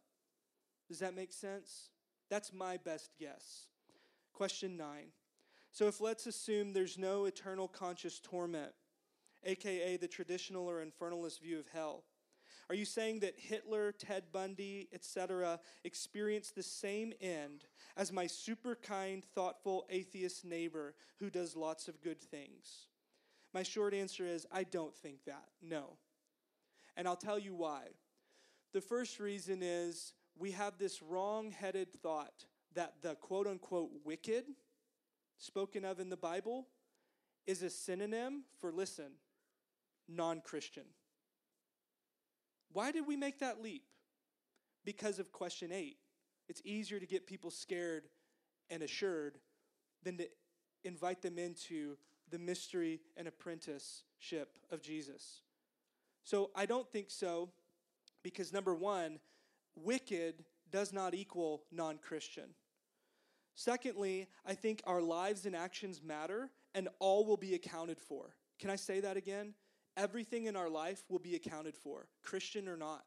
Does 0.86 0.98
that 1.00 1.16
make 1.16 1.32
sense? 1.32 1.88
That's 2.30 2.52
my 2.52 2.76
best 2.76 3.10
guess. 3.18 3.66
Question 4.32 4.76
nine. 4.76 5.08
So, 5.72 5.88
if 5.88 6.00
let's 6.00 6.26
assume 6.26 6.72
there's 6.72 6.98
no 6.98 7.24
eternal 7.24 7.68
conscious 7.68 8.20
torment, 8.20 8.72
aka 9.44 9.96
the 9.96 10.08
traditional 10.08 10.68
or 10.68 10.84
infernalist 10.84 11.40
view 11.40 11.58
of 11.58 11.66
hell, 11.72 12.04
are 12.68 12.74
you 12.74 12.84
saying 12.84 13.20
that 13.20 13.38
Hitler, 13.38 13.92
Ted 13.92 14.24
Bundy, 14.32 14.88
etc., 14.92 15.60
experienced 15.84 16.54
the 16.54 16.62
same 16.62 17.12
end 17.20 17.64
as 17.96 18.12
my 18.12 18.26
super 18.26 18.74
kind, 18.74 19.22
thoughtful 19.34 19.86
atheist 19.88 20.44
neighbor 20.44 20.94
who 21.20 21.30
does 21.30 21.56
lots 21.56 21.88
of 21.88 22.02
good 22.02 22.20
things? 22.20 22.88
My 23.54 23.62
short 23.62 23.94
answer 23.94 24.26
is 24.26 24.46
I 24.52 24.64
don't 24.64 24.94
think 24.94 25.24
that. 25.26 25.44
No. 25.62 25.96
And 26.96 27.06
I'll 27.06 27.16
tell 27.16 27.38
you 27.38 27.54
why. 27.54 27.82
The 28.72 28.80
first 28.80 29.20
reason 29.20 29.60
is 29.62 30.12
we 30.36 30.50
have 30.52 30.76
this 30.78 31.02
wrong 31.02 31.50
headed 31.50 31.92
thought 32.02 32.44
that 32.74 32.94
the 33.02 33.14
quote 33.14 33.46
unquote 33.46 33.90
wicked, 34.04 34.44
spoken 35.38 35.84
of 35.84 36.00
in 36.00 36.10
the 36.10 36.16
Bible, 36.16 36.66
is 37.46 37.62
a 37.62 37.70
synonym 37.70 38.42
for, 38.58 38.72
listen, 38.72 39.12
non 40.08 40.40
Christian. 40.40 40.84
Why 42.76 42.92
did 42.92 43.06
we 43.06 43.16
make 43.16 43.38
that 43.38 43.62
leap? 43.62 43.84
Because 44.84 45.18
of 45.18 45.32
question 45.32 45.72
eight. 45.72 45.96
It's 46.46 46.60
easier 46.62 47.00
to 47.00 47.06
get 47.06 47.26
people 47.26 47.50
scared 47.50 48.02
and 48.68 48.82
assured 48.82 49.38
than 50.02 50.18
to 50.18 50.28
invite 50.84 51.22
them 51.22 51.38
into 51.38 51.96
the 52.30 52.38
mystery 52.38 53.00
and 53.16 53.26
apprenticeship 53.26 54.58
of 54.70 54.82
Jesus. 54.82 55.40
So 56.22 56.50
I 56.54 56.66
don't 56.66 56.86
think 56.92 57.06
so 57.08 57.48
because 58.22 58.52
number 58.52 58.74
one, 58.74 59.20
wicked 59.74 60.44
does 60.70 60.92
not 60.92 61.14
equal 61.14 61.62
non 61.72 61.96
Christian. 61.96 62.50
Secondly, 63.54 64.28
I 64.44 64.52
think 64.52 64.82
our 64.86 65.00
lives 65.00 65.46
and 65.46 65.56
actions 65.56 66.02
matter 66.04 66.50
and 66.74 66.90
all 66.98 67.24
will 67.24 67.38
be 67.38 67.54
accounted 67.54 67.98
for. 67.98 68.34
Can 68.58 68.68
I 68.68 68.76
say 68.76 69.00
that 69.00 69.16
again? 69.16 69.54
Everything 69.96 70.46
in 70.46 70.56
our 70.56 70.68
life 70.68 71.02
will 71.08 71.18
be 71.18 71.34
accounted 71.34 71.76
for, 71.76 72.06
Christian 72.22 72.68
or 72.68 72.76
not. 72.76 73.04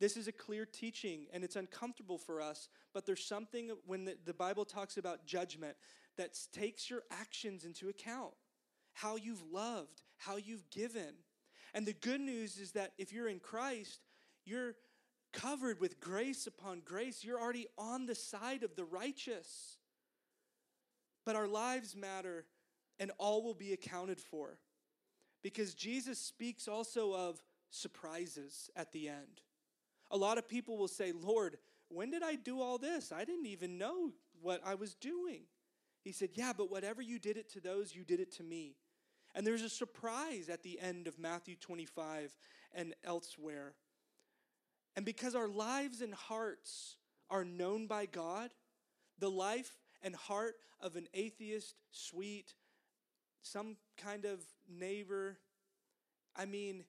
This 0.00 0.16
is 0.16 0.28
a 0.28 0.32
clear 0.32 0.64
teaching 0.64 1.26
and 1.32 1.42
it's 1.42 1.56
uncomfortable 1.56 2.18
for 2.18 2.40
us, 2.40 2.68
but 2.94 3.04
there's 3.04 3.24
something 3.24 3.72
when 3.84 4.04
the, 4.04 4.16
the 4.24 4.34
Bible 4.34 4.64
talks 4.64 4.96
about 4.96 5.26
judgment 5.26 5.76
that 6.16 6.38
takes 6.52 6.88
your 6.88 7.02
actions 7.10 7.64
into 7.64 7.88
account 7.88 8.34
how 8.92 9.16
you've 9.16 9.42
loved, 9.52 10.02
how 10.16 10.36
you've 10.36 10.68
given. 10.70 11.14
And 11.72 11.86
the 11.86 11.92
good 11.92 12.20
news 12.20 12.58
is 12.58 12.72
that 12.72 12.92
if 12.98 13.12
you're 13.12 13.28
in 13.28 13.38
Christ, 13.38 14.00
you're 14.44 14.74
covered 15.32 15.80
with 15.80 16.00
grace 16.00 16.46
upon 16.46 16.82
grace. 16.84 17.22
You're 17.22 17.40
already 17.40 17.66
on 17.76 18.06
the 18.06 18.14
side 18.14 18.62
of 18.62 18.74
the 18.74 18.84
righteous. 18.84 19.78
But 21.24 21.36
our 21.36 21.46
lives 21.46 21.94
matter 21.94 22.46
and 22.98 23.12
all 23.18 23.42
will 23.42 23.54
be 23.54 23.72
accounted 23.72 24.20
for. 24.20 24.58
Because 25.42 25.74
Jesus 25.74 26.18
speaks 26.18 26.68
also 26.68 27.14
of 27.14 27.42
surprises 27.70 28.70
at 28.76 28.92
the 28.92 29.08
end. 29.08 29.42
A 30.10 30.16
lot 30.16 30.38
of 30.38 30.48
people 30.48 30.76
will 30.76 30.88
say, 30.88 31.12
Lord, 31.12 31.58
when 31.88 32.10
did 32.10 32.22
I 32.22 32.34
do 32.34 32.60
all 32.60 32.78
this? 32.78 33.12
I 33.12 33.24
didn't 33.24 33.46
even 33.46 33.78
know 33.78 34.12
what 34.40 34.60
I 34.64 34.74
was 34.74 34.94
doing. 34.94 35.42
He 36.02 36.12
said, 36.12 36.30
Yeah, 36.34 36.52
but 36.56 36.70
whatever 36.70 37.02
you 37.02 37.18
did 37.18 37.36
it 37.36 37.50
to 37.52 37.60
those, 37.60 37.94
you 37.94 38.04
did 38.04 38.20
it 38.20 38.32
to 38.36 38.42
me. 38.42 38.76
And 39.34 39.46
there's 39.46 39.62
a 39.62 39.68
surprise 39.68 40.48
at 40.48 40.62
the 40.62 40.80
end 40.80 41.06
of 41.06 41.18
Matthew 41.18 41.54
25 41.56 42.36
and 42.74 42.94
elsewhere. 43.04 43.74
And 44.96 45.04
because 45.04 45.34
our 45.34 45.48
lives 45.48 46.00
and 46.00 46.14
hearts 46.14 46.96
are 47.30 47.44
known 47.44 47.86
by 47.86 48.06
God, 48.06 48.50
the 49.18 49.30
life 49.30 49.78
and 50.02 50.14
heart 50.14 50.56
of 50.80 50.96
an 50.96 51.06
atheist, 51.14 51.74
sweet, 51.90 52.54
some 53.42 53.76
kind 53.96 54.24
of 54.24 54.40
neighbor. 54.68 55.38
I 56.36 56.44
mean, 56.44 56.84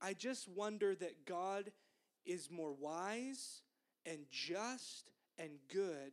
I 0.00 0.14
just 0.14 0.48
wonder 0.48 0.94
that 0.94 1.26
God 1.26 1.70
is 2.24 2.50
more 2.50 2.72
wise 2.72 3.62
and 4.06 4.18
just 4.30 5.10
and 5.38 5.50
good, 5.72 6.12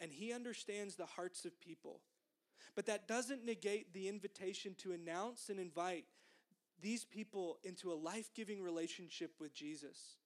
and 0.00 0.12
He 0.12 0.32
understands 0.32 0.96
the 0.96 1.06
hearts 1.06 1.44
of 1.44 1.60
people. 1.60 2.00
But 2.74 2.86
that 2.86 3.06
doesn't 3.06 3.44
negate 3.44 3.92
the 3.92 4.08
invitation 4.08 4.74
to 4.78 4.92
announce 4.92 5.48
and 5.50 5.60
invite 5.60 6.04
these 6.80 7.04
people 7.04 7.58
into 7.62 7.92
a 7.92 7.94
life 7.94 8.30
giving 8.34 8.62
relationship 8.62 9.32
with 9.40 9.54
Jesus. 9.54 10.16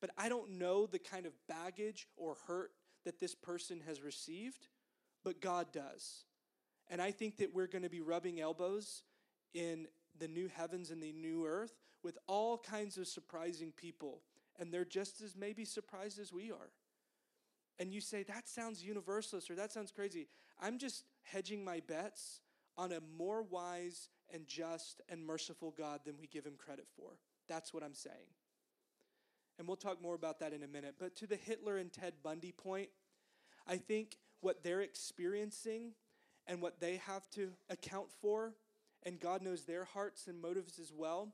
But 0.00 0.10
I 0.16 0.28
don't 0.28 0.52
know 0.52 0.86
the 0.86 0.98
kind 0.98 1.26
of 1.26 1.32
baggage 1.48 2.06
or 2.16 2.36
hurt 2.46 2.70
that 3.04 3.18
this 3.18 3.34
person 3.34 3.82
has 3.86 4.02
received, 4.02 4.68
but 5.24 5.40
God 5.40 5.72
does. 5.72 6.24
And 6.90 7.02
I 7.02 7.10
think 7.10 7.36
that 7.38 7.54
we're 7.54 7.66
going 7.66 7.82
to 7.82 7.90
be 7.90 8.00
rubbing 8.00 8.40
elbows 8.40 9.02
in 9.54 9.86
the 10.18 10.28
new 10.28 10.48
heavens 10.48 10.90
and 10.90 11.02
the 11.02 11.12
new 11.12 11.46
earth 11.46 11.74
with 12.02 12.18
all 12.26 12.58
kinds 12.58 12.96
of 12.98 13.06
surprising 13.06 13.72
people. 13.76 14.22
And 14.58 14.72
they're 14.72 14.84
just 14.84 15.20
as 15.20 15.36
maybe 15.36 15.64
surprised 15.64 16.18
as 16.18 16.32
we 16.32 16.50
are. 16.50 16.70
And 17.78 17.92
you 17.92 18.00
say, 18.00 18.24
that 18.24 18.48
sounds 18.48 18.82
universalist 18.82 19.50
or 19.50 19.54
that 19.54 19.72
sounds 19.72 19.92
crazy. 19.92 20.26
I'm 20.60 20.78
just 20.78 21.04
hedging 21.22 21.64
my 21.64 21.80
bets 21.80 22.40
on 22.76 22.92
a 22.92 23.00
more 23.16 23.42
wise 23.42 24.08
and 24.32 24.46
just 24.46 25.00
and 25.08 25.24
merciful 25.24 25.74
God 25.76 26.00
than 26.04 26.16
we 26.18 26.26
give 26.26 26.44
him 26.44 26.54
credit 26.58 26.86
for. 26.96 27.10
That's 27.48 27.72
what 27.72 27.82
I'm 27.82 27.94
saying. 27.94 28.16
And 29.58 29.66
we'll 29.66 29.76
talk 29.76 30.00
more 30.00 30.14
about 30.14 30.40
that 30.40 30.52
in 30.52 30.62
a 30.62 30.68
minute. 30.68 30.94
But 30.98 31.16
to 31.16 31.26
the 31.26 31.36
Hitler 31.36 31.76
and 31.78 31.92
Ted 31.92 32.14
Bundy 32.22 32.52
point, 32.52 32.88
I 33.66 33.76
think 33.76 34.16
what 34.40 34.62
they're 34.62 34.80
experiencing 34.80 35.92
and 36.48 36.60
what 36.60 36.80
they 36.80 36.96
have 37.06 37.28
to 37.30 37.52
account 37.70 38.10
for 38.20 38.54
and 39.04 39.20
God 39.20 39.42
knows 39.42 39.64
their 39.64 39.84
hearts 39.84 40.26
and 40.26 40.40
motives 40.40 40.78
as 40.78 40.92
well, 40.92 41.32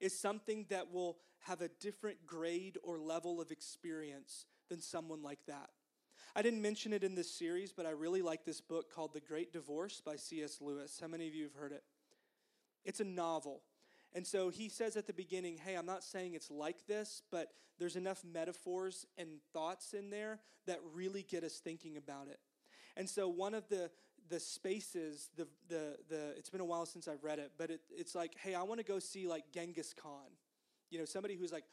is 0.00 0.18
something 0.18 0.66
that 0.70 0.92
will 0.92 1.18
have 1.40 1.60
a 1.60 1.68
different 1.80 2.26
grade 2.26 2.78
or 2.82 2.98
level 2.98 3.40
of 3.40 3.50
experience 3.50 4.46
than 4.68 4.80
someone 4.80 5.22
like 5.22 5.40
that. 5.46 5.70
I 6.36 6.42
didn't 6.42 6.62
mention 6.62 6.92
it 6.92 7.02
in 7.02 7.14
this 7.14 7.34
series, 7.34 7.72
but 7.72 7.86
I 7.86 7.90
really 7.90 8.22
like 8.22 8.44
this 8.44 8.60
book 8.60 8.92
called 8.94 9.12
The 9.12 9.20
Great 9.20 9.52
Divorce 9.52 10.00
by 10.04 10.16
C.S. 10.16 10.58
Lewis. 10.60 10.98
How 11.00 11.08
many 11.08 11.26
of 11.26 11.34
you 11.34 11.44
have 11.44 11.54
heard 11.54 11.72
it? 11.72 11.82
It's 12.84 13.00
a 13.00 13.04
novel. 13.04 13.62
And 14.14 14.26
so 14.26 14.48
he 14.48 14.68
says 14.68 14.96
at 14.96 15.06
the 15.06 15.12
beginning, 15.12 15.58
hey, 15.58 15.74
I'm 15.74 15.86
not 15.86 16.04
saying 16.04 16.34
it's 16.34 16.50
like 16.50 16.86
this, 16.86 17.22
but 17.30 17.48
there's 17.78 17.96
enough 17.96 18.24
metaphors 18.24 19.06
and 19.16 19.28
thoughts 19.52 19.94
in 19.94 20.10
there 20.10 20.38
that 20.66 20.78
really 20.94 21.22
get 21.22 21.44
us 21.44 21.58
thinking 21.58 21.96
about 21.96 22.28
it. 22.28 22.38
And 22.96 23.08
so 23.08 23.28
one 23.28 23.54
of 23.54 23.68
the 23.68 23.90
the 24.28 24.40
spaces, 24.40 25.30
the 25.36 25.46
the 25.68 25.96
the 26.08 26.30
it's 26.36 26.50
been 26.50 26.60
a 26.60 26.64
while 26.64 26.86
since 26.86 27.08
I've 27.08 27.24
read 27.24 27.38
it, 27.38 27.52
but 27.58 27.70
it, 27.70 27.80
it's 27.90 28.14
like, 28.14 28.34
hey, 28.38 28.54
I 28.54 28.62
want 28.62 28.80
to 28.80 28.84
go 28.84 28.98
see 28.98 29.26
like 29.26 29.50
Genghis 29.52 29.94
Khan. 29.94 30.30
You 30.90 30.98
know, 30.98 31.04
somebody 31.04 31.36
who's 31.36 31.52
like 31.52 31.64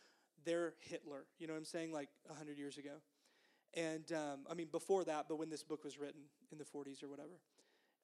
they're 0.45 0.73
Hitler, 0.79 1.25
you 1.39 1.47
know 1.47 1.53
what 1.53 1.59
I'm 1.59 1.65
saying, 1.65 1.91
like 1.91 2.09
100 2.27 2.57
years 2.57 2.77
ago. 2.77 2.91
And 3.73 4.09
um, 4.13 4.45
I 4.49 4.53
mean, 4.53 4.67
before 4.71 5.03
that, 5.05 5.25
but 5.27 5.37
when 5.37 5.49
this 5.49 5.63
book 5.63 5.83
was 5.83 5.99
written 5.99 6.21
in 6.51 6.57
the 6.57 6.63
40s 6.63 7.03
or 7.03 7.09
whatever, 7.09 7.39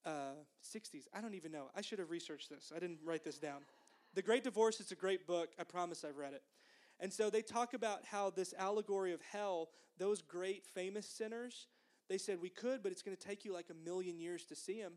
uh, 0.05 0.33
60s, 0.63 1.05
I 1.13 1.21
don't 1.21 1.35
even 1.35 1.51
know. 1.51 1.69
I 1.75 1.81
should 1.81 1.99
have 1.99 2.09
researched 2.09 2.49
this. 2.49 2.71
I 2.75 2.79
didn't 2.79 2.99
write 3.05 3.23
this 3.23 3.37
down. 3.37 3.61
The 4.13 4.21
Great 4.21 4.43
Divorce 4.43 4.79
It's 4.79 4.91
a 4.91 4.95
great 4.95 5.25
book. 5.25 5.49
I 5.59 5.63
promise 5.63 6.03
I've 6.03 6.17
read 6.17 6.33
it. 6.33 6.41
And 6.99 7.11
so 7.11 7.29
they 7.29 7.41
talk 7.41 7.73
about 7.73 8.05
how 8.05 8.29
this 8.29 8.53
allegory 8.57 9.13
of 9.13 9.21
hell, 9.31 9.69
those 9.97 10.21
great 10.21 10.65
famous 10.65 11.07
sinners, 11.07 11.67
they 12.11 12.17
said 12.17 12.41
we 12.41 12.49
could, 12.49 12.83
but 12.83 12.91
it's 12.91 13.01
going 13.01 13.15
to 13.15 13.27
take 13.27 13.45
you 13.45 13.53
like 13.53 13.69
a 13.69 13.89
million 13.89 14.19
years 14.19 14.43
to 14.43 14.53
see 14.53 14.81
them 14.81 14.95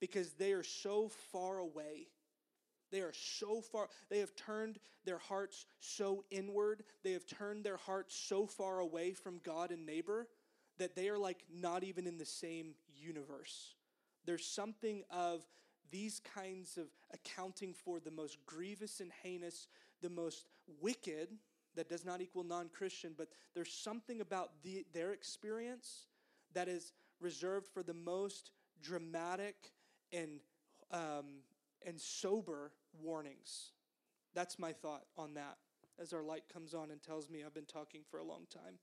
because 0.00 0.32
they 0.32 0.50
are 0.50 0.64
so 0.64 1.08
far 1.30 1.58
away. 1.58 2.08
They 2.90 2.98
are 2.98 3.12
so 3.12 3.60
far, 3.60 3.86
they 4.10 4.18
have 4.18 4.34
turned 4.34 4.80
their 5.04 5.18
hearts 5.18 5.66
so 5.78 6.24
inward. 6.32 6.82
They 7.04 7.12
have 7.12 7.26
turned 7.26 7.62
their 7.62 7.76
hearts 7.76 8.16
so 8.16 8.44
far 8.44 8.80
away 8.80 9.12
from 9.12 9.40
God 9.44 9.70
and 9.70 9.86
neighbor 9.86 10.26
that 10.78 10.96
they 10.96 11.08
are 11.08 11.18
like 11.18 11.44
not 11.48 11.84
even 11.84 12.08
in 12.08 12.18
the 12.18 12.24
same 12.24 12.74
universe. 12.88 13.74
There's 14.24 14.44
something 14.44 15.04
of 15.12 15.44
these 15.92 16.20
kinds 16.34 16.76
of 16.76 16.88
accounting 17.14 17.72
for 17.72 18.00
the 18.00 18.10
most 18.10 18.36
grievous 18.46 18.98
and 18.98 19.12
heinous, 19.22 19.68
the 20.02 20.10
most 20.10 20.46
wicked, 20.80 21.28
that 21.76 21.88
does 21.88 22.04
not 22.04 22.20
equal 22.20 22.42
non 22.42 22.68
Christian, 22.68 23.14
but 23.16 23.28
there's 23.54 23.72
something 23.72 24.20
about 24.20 24.50
the, 24.64 24.84
their 24.92 25.12
experience 25.12 26.07
that 26.54 26.68
is 26.68 26.92
reserved 27.20 27.66
for 27.72 27.82
the 27.82 27.94
most 27.94 28.50
dramatic 28.82 29.72
and, 30.12 30.40
um, 30.90 31.42
and 31.84 32.00
sober 32.00 32.72
warnings. 33.02 33.72
That's 34.34 34.58
my 34.58 34.72
thought 34.72 35.04
on 35.16 35.34
that 35.34 35.56
as 36.00 36.12
our 36.12 36.22
light 36.22 36.44
comes 36.52 36.74
on 36.74 36.90
and 36.90 37.02
tells 37.02 37.28
me 37.28 37.42
I've 37.44 37.54
been 37.54 37.64
talking 37.64 38.02
for 38.08 38.18
a 38.18 38.24
long 38.24 38.46
time. 38.52 38.78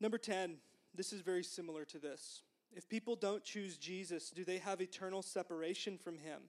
Number 0.00 0.18
10, 0.18 0.56
this 0.94 1.12
is 1.12 1.20
very 1.20 1.44
similar 1.44 1.84
to 1.86 1.98
this. 1.98 2.42
If 2.72 2.88
people 2.88 3.14
don't 3.14 3.44
choose 3.44 3.76
Jesus, 3.76 4.30
do 4.30 4.44
they 4.44 4.58
have 4.58 4.80
eternal 4.80 5.22
separation 5.22 5.96
from 5.96 6.18
him, 6.18 6.42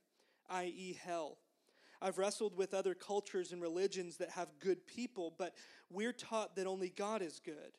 i.e., 0.50 0.98
hell? 1.04 1.38
I've 2.02 2.18
wrestled 2.18 2.58
with 2.58 2.74
other 2.74 2.94
cultures 2.94 3.52
and 3.52 3.62
religions 3.62 4.18
that 4.18 4.32
have 4.32 4.60
good 4.60 4.86
people, 4.86 5.34
but 5.38 5.56
we're 5.90 6.14
taught 6.14 6.56
that 6.56 6.68
only 6.68 6.90
God 6.90 7.22
is 7.22 7.40
good. 7.44 7.78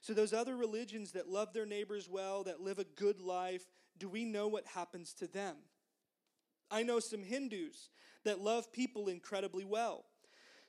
So, 0.00 0.14
those 0.14 0.32
other 0.32 0.56
religions 0.56 1.12
that 1.12 1.28
love 1.28 1.52
their 1.52 1.66
neighbors 1.66 2.08
well, 2.08 2.44
that 2.44 2.60
live 2.60 2.78
a 2.78 2.84
good 2.84 3.20
life, 3.20 3.64
do 3.98 4.08
we 4.08 4.24
know 4.24 4.48
what 4.48 4.66
happens 4.66 5.12
to 5.14 5.26
them? 5.26 5.56
I 6.70 6.82
know 6.82 7.00
some 7.00 7.22
Hindus 7.22 7.90
that 8.24 8.40
love 8.40 8.72
people 8.72 9.08
incredibly 9.08 9.64
well. 9.64 10.04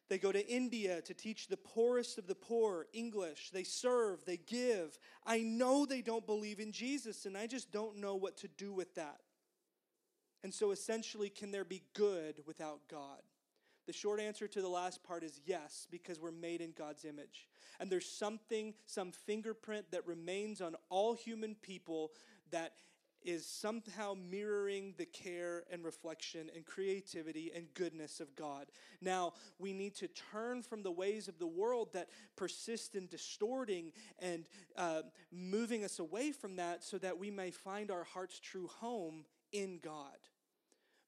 They 0.09 0.17
go 0.17 0.31
to 0.31 0.47
India 0.47 1.01
to 1.01 1.13
teach 1.13 1.47
the 1.47 1.57
poorest 1.57 2.17
of 2.17 2.25
the 2.25 2.35
poor 2.35 2.87
English. 2.93 3.51
They 3.51 3.63
serve, 3.63 4.25
they 4.25 4.37
give. 4.37 4.97
I 5.25 5.39
know 5.39 5.85
they 5.85 6.01
don't 6.01 6.25
believe 6.25 6.59
in 6.59 6.71
Jesus, 6.71 7.25
and 7.25 7.37
I 7.37 7.45
just 7.45 7.71
don't 7.71 7.97
know 7.97 8.15
what 8.15 8.37
to 8.37 8.47
do 8.47 8.73
with 8.73 8.95
that. 8.95 9.19
And 10.43 10.53
so, 10.53 10.71
essentially, 10.71 11.29
can 11.29 11.51
there 11.51 11.65
be 11.65 11.83
good 11.93 12.41
without 12.47 12.79
God? 12.89 13.21
The 13.89 13.93
short 13.93 14.19
answer 14.19 14.47
to 14.47 14.61
the 14.61 14.69
last 14.69 15.01
part 15.01 15.23
is 15.23 15.41
yes, 15.47 15.87
because 15.89 16.19
we're 16.19 16.29
made 16.29 16.61
in 16.61 16.73
God's 16.77 17.05
image. 17.05 17.47
And 17.79 17.91
there's 17.91 18.07
something, 18.07 18.75
some 18.85 19.11
fingerprint 19.11 19.89
that 19.89 20.05
remains 20.05 20.61
on 20.61 20.75
all 20.91 21.15
human 21.15 21.55
people 21.55 22.11
that 22.51 22.73
is 23.23 23.47
somehow 23.47 24.13
mirroring 24.13 24.93
the 24.99 25.07
care 25.07 25.63
and 25.71 25.83
reflection 25.83 26.51
and 26.55 26.67
creativity 26.67 27.51
and 27.55 27.73
goodness 27.73 28.19
of 28.19 28.35
God. 28.35 28.67
Now, 29.01 29.33
we 29.57 29.73
need 29.73 29.95
to 29.95 30.07
turn 30.07 30.61
from 30.61 30.83
the 30.83 30.91
ways 30.91 31.27
of 31.27 31.39
the 31.39 31.47
world 31.47 31.93
that 31.93 32.09
persist 32.35 32.93
in 32.93 33.07
distorting 33.07 33.91
and 34.19 34.45
uh, 34.75 35.01
moving 35.31 35.83
us 35.83 35.97
away 35.97 36.31
from 36.31 36.57
that 36.57 36.83
so 36.83 36.99
that 36.99 37.17
we 37.17 37.31
may 37.31 37.49
find 37.49 37.89
our 37.89 38.03
heart's 38.03 38.39
true 38.39 38.67
home 38.67 39.25
in 39.51 39.79
God. 39.83 40.19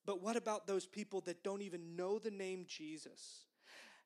But 0.05 0.21
what 0.21 0.35
about 0.35 0.67
those 0.67 0.87
people 0.87 1.21
that 1.21 1.43
don't 1.43 1.61
even 1.61 1.95
know 1.95 2.19
the 2.19 2.31
name 2.31 2.65
Jesus? 2.67 3.45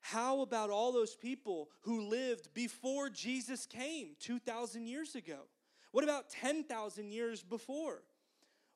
How 0.00 0.42
about 0.42 0.70
all 0.70 0.92
those 0.92 1.16
people 1.16 1.70
who 1.82 2.02
lived 2.02 2.54
before 2.54 3.10
Jesus 3.10 3.66
came 3.66 4.10
2,000 4.20 4.86
years 4.86 5.14
ago? 5.14 5.40
What 5.92 6.04
about 6.04 6.30
10,000 6.30 7.10
years 7.10 7.42
before? 7.42 8.02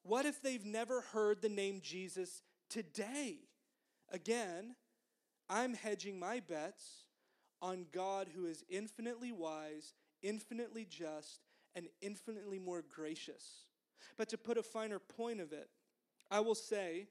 What 0.03 0.25
if 0.25 0.43
they've 0.43 0.65
never 0.65 1.03
heard 1.03 1.43
the 1.43 1.49
name 1.49 1.81
Jesus 1.83 2.43
today? 2.69 3.39
Again, 4.11 4.75
I'm 5.49 5.75
hedging 5.75 6.19
my 6.19 6.41
bets 6.41 7.05
on 7.61 7.87
God 7.93 8.29
who 8.35 8.47
is 8.47 8.65
infinitely 8.69 9.33
wise, 9.33 9.95
infinitely 10.23 10.87
just, 10.89 11.41
and 11.75 11.87
infinitely 12.01 12.59
more 12.59 12.83
gracious. 12.83 13.67
But 14.17 14.29
to 14.31 14.39
put 14.39 14.59
a 14.59 14.63
finer 14.63 14.99
point 14.99 15.41
of 15.41 15.53
it, 15.53 15.69
I 16.31 16.41
will 16.41 16.55
say, 16.55 17.09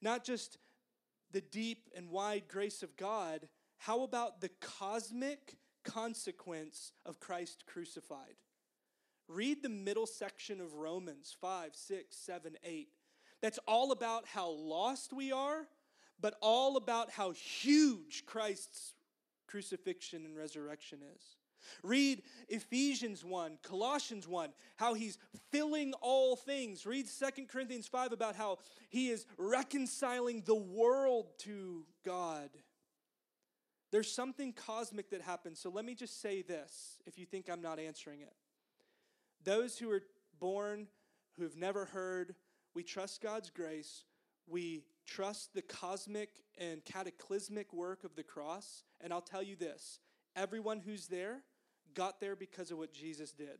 not 0.00 0.24
just 0.24 0.58
the 1.32 1.40
deep 1.40 1.88
and 1.96 2.10
wide 2.10 2.44
grace 2.48 2.82
of 2.82 2.96
God, 2.96 3.48
how 3.78 4.02
about 4.02 4.40
the 4.40 4.50
cosmic 4.60 5.56
consequence 5.84 6.92
of 7.04 7.20
Christ 7.20 7.64
crucified? 7.66 8.36
Read 9.28 9.62
the 9.62 9.68
middle 9.68 10.06
section 10.06 10.60
of 10.60 10.74
Romans 10.74 11.36
5, 11.40 11.74
6, 11.74 12.16
7, 12.16 12.56
8. 12.64 12.88
That's 13.42 13.58
all 13.66 13.92
about 13.92 14.26
how 14.26 14.50
lost 14.50 15.12
we 15.12 15.32
are, 15.32 15.66
but 16.20 16.34
all 16.40 16.76
about 16.76 17.10
how 17.10 17.32
huge 17.32 18.24
Christ's 18.24 18.94
crucifixion 19.46 20.24
and 20.24 20.36
resurrection 20.36 21.00
is. 21.14 21.22
Read 21.82 22.22
Ephesians 22.48 23.24
1, 23.24 23.58
Colossians 23.62 24.26
1, 24.26 24.50
how 24.76 24.94
he's 24.94 25.18
filling 25.50 25.92
all 26.00 26.36
things. 26.36 26.86
Read 26.86 27.06
2 27.06 27.46
Corinthians 27.46 27.86
5 27.86 28.12
about 28.12 28.36
how 28.36 28.58
he 28.88 29.08
is 29.10 29.26
reconciling 29.38 30.42
the 30.44 30.54
world 30.54 31.26
to 31.38 31.84
God. 32.04 32.50
There's 33.92 34.10
something 34.10 34.52
cosmic 34.52 35.10
that 35.10 35.22
happens. 35.22 35.60
So 35.60 35.70
let 35.70 35.84
me 35.84 35.94
just 35.94 36.20
say 36.20 36.42
this 36.42 36.98
if 37.06 37.18
you 37.18 37.24
think 37.24 37.48
I'm 37.48 37.62
not 37.62 37.78
answering 37.78 38.20
it. 38.20 38.34
Those 39.44 39.78
who 39.78 39.90
are 39.92 40.02
born, 40.40 40.88
who've 41.38 41.56
never 41.56 41.84
heard, 41.84 42.34
we 42.74 42.82
trust 42.82 43.22
God's 43.22 43.48
grace. 43.48 44.04
We 44.46 44.84
trust 45.06 45.54
the 45.54 45.62
cosmic 45.62 46.30
and 46.58 46.84
cataclysmic 46.84 47.72
work 47.72 48.04
of 48.04 48.16
the 48.16 48.22
cross. 48.22 48.84
And 49.00 49.12
I'll 49.12 49.20
tell 49.20 49.42
you 49.42 49.56
this 49.56 50.00
everyone 50.34 50.80
who's 50.80 51.06
there 51.06 51.42
got 51.96 52.20
there 52.20 52.36
because 52.36 52.70
of 52.70 52.78
what 52.78 52.92
Jesus 52.92 53.32
did. 53.32 53.58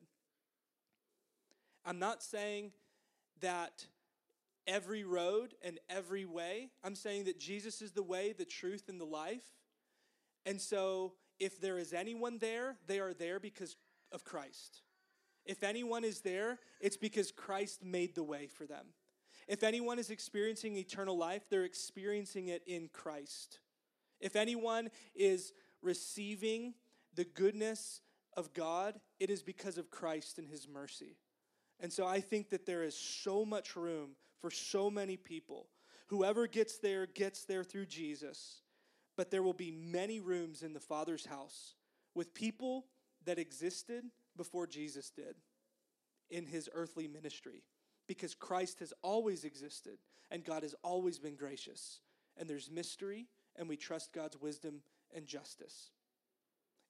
I'm 1.85 1.99
not 1.99 2.23
saying 2.23 2.71
that 3.41 3.87
every 4.67 5.03
road 5.03 5.55
and 5.65 5.81
every 5.89 6.25
way, 6.25 6.71
I'm 6.85 6.95
saying 6.95 7.25
that 7.25 7.41
Jesus 7.41 7.83
is 7.83 7.93
the 7.93 8.03
way, 8.03 8.33
the 8.33 8.45
truth, 8.45 8.85
and 8.89 9.01
the 9.01 9.05
life. 9.05 9.45
And 10.45 10.61
so 10.61 11.15
if 11.41 11.61
there 11.61 11.79
is 11.79 11.93
anyone 11.93 12.39
there, 12.39 12.77
they 12.87 13.01
are 13.01 13.15
there 13.15 13.41
because 13.41 13.77
of 14.13 14.25
Christ. 14.25 14.83
If 15.45 15.63
anyone 15.63 16.05
is 16.05 16.21
there, 16.21 16.59
it's 16.81 16.97
because 16.97 17.31
Christ 17.31 17.85
made 17.85 18.15
the 18.15 18.23
way 18.23 18.49
for 18.49 18.67
them. 18.67 18.87
If 19.47 19.63
anyone 19.63 19.99
is 19.99 20.11
experiencing 20.11 20.77
eternal 20.77 21.17
life, 21.17 21.43
they're 21.49 21.65
experiencing 21.65 22.49
it 22.49 22.63
in 22.67 22.89
Christ. 22.93 23.61
If 24.21 24.35
anyone 24.35 24.91
is 25.15 25.53
receiving 25.83 26.75
the 27.15 27.25
goodness 27.25 28.01
of 28.37 28.53
God, 28.53 29.01
it 29.19 29.31
is 29.31 29.43
because 29.43 29.79
of 29.79 29.91
Christ 29.91 30.39
and 30.39 30.49
his 30.49 30.69
mercy. 30.69 31.17
And 31.81 31.93
so 31.93 32.07
I 32.07 32.21
think 32.21 32.51
that 32.51 32.67
there 32.67 32.83
is 32.83 32.97
so 32.97 33.45
much 33.45 33.77
room 33.77 34.17
for 34.41 34.51
so 34.51 34.91
many 34.91 35.17
people. 35.17 35.69
Whoever 36.09 36.47
gets 36.47 36.79
there 36.79 37.07
gets 37.07 37.45
there 37.45 37.65
through 37.65 37.87
Jesus, 37.87 38.63
but 39.17 39.31
there 39.31 39.43
will 39.43 39.53
be 39.53 39.71
many 39.71 40.21
rooms 40.21 40.63
in 40.63 40.73
the 40.73 40.81
Father's 40.81 41.27
house 41.27 41.75
with 42.15 42.35
people 42.35 42.87
that 43.25 43.39
existed 43.39 44.05
before 44.37 44.67
Jesus 44.67 45.11
did 45.11 45.37
in 46.31 46.47
his 46.47 46.69
earthly 46.75 47.09
ministry. 47.09 47.63
because 48.07 48.35
Christ 48.35 48.79
has 48.81 48.93
always 49.03 49.45
existed 49.45 49.99
and 50.31 50.45
God 50.45 50.63
has 50.63 50.75
always 50.83 51.19
been 51.19 51.35
gracious. 51.37 52.01
And 52.37 52.49
there's 52.49 52.71
mystery, 52.71 53.29
and 53.57 53.69
we 53.69 53.77
trust 53.77 54.13
God's 54.13 54.41
wisdom 54.41 54.83
and 55.15 55.27
justice. 55.27 55.91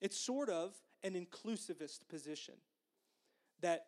It's 0.01 0.17
sort 0.17 0.49
of 0.49 0.73
an 1.03 1.13
inclusivist 1.13 2.07
position 2.07 2.55
that 3.61 3.87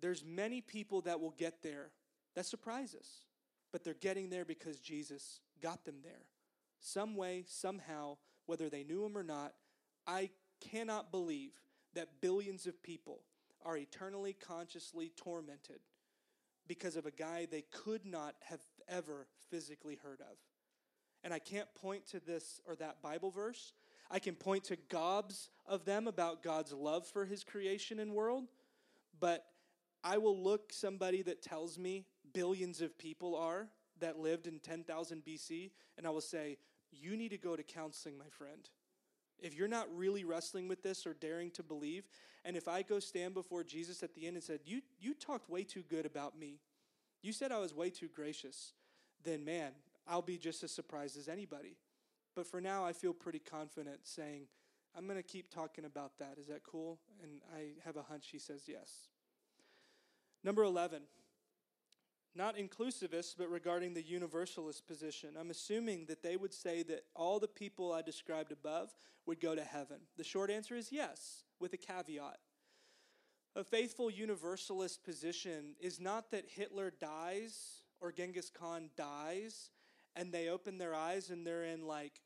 there's 0.00 0.24
many 0.24 0.60
people 0.60 1.00
that 1.02 1.20
will 1.20 1.34
get 1.36 1.62
there 1.62 1.90
that 2.34 2.46
surprise 2.46 2.94
us, 2.94 3.24
but 3.72 3.82
they're 3.82 3.94
getting 3.94 4.30
there 4.30 4.44
because 4.44 4.78
Jesus 4.78 5.40
got 5.62 5.84
them 5.84 5.96
there. 6.02 6.26
Some 6.80 7.16
way, 7.16 7.44
somehow, 7.48 8.18
whether 8.44 8.68
they 8.68 8.84
knew 8.84 9.04
him 9.04 9.16
or 9.16 9.22
not, 9.22 9.54
I 10.06 10.30
cannot 10.60 11.10
believe 11.10 11.52
that 11.94 12.20
billions 12.20 12.66
of 12.66 12.82
people 12.82 13.20
are 13.64 13.76
eternally 13.76 14.34
consciously 14.34 15.12
tormented 15.16 15.80
because 16.68 16.96
of 16.96 17.06
a 17.06 17.10
guy 17.10 17.46
they 17.50 17.64
could 17.72 18.04
not 18.04 18.34
have 18.44 18.60
ever 18.88 19.26
physically 19.50 19.98
heard 20.02 20.20
of. 20.20 20.36
And 21.24 21.32
I 21.32 21.38
can't 21.38 21.72
point 21.74 22.06
to 22.08 22.20
this 22.20 22.60
or 22.66 22.76
that 22.76 23.02
Bible 23.02 23.30
verse. 23.30 23.72
I 24.10 24.18
can 24.18 24.34
point 24.34 24.64
to 24.64 24.76
gobs 24.88 25.50
of 25.66 25.84
them 25.84 26.06
about 26.06 26.42
God's 26.42 26.72
love 26.72 27.06
for 27.06 27.24
his 27.24 27.44
creation 27.44 27.98
and 27.98 28.12
world, 28.12 28.44
but 29.18 29.44
I 30.04 30.18
will 30.18 30.40
look 30.40 30.72
somebody 30.72 31.22
that 31.22 31.42
tells 31.42 31.78
me 31.78 32.06
billions 32.32 32.80
of 32.80 32.98
people 32.98 33.34
are 33.34 33.68
that 34.00 34.18
lived 34.18 34.46
in 34.46 34.58
10,000 34.60 35.22
BC, 35.24 35.70
and 35.96 36.06
I 36.06 36.10
will 36.10 36.20
say, 36.20 36.58
You 36.92 37.16
need 37.16 37.30
to 37.30 37.38
go 37.38 37.56
to 37.56 37.62
counseling, 37.62 38.18
my 38.18 38.28
friend. 38.28 38.68
If 39.38 39.54
you're 39.54 39.68
not 39.68 39.88
really 39.94 40.24
wrestling 40.24 40.68
with 40.68 40.82
this 40.82 41.06
or 41.06 41.14
daring 41.14 41.50
to 41.52 41.62
believe, 41.62 42.04
and 42.44 42.56
if 42.56 42.68
I 42.68 42.82
go 42.82 43.00
stand 43.00 43.34
before 43.34 43.64
Jesus 43.64 44.02
at 44.02 44.14
the 44.14 44.26
end 44.26 44.36
and 44.36 44.44
said, 44.44 44.60
You, 44.64 44.82
you 45.00 45.14
talked 45.14 45.50
way 45.50 45.64
too 45.64 45.82
good 45.88 46.06
about 46.06 46.38
me, 46.38 46.60
you 47.22 47.32
said 47.32 47.50
I 47.50 47.58
was 47.58 47.74
way 47.74 47.90
too 47.90 48.08
gracious, 48.14 48.72
then 49.24 49.44
man, 49.44 49.72
I'll 50.06 50.22
be 50.22 50.38
just 50.38 50.62
as 50.62 50.70
surprised 50.70 51.18
as 51.18 51.28
anybody. 51.28 51.76
But 52.36 52.46
for 52.46 52.60
now, 52.60 52.84
I 52.84 52.92
feel 52.92 53.14
pretty 53.14 53.38
confident 53.38 54.00
saying, 54.04 54.42
I'm 54.96 55.06
going 55.06 55.18
to 55.18 55.22
keep 55.22 55.50
talking 55.50 55.86
about 55.86 56.18
that. 56.18 56.36
Is 56.38 56.46
that 56.48 56.62
cool? 56.62 56.98
And 57.22 57.40
I 57.54 57.82
have 57.84 57.96
a 57.96 58.02
hunch 58.02 58.28
he 58.30 58.38
says 58.38 58.64
yes. 58.66 59.08
Number 60.44 60.62
11, 60.62 61.02
not 62.34 62.56
inclusivist, 62.56 63.36
but 63.38 63.50
regarding 63.50 63.94
the 63.94 64.02
universalist 64.02 64.86
position. 64.86 65.30
I'm 65.40 65.50
assuming 65.50 66.04
that 66.06 66.22
they 66.22 66.36
would 66.36 66.52
say 66.52 66.82
that 66.84 67.04
all 67.14 67.40
the 67.40 67.48
people 67.48 67.92
I 67.92 68.02
described 68.02 68.52
above 68.52 68.94
would 69.24 69.40
go 69.40 69.54
to 69.54 69.64
heaven. 69.64 69.96
The 70.18 70.24
short 70.24 70.50
answer 70.50 70.76
is 70.76 70.92
yes, 70.92 71.44
with 71.58 71.72
a 71.72 71.78
caveat. 71.78 72.38
A 73.56 73.64
faithful 73.64 74.10
universalist 74.10 75.02
position 75.02 75.74
is 75.80 75.98
not 75.98 76.30
that 76.30 76.44
Hitler 76.46 76.92
dies 77.00 77.80
or 78.00 78.12
Genghis 78.12 78.50
Khan 78.50 78.90
dies 78.94 79.70
and 80.14 80.32
they 80.32 80.48
open 80.48 80.78
their 80.78 80.94
eyes 80.94 81.30
and 81.30 81.46
they're 81.46 81.64
in 81.64 81.86
like 81.86 82.20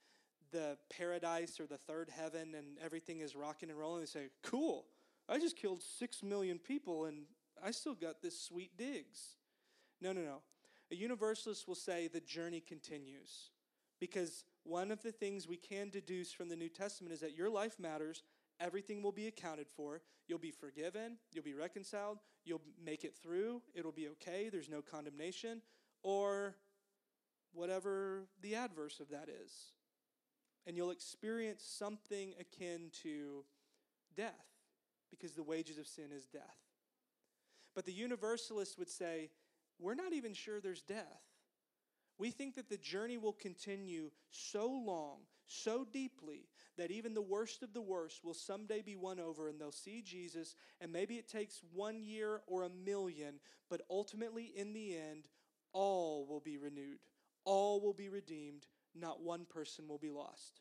the 0.52 0.76
paradise 0.96 1.60
or 1.60 1.66
the 1.66 1.78
third 1.78 2.10
heaven 2.10 2.54
and 2.56 2.78
everything 2.82 3.20
is 3.20 3.34
rocking 3.34 3.70
and 3.70 3.78
rolling. 3.78 4.00
They 4.00 4.06
say, 4.06 4.28
Cool, 4.42 4.86
I 5.28 5.38
just 5.38 5.56
killed 5.56 5.82
six 5.82 6.22
million 6.22 6.58
people 6.58 7.04
and 7.06 7.24
I 7.62 7.70
still 7.70 7.94
got 7.94 8.22
this 8.22 8.40
sweet 8.40 8.76
digs. 8.76 9.36
No, 10.00 10.12
no, 10.12 10.22
no. 10.22 10.42
A 10.90 10.96
universalist 10.96 11.68
will 11.68 11.74
say 11.74 12.08
the 12.08 12.20
journey 12.20 12.60
continues. 12.60 13.50
Because 14.00 14.44
one 14.64 14.90
of 14.90 15.02
the 15.02 15.12
things 15.12 15.46
we 15.46 15.56
can 15.56 15.90
deduce 15.90 16.32
from 16.32 16.48
the 16.48 16.56
New 16.56 16.68
Testament 16.68 17.12
is 17.12 17.20
that 17.20 17.36
your 17.36 17.50
life 17.50 17.78
matters, 17.78 18.22
everything 18.58 19.02
will 19.02 19.12
be 19.12 19.26
accounted 19.26 19.68
for, 19.68 20.00
you'll 20.26 20.38
be 20.38 20.50
forgiven, 20.50 21.18
you'll 21.32 21.44
be 21.44 21.54
reconciled, 21.54 22.18
you'll 22.44 22.62
make 22.82 23.04
it 23.04 23.14
through, 23.22 23.60
it'll 23.74 23.92
be 23.92 24.08
okay, 24.08 24.48
there's 24.48 24.70
no 24.70 24.80
condemnation, 24.80 25.60
or 26.02 26.56
whatever 27.52 28.24
the 28.42 28.54
adverse 28.54 29.00
of 29.00 29.10
that 29.10 29.28
is. 29.28 29.52
And 30.66 30.76
you'll 30.76 30.90
experience 30.90 31.62
something 31.64 32.34
akin 32.38 32.90
to 33.02 33.44
death, 34.16 34.32
because 35.10 35.32
the 35.32 35.42
wages 35.42 35.78
of 35.78 35.86
sin 35.86 36.12
is 36.14 36.26
death. 36.26 36.42
But 37.74 37.86
the 37.86 37.92
universalist 37.92 38.78
would 38.78 38.88
say, 38.88 39.30
we're 39.78 39.94
not 39.94 40.12
even 40.12 40.34
sure 40.34 40.60
there's 40.60 40.82
death. 40.82 41.22
We 42.18 42.30
think 42.30 42.56
that 42.56 42.68
the 42.68 42.76
journey 42.76 43.16
will 43.16 43.32
continue 43.32 44.10
so 44.30 44.68
long, 44.68 45.20
so 45.46 45.86
deeply, 45.90 46.48
that 46.76 46.90
even 46.90 47.14
the 47.14 47.22
worst 47.22 47.62
of 47.62 47.72
the 47.72 47.80
worst 47.80 48.22
will 48.22 48.34
someday 48.34 48.82
be 48.82 48.96
won 48.96 49.18
over 49.18 49.48
and 49.48 49.58
they'll 49.58 49.72
see 49.72 50.02
Jesus. 50.02 50.54
And 50.80 50.92
maybe 50.92 51.14
it 51.14 51.28
takes 51.28 51.62
one 51.72 52.04
year 52.04 52.42
or 52.46 52.64
a 52.64 52.68
million, 52.68 53.40
but 53.70 53.80
ultimately, 53.88 54.52
in 54.54 54.74
the 54.74 54.96
end, 54.96 55.28
all 55.72 56.26
will 56.26 56.40
be 56.40 56.58
renewed, 56.58 56.98
all 57.44 57.80
will 57.80 57.94
be 57.94 58.08
redeemed, 58.08 58.66
not 58.94 59.22
one 59.22 59.44
person 59.44 59.88
will 59.88 59.98
be 59.98 60.10
lost. 60.10 60.60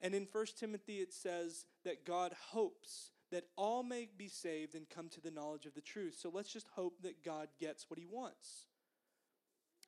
And 0.00 0.14
in 0.14 0.28
1 0.30 0.46
Timothy, 0.58 0.98
it 0.98 1.12
says 1.12 1.64
that 1.84 2.04
God 2.04 2.34
hopes 2.50 3.12
that 3.30 3.44
all 3.56 3.82
may 3.82 4.08
be 4.16 4.28
saved 4.28 4.74
and 4.74 4.88
come 4.88 5.08
to 5.08 5.20
the 5.20 5.30
knowledge 5.30 5.66
of 5.66 5.74
the 5.74 5.80
truth. 5.80 6.16
So 6.20 6.30
let's 6.32 6.52
just 6.52 6.68
hope 6.74 7.02
that 7.02 7.24
God 7.24 7.48
gets 7.58 7.90
what 7.90 7.98
he 7.98 8.06
wants. 8.06 8.66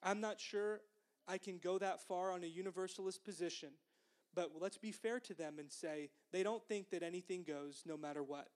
I'm 0.03 0.21
not 0.21 0.41
sure 0.41 0.81
I 1.27 1.39
can 1.39 1.59
go 1.59 1.79
that 1.79 2.01
far 2.01 2.33
on 2.33 2.43
a 2.43 2.49
universalist 2.49 3.25
position, 3.25 3.71
but 4.35 4.53
let's 4.59 4.79
be 4.79 4.93
fair 4.93 5.21
to 5.21 5.35
them 5.35 5.59
and 5.59 5.71
say 5.71 6.11
they 6.33 6.43
don't 6.43 6.67
think 6.67 6.91
that 6.91 7.03
anything 7.03 7.45
goes 7.45 7.83
no 7.87 7.97
matter 7.97 8.23
what. 8.23 8.49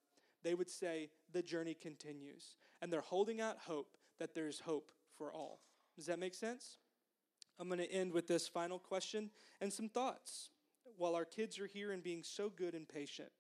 They 0.43 0.55
would 0.55 0.71
say 0.71 1.11
the 1.33 1.43
journey 1.43 1.75
continues, 1.75 2.57
and 2.81 2.93
they're 2.93 3.01
holding 3.01 3.41
out 3.41 3.59
hope 3.67 3.97
that 4.19 4.35
there's 4.35 4.61
hope 4.61 4.91
for 5.17 5.33
all. 5.33 5.61
Does 5.97 6.07
that 6.07 6.19
make 6.19 6.35
sense? 6.35 6.79
I'm 7.59 7.69
going 7.69 7.81
to 7.81 7.93
end 7.93 8.13
with 8.13 8.27
this 8.27 8.49
final 8.49 8.79
question 8.79 9.31
and 9.61 9.73
some 9.73 9.89
thoughts 9.89 10.51
while 10.97 11.15
our 11.15 11.25
kids 11.25 11.59
are 11.59 11.67
here 11.67 11.93
and 11.93 12.03
being 12.03 12.23
so 12.23 12.49
good 12.49 12.75
and 12.75 12.89
patient. 12.89 13.31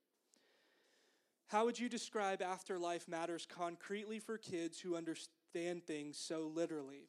How 1.49 1.65
would 1.67 1.79
you 1.79 1.89
describe 1.89 2.41
afterlife 2.41 3.07
matters 3.09 3.47
concretely 3.47 4.19
for 4.19 4.39
kids 4.39 4.81
who 4.81 4.97
understand 4.97 5.85
things 5.85 6.17
so 6.17 6.51
literally? 6.55 7.09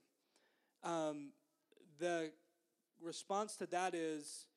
Um, 0.83 1.29
the 1.99 2.31
response 3.01 3.55
to 3.57 3.65
that 3.67 3.95
is 3.95 4.47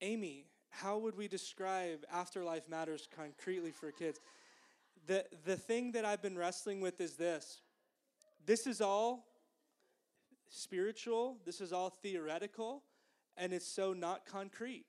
Amy, 0.00 0.46
how 0.70 0.98
would 0.98 1.16
we 1.16 1.28
describe 1.28 2.04
afterlife 2.12 2.68
matters 2.68 3.08
concretely 3.14 3.72
for 3.72 3.90
kids? 3.90 4.20
The, 5.06 5.24
the 5.44 5.56
thing 5.56 5.92
that 5.92 6.04
I've 6.04 6.22
been 6.22 6.38
wrestling 6.38 6.80
with 6.80 7.00
is 7.00 7.16
this 7.16 7.60
this 8.46 8.66
is 8.66 8.80
all 8.80 9.26
spiritual, 10.48 11.38
this 11.44 11.60
is 11.60 11.72
all 11.72 11.90
theoretical, 11.90 12.82
and 13.36 13.52
it's 13.52 13.66
so 13.66 13.92
not 13.92 14.26
concrete. 14.26 14.86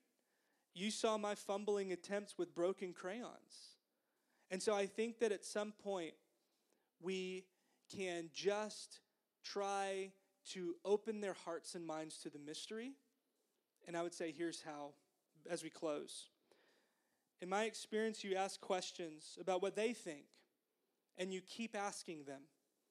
You 0.73 0.91
saw 0.91 1.17
my 1.17 1.35
fumbling 1.35 1.91
attempts 1.91 2.37
with 2.37 2.55
broken 2.55 2.93
crayons. 2.93 3.75
And 4.51 4.61
so 4.61 4.73
I 4.73 4.85
think 4.85 5.19
that 5.19 5.31
at 5.31 5.45
some 5.45 5.73
point 5.83 6.13
we 7.01 7.45
can 7.95 8.29
just 8.33 8.99
try 9.43 10.11
to 10.51 10.75
open 10.85 11.21
their 11.21 11.35
hearts 11.45 11.75
and 11.75 11.85
minds 11.85 12.17
to 12.19 12.29
the 12.29 12.39
mystery. 12.39 12.93
And 13.87 13.95
I 13.95 14.01
would 14.01 14.13
say, 14.13 14.33
here's 14.35 14.61
how 14.61 14.93
as 15.49 15.63
we 15.63 15.69
close. 15.69 16.29
In 17.41 17.49
my 17.49 17.63
experience, 17.63 18.23
you 18.23 18.35
ask 18.35 18.59
questions 18.59 19.37
about 19.39 19.61
what 19.61 19.75
they 19.75 19.93
think, 19.93 20.25
and 21.17 21.33
you 21.33 21.41
keep 21.41 21.75
asking 21.75 22.25
them, 22.25 22.41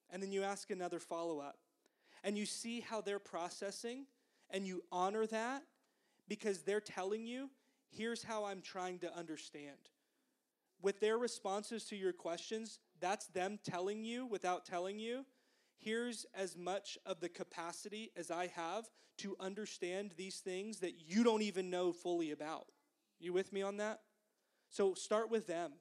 and 0.09 0.23
then 0.23 0.31
you 0.31 0.43
ask 0.43 0.71
another 0.71 0.99
follow 0.99 1.39
up, 1.39 1.59
and 2.23 2.37
you 2.37 2.45
see 2.45 2.79
how 2.81 3.01
they're 3.01 3.19
processing, 3.19 4.05
and 4.49 4.65
you 4.65 4.83
honor 4.91 5.25
that 5.27 5.63
because 6.27 6.61
they're 6.61 6.81
telling 6.81 7.25
you, 7.25 7.49
here's 7.89 8.23
how 8.23 8.45
I'm 8.45 8.61
trying 8.61 8.99
to 8.99 9.17
understand 9.17 9.77
with 10.81 10.99
their 10.99 11.17
responses 11.17 11.85
to 11.85 11.95
your 11.95 12.13
questions, 12.13 12.79
that's 12.99 13.27
them 13.27 13.59
telling 13.63 14.03
you 14.03 14.25
without 14.25 14.65
telling 14.65 14.99
you, 14.99 15.25
here's 15.77 16.25
as 16.33 16.57
much 16.57 16.97
of 17.05 17.19
the 17.19 17.29
capacity 17.29 18.11
as 18.15 18.31
I 18.31 18.47
have 18.47 18.85
to 19.17 19.35
understand 19.39 20.11
these 20.15 20.37
things 20.37 20.79
that 20.79 20.95
you 21.07 21.23
don't 21.23 21.41
even 21.41 21.69
know 21.69 21.91
fully 21.91 22.31
about. 22.31 22.67
You 23.19 23.33
with 23.33 23.51
me 23.51 23.61
on 23.61 23.77
that? 23.77 23.99
So 24.69 24.93
start 24.93 25.29
with 25.29 25.47
them. 25.47 25.73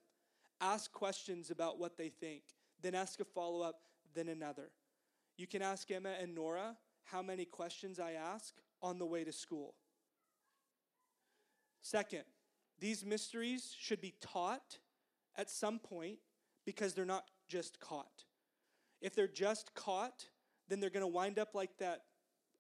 Ask 0.61 0.91
questions 0.93 1.51
about 1.51 1.79
what 1.79 1.97
they 1.97 2.09
think, 2.09 2.43
then 2.83 2.95
ask 2.95 3.21
a 3.21 3.25
follow 3.25 3.61
up, 3.61 3.83
then 4.15 4.29
another. 4.29 4.71
You 5.39 5.47
can 5.47 5.63
ask 5.63 5.91
Emma 5.91 6.13
and 6.21 6.35
Nora 6.35 6.77
how 7.05 7.23
many 7.23 7.47
questions 7.47 7.99
I 7.99 8.13
ask 8.13 8.53
on 8.83 8.99
the 8.99 9.07
way 9.07 9.25
to 9.25 9.33
school. 9.33 9.75
Second, 11.81 12.25
these 12.81 13.07
mysteries 13.07 13.75
should 13.79 14.01
be 14.01 14.15
taught 14.21 14.79
at 15.37 15.49
some 15.49 15.79
point 15.79 16.19
because 16.67 16.93
they're 16.93 17.07
not 17.07 17.25
just 17.49 17.81
caught. 17.81 18.25
If 19.01 19.15
they're 19.15 19.29
just 19.29 19.75
caught, 19.75 20.27
then 20.69 20.81
they're 20.81 20.91
going 20.91 21.03
to 21.03 21.07
wind 21.07 21.39
up 21.39 21.55
like 21.55 21.79
that 21.79 22.03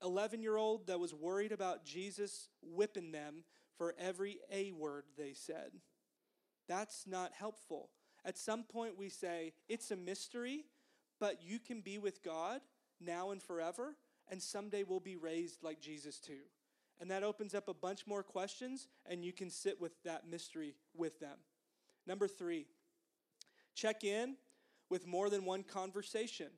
11 0.03 0.41
year 0.41 0.57
old 0.57 0.87
that 0.87 1.01
was 1.01 1.13
worried 1.13 1.53
about 1.53 1.85
Jesus 1.85 2.49
whipping 2.63 3.11
them 3.11 3.43
for 3.77 3.95
every 3.99 4.39
A 4.53 4.71
word 4.71 5.05
they 5.17 5.33
said. 5.35 5.73
That's 6.69 7.07
not 7.07 7.33
helpful. 7.33 7.91
At 8.25 8.39
some 8.39 8.63
point, 8.63 8.97
we 8.97 9.09
say, 9.09 9.53
it's 9.69 9.91
a 9.91 9.97
mystery, 9.97 10.65
but 11.21 11.43
you 11.43 11.59
can 11.59 11.81
be 11.81 11.99
with 11.99 12.23
God 12.23 12.61
now 13.01 13.31
and 13.31 13.43
forever, 13.43 13.95
and 14.31 14.43
someday 14.43 14.83
we'll 14.83 15.01
be 15.01 15.17
raised 15.17 15.63
like 15.63 15.81
Jesus 15.81 16.19
too. 16.19 16.43
And 17.01 17.11
that 17.11 17.23
opens 17.23 17.55
up 17.55 17.69
a 17.69 17.75
bunch 17.75 18.07
more 18.07 18.23
questions, 18.23 18.89
and 19.07 19.25
you 19.25 19.33
can 19.33 19.51
sit 19.51 19.81
with 19.81 19.93
that 20.03 20.29
mystery 20.29 20.75
with 20.97 21.21
them. 21.21 21.39
Number 22.07 22.27
three, 22.27 22.67
check 23.75 24.03
in 24.03 24.37
with 24.89 25.07
more 25.07 25.31
than 25.31 25.45
one 25.45 25.63
conversation, 25.63 26.49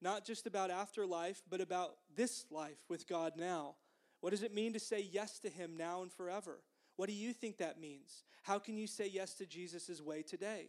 not 0.00 0.24
just 0.24 0.46
about 0.46 0.70
afterlife, 0.70 1.42
but 1.50 1.60
about 1.60 1.96
this 2.14 2.44
life 2.50 2.78
with 2.88 3.08
God 3.08 3.32
now. 3.36 3.74
What 4.20 4.30
does 4.30 4.42
it 4.42 4.54
mean 4.54 4.72
to 4.72 4.80
say 4.80 5.08
yes 5.10 5.38
to 5.40 5.48
Him 5.48 5.76
now 5.76 6.02
and 6.02 6.12
forever? 6.12 6.60
What 6.96 7.08
do 7.08 7.14
you 7.14 7.32
think 7.32 7.58
that 7.58 7.80
means? 7.80 8.24
How 8.42 8.58
can 8.58 8.76
you 8.76 8.86
say 8.86 9.08
yes 9.08 9.34
to 9.34 9.46
Jesus' 9.46 10.00
way 10.00 10.22
today? 10.22 10.68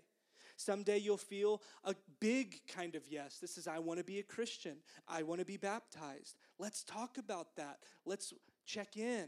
Someday 0.57 0.97
you'll 0.97 1.17
feel 1.17 1.61
a 1.83 1.95
big 2.19 2.61
kind 2.67 2.95
of 2.95 3.03
yes. 3.07 3.37
This 3.39 3.57
is, 3.57 3.67
I 3.67 3.79
want 3.79 3.99
to 3.99 4.03
be 4.03 4.19
a 4.19 4.23
Christian. 4.23 4.77
I 5.07 5.21
want 5.23 5.39
to 5.39 5.45
be 5.45 5.57
baptized. 5.57 6.35
Let's 6.57 6.83
talk 6.83 7.17
about 7.17 7.55
that. 7.55 7.79
Let's 8.05 8.33
check 8.65 8.97
in. 8.97 9.27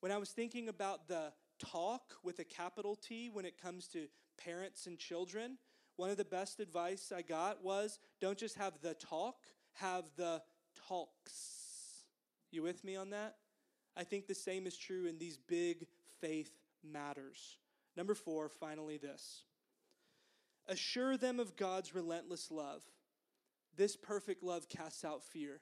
When 0.00 0.10
I 0.10 0.18
was 0.18 0.30
thinking 0.30 0.68
about 0.68 1.06
the 1.06 1.32
talk 1.60 2.16
with 2.24 2.40
a 2.40 2.44
capital 2.44 2.96
T 2.96 3.30
when 3.32 3.44
it 3.44 3.60
comes 3.62 3.86
to 3.88 4.08
parents 4.42 4.86
and 4.86 4.98
children, 4.98 5.56
one 5.96 6.10
of 6.10 6.16
the 6.16 6.24
best 6.24 6.58
advice 6.58 7.12
I 7.14 7.22
got 7.22 7.62
was 7.62 8.00
don't 8.20 8.38
just 8.38 8.56
have 8.56 8.74
the 8.82 8.94
talk, 8.94 9.36
have 9.74 10.04
the 10.16 10.42
talks. 10.88 12.04
You 12.50 12.62
with 12.62 12.82
me 12.82 12.96
on 12.96 13.10
that? 13.10 13.36
I 13.96 14.02
think 14.02 14.26
the 14.26 14.34
same 14.34 14.66
is 14.66 14.76
true 14.76 15.06
in 15.06 15.18
these 15.18 15.36
big 15.36 15.86
faith 16.20 16.50
matters. 16.82 17.58
Number 17.96 18.14
four, 18.14 18.48
finally, 18.48 18.96
this 18.96 19.42
Assure 20.70 21.16
them 21.16 21.40
of 21.40 21.56
God's 21.56 21.96
relentless 21.96 22.48
love. 22.48 22.82
This 23.76 23.96
perfect 23.96 24.44
love 24.44 24.68
casts 24.68 25.04
out 25.04 25.24
fear. 25.24 25.60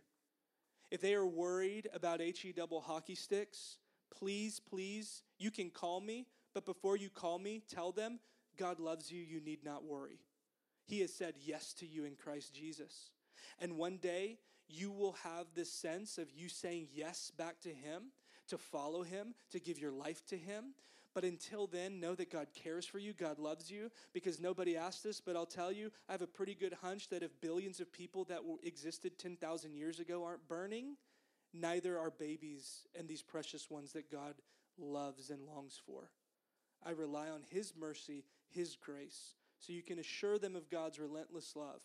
If 0.90 1.00
they 1.00 1.14
are 1.14 1.26
worried 1.26 1.88
about 1.94 2.20
HE 2.20 2.52
double 2.52 2.82
hockey 2.82 3.14
sticks, 3.14 3.78
please, 4.14 4.60
please, 4.60 5.22
you 5.38 5.50
can 5.50 5.70
call 5.70 6.02
me, 6.02 6.26
but 6.52 6.66
before 6.66 6.98
you 6.98 7.08
call 7.08 7.38
me, 7.38 7.62
tell 7.70 7.90
them 7.90 8.20
God 8.58 8.80
loves 8.80 9.10
you, 9.10 9.22
you 9.22 9.40
need 9.40 9.64
not 9.64 9.82
worry. 9.82 10.20
He 10.84 11.00
has 11.00 11.14
said 11.14 11.36
yes 11.40 11.72
to 11.74 11.86
you 11.86 12.04
in 12.04 12.14
Christ 12.14 12.54
Jesus. 12.54 13.10
And 13.58 13.78
one 13.78 13.96
day, 13.96 14.38
you 14.68 14.90
will 14.90 15.16
have 15.24 15.46
this 15.54 15.72
sense 15.72 16.18
of 16.18 16.30
you 16.30 16.50
saying 16.50 16.88
yes 16.92 17.32
back 17.34 17.60
to 17.60 17.70
Him, 17.70 18.12
to 18.48 18.58
follow 18.58 19.02
Him, 19.02 19.34
to 19.52 19.58
give 19.58 19.78
your 19.78 19.92
life 19.92 20.26
to 20.26 20.36
Him, 20.36 20.74
but 21.18 21.24
until 21.24 21.66
then, 21.66 21.98
know 21.98 22.14
that 22.14 22.30
God 22.30 22.46
cares 22.54 22.86
for 22.86 23.00
you, 23.00 23.12
God 23.12 23.40
loves 23.40 23.68
you, 23.68 23.90
because 24.12 24.38
nobody 24.38 24.76
asked 24.76 25.02
this, 25.02 25.20
but 25.20 25.34
I'll 25.34 25.46
tell 25.46 25.72
you, 25.72 25.90
I 26.08 26.12
have 26.12 26.22
a 26.22 26.28
pretty 26.28 26.54
good 26.54 26.74
hunch 26.74 27.08
that 27.08 27.24
if 27.24 27.40
billions 27.40 27.80
of 27.80 27.92
people 27.92 28.22
that 28.26 28.38
existed 28.62 29.18
10,000 29.18 29.74
years 29.74 29.98
ago 29.98 30.22
aren't 30.22 30.46
burning, 30.46 30.94
neither 31.52 31.98
are 31.98 32.12
babies 32.12 32.86
and 32.96 33.08
these 33.08 33.20
precious 33.20 33.68
ones 33.68 33.90
that 33.94 34.12
God 34.12 34.34
loves 34.78 35.30
and 35.30 35.44
longs 35.44 35.80
for. 35.84 36.12
I 36.86 36.90
rely 36.90 37.30
on 37.30 37.42
His 37.50 37.72
mercy, 37.76 38.24
His 38.48 38.76
grace, 38.76 39.34
so 39.58 39.72
you 39.72 39.82
can 39.82 39.98
assure 39.98 40.38
them 40.38 40.54
of 40.54 40.70
God's 40.70 41.00
relentless 41.00 41.56
love. 41.56 41.82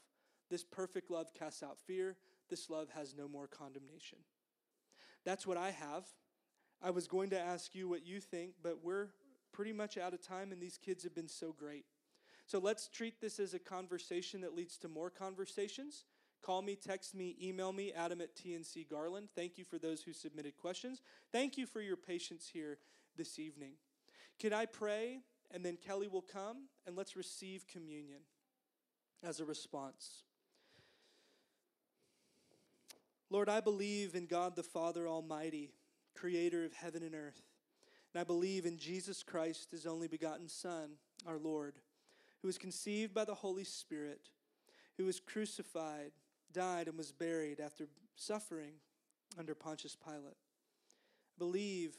This 0.52 0.64
perfect 0.64 1.10
love 1.10 1.34
casts 1.34 1.64
out 1.64 1.80
fear. 1.80 2.18
This 2.52 2.70
love 2.70 2.90
has 2.96 3.16
no 3.18 3.28
more 3.28 3.48
condemnation. 3.48 4.20
That's 5.26 5.48
what 5.48 5.58
I 5.58 5.72
have. 5.72 6.06
I 6.84 6.92
was 6.92 7.08
going 7.08 7.30
to 7.30 7.40
ask 7.40 7.74
you 7.74 7.88
what 7.88 8.06
you 8.06 8.20
think, 8.20 8.56
but 8.62 8.84
we're 8.84 9.08
pretty 9.54 9.72
much 9.72 9.98
out 9.98 10.14
of 10.14 10.22
time, 10.22 10.52
and 10.52 10.62
these 10.62 10.78
kids 10.78 11.04
have 11.04 11.16
been 11.16 11.30
so 11.30 11.54
great. 11.58 11.86
So 12.46 12.60
let's 12.60 12.90
treat 12.90 13.22
this 13.22 13.40
as 13.40 13.54
a 13.54 13.60
conversation 13.60 14.42
that 14.42 14.56
leads 14.56 14.78
to 14.80 14.90
more 14.90 15.10
conversations. 15.10 16.04
Call 16.42 16.62
me, 16.62 16.76
text 16.76 17.16
me, 17.16 17.38
email 17.42 17.72
me, 17.72 17.94
adam 17.94 18.20
at 18.20 18.36
TNC 18.36 18.90
Garland. 18.90 19.30
Thank 19.34 19.58
you 19.58 19.64
for 19.64 19.78
those 19.78 20.02
who 20.02 20.12
submitted 20.12 20.58
questions. 20.58 21.02
Thank 21.32 21.58
you 21.58 21.66
for 21.66 21.80
your 21.80 21.96
patience 21.96 22.50
here 22.52 22.80
this 23.16 23.40
evening. 23.40 23.74
Can 24.40 24.52
I 24.52 24.66
pray? 24.66 25.20
And 25.52 25.64
then 25.64 25.78
Kelly 25.78 26.08
will 26.08 26.24
come, 26.24 26.68
and 26.86 26.98
let's 26.98 27.16
receive 27.16 27.68
communion 27.68 28.22
as 29.24 29.40
a 29.40 29.46
response. 29.46 30.24
Lord, 33.30 33.50
I 33.50 33.62
believe 33.62 34.16
in 34.16 34.26
God 34.26 34.56
the 34.56 34.64
Father 34.64 35.08
Almighty, 35.08 35.72
creator 36.16 36.66
of 36.66 36.74
heaven 36.74 37.04
and 37.04 37.16
earth. 37.16 37.42
And 38.14 38.22
I 38.22 38.24
believe 38.24 38.66
in 38.66 38.78
Jesus 38.78 39.24
Christ, 39.24 39.72
his 39.72 39.88
only 39.88 40.08
begotten 40.08 40.48
Son, 40.48 40.92
our 41.26 41.38
Lord, 41.38 41.76
who 42.42 42.48
was 42.48 42.58
conceived 42.58 43.14
by 43.14 43.26
the 43.26 43.34
Holy 43.34 43.64
Spirit, 43.64 44.30
who 44.98 45.06
was 45.06 45.20
crucified, 45.20 46.12
died, 46.52 46.88
and 46.88 46.98
was 46.98 47.12
buried 47.12 47.60
after 47.60 47.88
suffering 48.16 48.74
under 49.40 49.56
Pontius 49.56 49.96
Pilate. 49.96 50.26
I 50.26 51.40
believe 51.40 51.96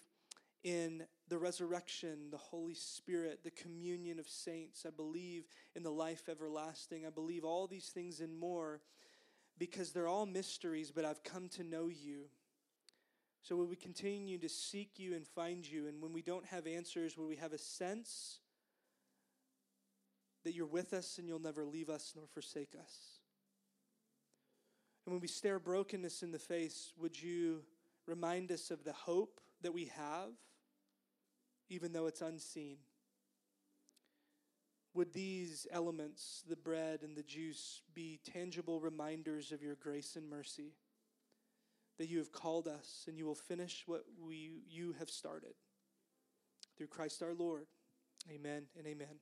in 0.63 1.05
the 1.29 1.39
resurrection, 1.39 2.31
the 2.31 2.39
Holy 2.39 2.75
Spirit, 2.75 3.41
the 3.43 3.51
communion 3.51 4.19
of 4.19 4.29
saints. 4.29 4.87
I 4.87 4.91
believe 4.91 5.45
in 5.75 5.83
the 5.83 5.91
life 5.91 6.29
everlasting. 6.29 7.05
I 7.05 7.11
believe 7.11 7.45
all 7.45 7.67
these 7.67 7.89
things 7.89 8.21
and 8.21 8.39
more 8.39 8.81
because 9.59 9.91
they're 9.93 10.09
all 10.09 10.27
mysteries, 10.27 10.91
but 10.91 11.05
I've 11.05 11.23
come 11.23 11.49
to 11.51 11.65
know 11.65 11.89
you 11.89 12.27
so, 13.45 13.57
will 13.57 13.67
we 13.67 13.77
continue 13.77 14.39
to 14.39 14.49
seek 14.49 14.99
you 14.99 15.13
and 15.15 15.27
find 15.27 15.71
you? 15.71 15.87
And 15.87 16.01
when 16.01 16.15
we 16.15 16.23
don't 16.23 16.47
have 16.47 16.67
answers, 16.67 17.19
will 17.19 17.27
we 17.27 17.37
have 17.37 17.53
a 17.53 17.59
sense 17.59 18.39
that 20.45 20.55
you're 20.55 20.65
with 20.65 20.95
us 20.95 21.19
and 21.19 21.29
you'll 21.29 21.39
never 21.39 21.63
leave 21.63 21.91
us 21.91 22.15
nor 22.17 22.27
forsake 22.27 22.75
us? 22.75 23.19
And 25.05 25.13
when 25.13 25.21
we 25.21 25.29
stare 25.29 25.59
brokenness 25.59 26.23
in 26.23 26.33
the 26.33 26.39
face, 26.39 26.95
would 26.97 27.23
you 27.23 27.61
remind 28.07 28.51
us 28.51 28.71
of 28.71 28.83
the 28.83 28.95
hope 28.95 29.43
that 29.61 29.75
we 29.75 29.93
have, 29.95 30.31
even 31.69 31.93
though 31.93 32.07
it's 32.07 32.23
unseen? 32.23 32.79
Would 34.95 35.13
these 35.13 35.67
elements, 35.71 36.45
the 36.49 36.57
bread 36.57 37.01
and 37.03 37.15
the 37.15 37.23
juice, 37.23 37.83
be 37.93 38.21
tangible 38.25 38.81
reminders 38.81 39.53
of 39.53 39.61
your 39.61 39.75
grace 39.75 40.17
and 40.17 40.31
mercy? 40.31 40.73
That 41.99 42.09
you 42.09 42.19
have 42.19 42.33
called 42.33 42.67
us 42.67 43.05
and 43.07 43.17
you 43.19 43.25
will 43.25 43.35
finish 43.35 43.85
what 43.87 44.05
we, 44.21 44.63
you 44.69 44.95
have 44.99 45.11
started. 45.11 45.55
Through 46.77 46.89
Christ 46.89 47.23
our 47.23 47.35
Lord. 47.35 47.67
Amen 48.31 48.65
and 48.77 48.87
amen. 48.87 49.21